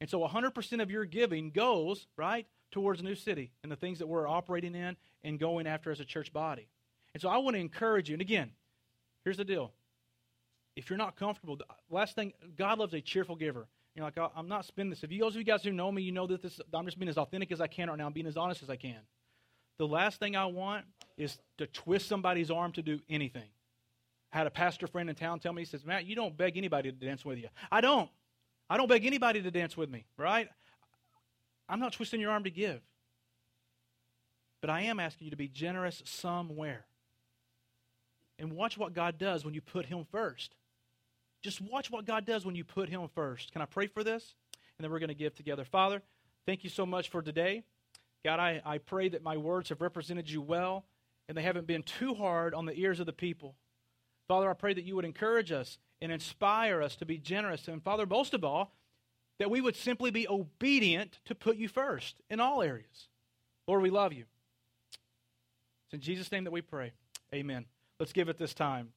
and 0.00 0.10
so 0.10 0.18
100% 0.26 0.82
of 0.82 0.90
your 0.90 1.04
giving 1.04 1.50
goes 1.50 2.08
right 2.16 2.44
towards 2.72 3.04
New 3.04 3.14
City 3.14 3.52
and 3.62 3.70
the 3.70 3.76
things 3.76 4.00
that 4.00 4.08
we're 4.08 4.28
operating 4.28 4.74
in 4.74 4.96
and 5.22 5.38
going 5.38 5.68
after 5.68 5.92
as 5.92 6.00
a 6.00 6.04
church 6.04 6.32
body. 6.32 6.66
And 7.16 7.22
so 7.22 7.30
I 7.30 7.38
want 7.38 7.56
to 7.56 7.60
encourage 7.60 8.10
you. 8.10 8.14
And 8.14 8.20
again, 8.20 8.50
here's 9.24 9.38
the 9.38 9.44
deal: 9.46 9.72
if 10.76 10.90
you're 10.90 10.98
not 10.98 11.16
comfortable, 11.16 11.58
last 11.88 12.14
thing, 12.14 12.34
God 12.58 12.78
loves 12.78 12.92
a 12.92 13.00
cheerful 13.00 13.36
giver. 13.36 13.68
You're 13.94 14.04
like, 14.04 14.18
oh, 14.18 14.30
I'm 14.36 14.48
not 14.48 14.66
spending 14.66 14.90
this. 14.90 15.02
If 15.02 15.10
you, 15.10 15.20
those 15.20 15.32
of 15.32 15.38
you 15.38 15.44
guys 15.44 15.62
who 15.64 15.72
know 15.72 15.90
me, 15.90 16.02
you 16.02 16.12
know 16.12 16.26
that 16.26 16.42
this, 16.42 16.60
I'm 16.74 16.84
just 16.84 16.98
being 16.98 17.08
as 17.08 17.16
authentic 17.16 17.50
as 17.52 17.62
I 17.62 17.68
can 17.68 17.88
right 17.88 17.96
now. 17.96 18.04
I'm 18.04 18.12
being 18.12 18.26
as 18.26 18.36
honest 18.36 18.62
as 18.62 18.68
I 18.68 18.76
can. 18.76 18.98
The 19.78 19.86
last 19.86 20.20
thing 20.20 20.36
I 20.36 20.44
want 20.44 20.84
is 21.16 21.38
to 21.56 21.66
twist 21.66 22.06
somebody's 22.06 22.50
arm 22.50 22.72
to 22.72 22.82
do 22.82 23.00
anything. 23.08 23.48
I 24.30 24.36
had 24.36 24.46
a 24.46 24.50
pastor 24.50 24.86
friend 24.86 25.08
in 25.08 25.14
town 25.14 25.40
tell 25.40 25.54
me, 25.54 25.62
he 25.62 25.66
says, 25.66 25.86
Matt, 25.86 26.04
you 26.04 26.16
don't 26.16 26.36
beg 26.36 26.58
anybody 26.58 26.92
to 26.92 26.98
dance 26.98 27.24
with 27.24 27.38
you. 27.38 27.48
I 27.72 27.80
don't. 27.80 28.10
I 28.68 28.76
don't 28.76 28.90
beg 28.90 29.06
anybody 29.06 29.40
to 29.40 29.50
dance 29.50 29.74
with 29.74 29.88
me, 29.88 30.04
right? 30.18 30.50
I'm 31.66 31.80
not 31.80 31.94
twisting 31.94 32.20
your 32.20 32.32
arm 32.32 32.44
to 32.44 32.50
give. 32.50 32.82
But 34.60 34.68
I 34.68 34.82
am 34.82 35.00
asking 35.00 35.24
you 35.24 35.30
to 35.30 35.36
be 35.38 35.48
generous 35.48 36.02
somewhere. 36.04 36.84
And 38.38 38.52
watch 38.52 38.76
what 38.76 38.92
God 38.92 39.18
does 39.18 39.44
when 39.44 39.54
you 39.54 39.60
put 39.60 39.86
Him 39.86 40.04
first. 40.10 40.54
Just 41.42 41.60
watch 41.60 41.90
what 41.90 42.04
God 42.04 42.26
does 42.26 42.44
when 42.44 42.54
you 42.54 42.64
put 42.64 42.88
Him 42.88 43.08
first. 43.14 43.52
Can 43.52 43.62
I 43.62 43.66
pray 43.66 43.86
for 43.86 44.04
this? 44.04 44.34
And 44.76 44.84
then 44.84 44.90
we're 44.90 44.98
going 44.98 45.08
to 45.08 45.14
give 45.14 45.34
together. 45.34 45.64
Father, 45.64 46.02
thank 46.44 46.64
you 46.64 46.70
so 46.70 46.84
much 46.84 47.08
for 47.08 47.22
today. 47.22 47.62
God, 48.24 48.40
I, 48.40 48.60
I 48.64 48.78
pray 48.78 49.08
that 49.10 49.22
my 49.22 49.36
words 49.36 49.68
have 49.68 49.80
represented 49.80 50.28
you 50.28 50.42
well 50.42 50.84
and 51.28 51.36
they 51.36 51.42
haven't 51.42 51.66
been 51.66 51.82
too 51.82 52.14
hard 52.14 52.54
on 52.54 52.66
the 52.66 52.74
ears 52.78 53.00
of 53.00 53.06
the 53.06 53.12
people. 53.12 53.54
Father, 54.28 54.50
I 54.50 54.54
pray 54.54 54.74
that 54.74 54.84
you 54.84 54.96
would 54.96 55.04
encourage 55.04 55.52
us 55.52 55.78
and 56.02 56.12
inspire 56.12 56.82
us 56.82 56.96
to 56.96 57.06
be 57.06 57.18
generous. 57.18 57.68
And 57.68 57.82
Father, 57.82 58.06
most 58.06 58.34
of 58.34 58.44
all, 58.44 58.72
that 59.38 59.50
we 59.50 59.60
would 59.60 59.76
simply 59.76 60.10
be 60.10 60.28
obedient 60.28 61.18
to 61.26 61.34
put 61.34 61.56
you 61.56 61.68
first 61.68 62.16
in 62.30 62.40
all 62.40 62.62
areas. 62.62 63.08
Lord, 63.66 63.82
we 63.82 63.90
love 63.90 64.12
you. 64.12 64.24
It's 65.86 65.94
in 65.94 66.00
Jesus' 66.00 66.32
name 66.32 66.44
that 66.44 66.52
we 66.52 66.62
pray. 66.62 66.92
Amen. 67.34 67.66
Let's 67.98 68.12
give 68.12 68.28
it 68.28 68.36
this 68.36 68.52
time. 68.52 68.90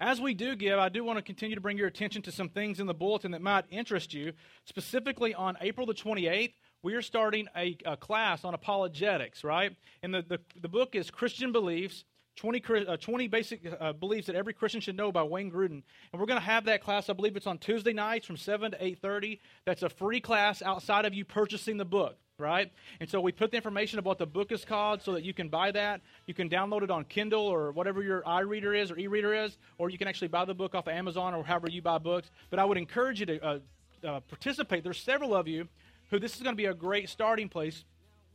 As 0.00 0.20
we 0.20 0.34
do 0.34 0.56
give, 0.56 0.78
I 0.78 0.88
do 0.88 1.04
want 1.04 1.18
to 1.18 1.22
continue 1.22 1.54
to 1.54 1.60
bring 1.60 1.76
your 1.76 1.86
attention 1.86 2.22
to 2.22 2.32
some 2.32 2.48
things 2.48 2.80
in 2.80 2.86
the 2.86 2.94
bulletin 2.94 3.32
that 3.32 3.42
might 3.42 3.64
interest 3.70 4.14
you. 4.14 4.32
Specifically, 4.64 5.34
on 5.34 5.56
April 5.60 5.86
the 5.86 5.94
28th, 5.94 6.54
we 6.82 6.94
are 6.94 7.02
starting 7.02 7.48
a, 7.56 7.76
a 7.84 7.96
class 7.96 8.44
on 8.44 8.54
apologetics, 8.54 9.44
right? 9.44 9.76
And 10.02 10.12
the, 10.12 10.22
the, 10.22 10.40
the 10.60 10.68
book 10.68 10.94
is 10.94 11.10
Christian 11.10 11.52
Beliefs 11.52 12.04
20, 12.36 12.62
uh, 12.88 12.96
20 12.96 13.28
basic 13.28 13.60
uh, 13.78 13.92
beliefs 13.92 14.26
that 14.26 14.34
every 14.34 14.54
Christian 14.54 14.80
should 14.80 14.96
know 14.96 15.12
by 15.12 15.22
Wayne 15.22 15.52
Grudem. 15.52 15.82
And 16.12 16.20
we're 16.20 16.26
going 16.26 16.40
to 16.40 16.46
have 16.46 16.64
that 16.64 16.82
class. 16.82 17.08
I 17.08 17.12
believe 17.12 17.36
it's 17.36 17.46
on 17.46 17.58
Tuesday 17.58 17.92
nights 17.92 18.26
from 18.26 18.36
7 18.36 18.72
to 18.72 18.78
8.30. 18.78 19.38
That's 19.64 19.82
a 19.84 19.88
free 19.88 20.20
class 20.20 20.60
outside 20.60 21.04
of 21.04 21.14
you 21.14 21.24
purchasing 21.24 21.76
the 21.76 21.84
book 21.84 22.18
right? 22.38 22.72
And 22.98 23.08
so 23.08 23.20
we 23.20 23.32
put 23.32 23.50
the 23.50 23.56
information 23.56 23.98
of 23.98 24.04
what 24.04 24.18
the 24.18 24.26
book 24.26 24.50
is 24.50 24.64
called 24.64 25.02
so 25.02 25.12
that 25.12 25.22
you 25.22 25.32
can 25.32 25.48
buy 25.48 25.70
that. 25.70 26.00
You 26.26 26.34
can 26.34 26.48
download 26.48 26.82
it 26.82 26.90
on 26.90 27.04
Kindle 27.04 27.46
or 27.46 27.70
whatever 27.70 28.02
your 28.02 28.22
iReader 28.22 28.76
is 28.76 28.90
or 28.90 28.98
e-reader 28.98 29.32
is, 29.32 29.56
or 29.78 29.88
you 29.88 29.98
can 29.98 30.08
actually 30.08 30.28
buy 30.28 30.44
the 30.44 30.54
book 30.54 30.74
off 30.74 30.88
of 30.88 30.94
Amazon 30.94 31.34
or 31.34 31.44
however 31.44 31.68
you 31.70 31.80
buy 31.80 31.98
books. 31.98 32.30
But 32.50 32.58
I 32.58 32.64
would 32.64 32.78
encourage 32.78 33.20
you 33.20 33.26
to 33.26 33.44
uh, 33.44 33.58
uh, 34.04 34.20
participate. 34.20 34.82
There's 34.82 35.00
several 35.00 35.34
of 35.34 35.46
you 35.46 35.68
who 36.10 36.18
this 36.18 36.34
is 36.34 36.42
going 36.42 36.54
to 36.54 36.56
be 36.56 36.66
a 36.66 36.74
great 36.74 37.08
starting 37.08 37.48
place 37.48 37.84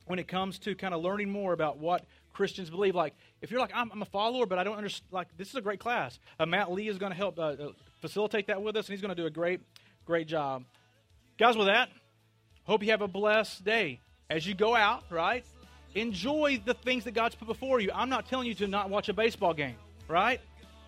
when 0.06 0.18
it 0.18 0.28
comes 0.28 0.60
to 0.60 0.76
kind 0.76 0.94
of 0.94 1.02
learning 1.02 1.30
more 1.30 1.52
about 1.52 1.78
what 1.78 2.06
Christians 2.32 2.70
believe. 2.70 2.96
Like, 2.96 3.16
if 3.42 3.52
you're 3.52 3.60
like, 3.60 3.72
I'm, 3.76 3.92
I'm 3.92 4.02
a 4.02 4.06
follower, 4.06 4.46
but 4.46 4.58
I 4.58 4.64
don't 4.64 4.78
understand, 4.78 5.12
like, 5.12 5.28
this 5.38 5.50
is 5.50 5.56
a 5.56 5.62
great 5.62 5.80
class. 5.80 6.20
Uh, 6.40 6.46
Matt 6.46 6.72
Lee 6.72 6.88
is 6.88 6.98
going 6.98 7.12
to 7.12 7.18
help 7.18 7.38
uh, 7.38 7.42
uh, 7.42 7.72
facilitate 8.02 8.48
that 8.48 8.62
with 8.62 8.78
us, 8.78 8.88
and 8.88 8.94
he's 8.94 9.02
going 9.02 9.16
to 9.16 9.22
do 9.22 9.28
a 9.28 9.30
great, 9.30 9.60
great 10.06 10.28
job. 10.28 10.64
Guys, 11.38 11.58
with 11.58 11.68
that, 11.68 11.90
Hope 12.70 12.84
you 12.84 12.92
have 12.92 13.02
a 13.02 13.08
blessed 13.08 13.66
day. 13.66 14.00
As 14.30 14.46
you 14.46 14.54
go 14.54 14.76
out, 14.76 15.04
right? 15.10 15.44
Enjoy 15.96 16.62
the 16.64 16.76
things 16.76 17.04
that 17.06 17.16
God's 17.16 17.34
put 17.34 17.48
before 17.48 17.80
you. 17.80 17.90
I'm 17.92 18.10
not 18.10 18.30
telling 18.30 18.48
you 18.48 18.54
to 18.54 18.68
not 18.68 18.92
watch 18.92 19.10
a 19.10 19.14
baseball 19.14 19.56
game, 19.56 19.74
right? 20.08 20.40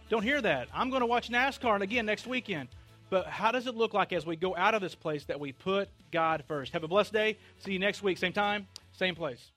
Don't 0.07 0.21
hear 0.21 0.39
that. 0.43 0.67
I'm 0.75 0.91
going 0.91 0.99
to 0.99 1.07
watch 1.07 1.31
NASCAR 1.31 1.73
and 1.73 1.81
again 1.81 2.05
next 2.05 2.27
weekend. 2.27 2.69
But 3.09 3.25
how 3.25 3.51
does 3.51 3.65
it 3.65 3.73
look 3.73 3.95
like 3.95 4.13
as 4.13 4.27
we 4.27 4.35
go 4.35 4.55
out 4.55 4.75
of 4.75 4.81
this 4.83 4.93
place 4.93 5.25
that 5.25 5.39
we 5.39 5.53
put 5.53 5.89
God 6.11 6.43
first? 6.47 6.71
Have 6.73 6.83
a 6.83 6.87
blessed 6.87 7.13
day. 7.13 7.39
See 7.57 7.73
you 7.73 7.79
next 7.79 8.03
week, 8.03 8.19
same 8.19 8.31
time, 8.31 8.67
same 8.91 9.15
place. 9.15 9.51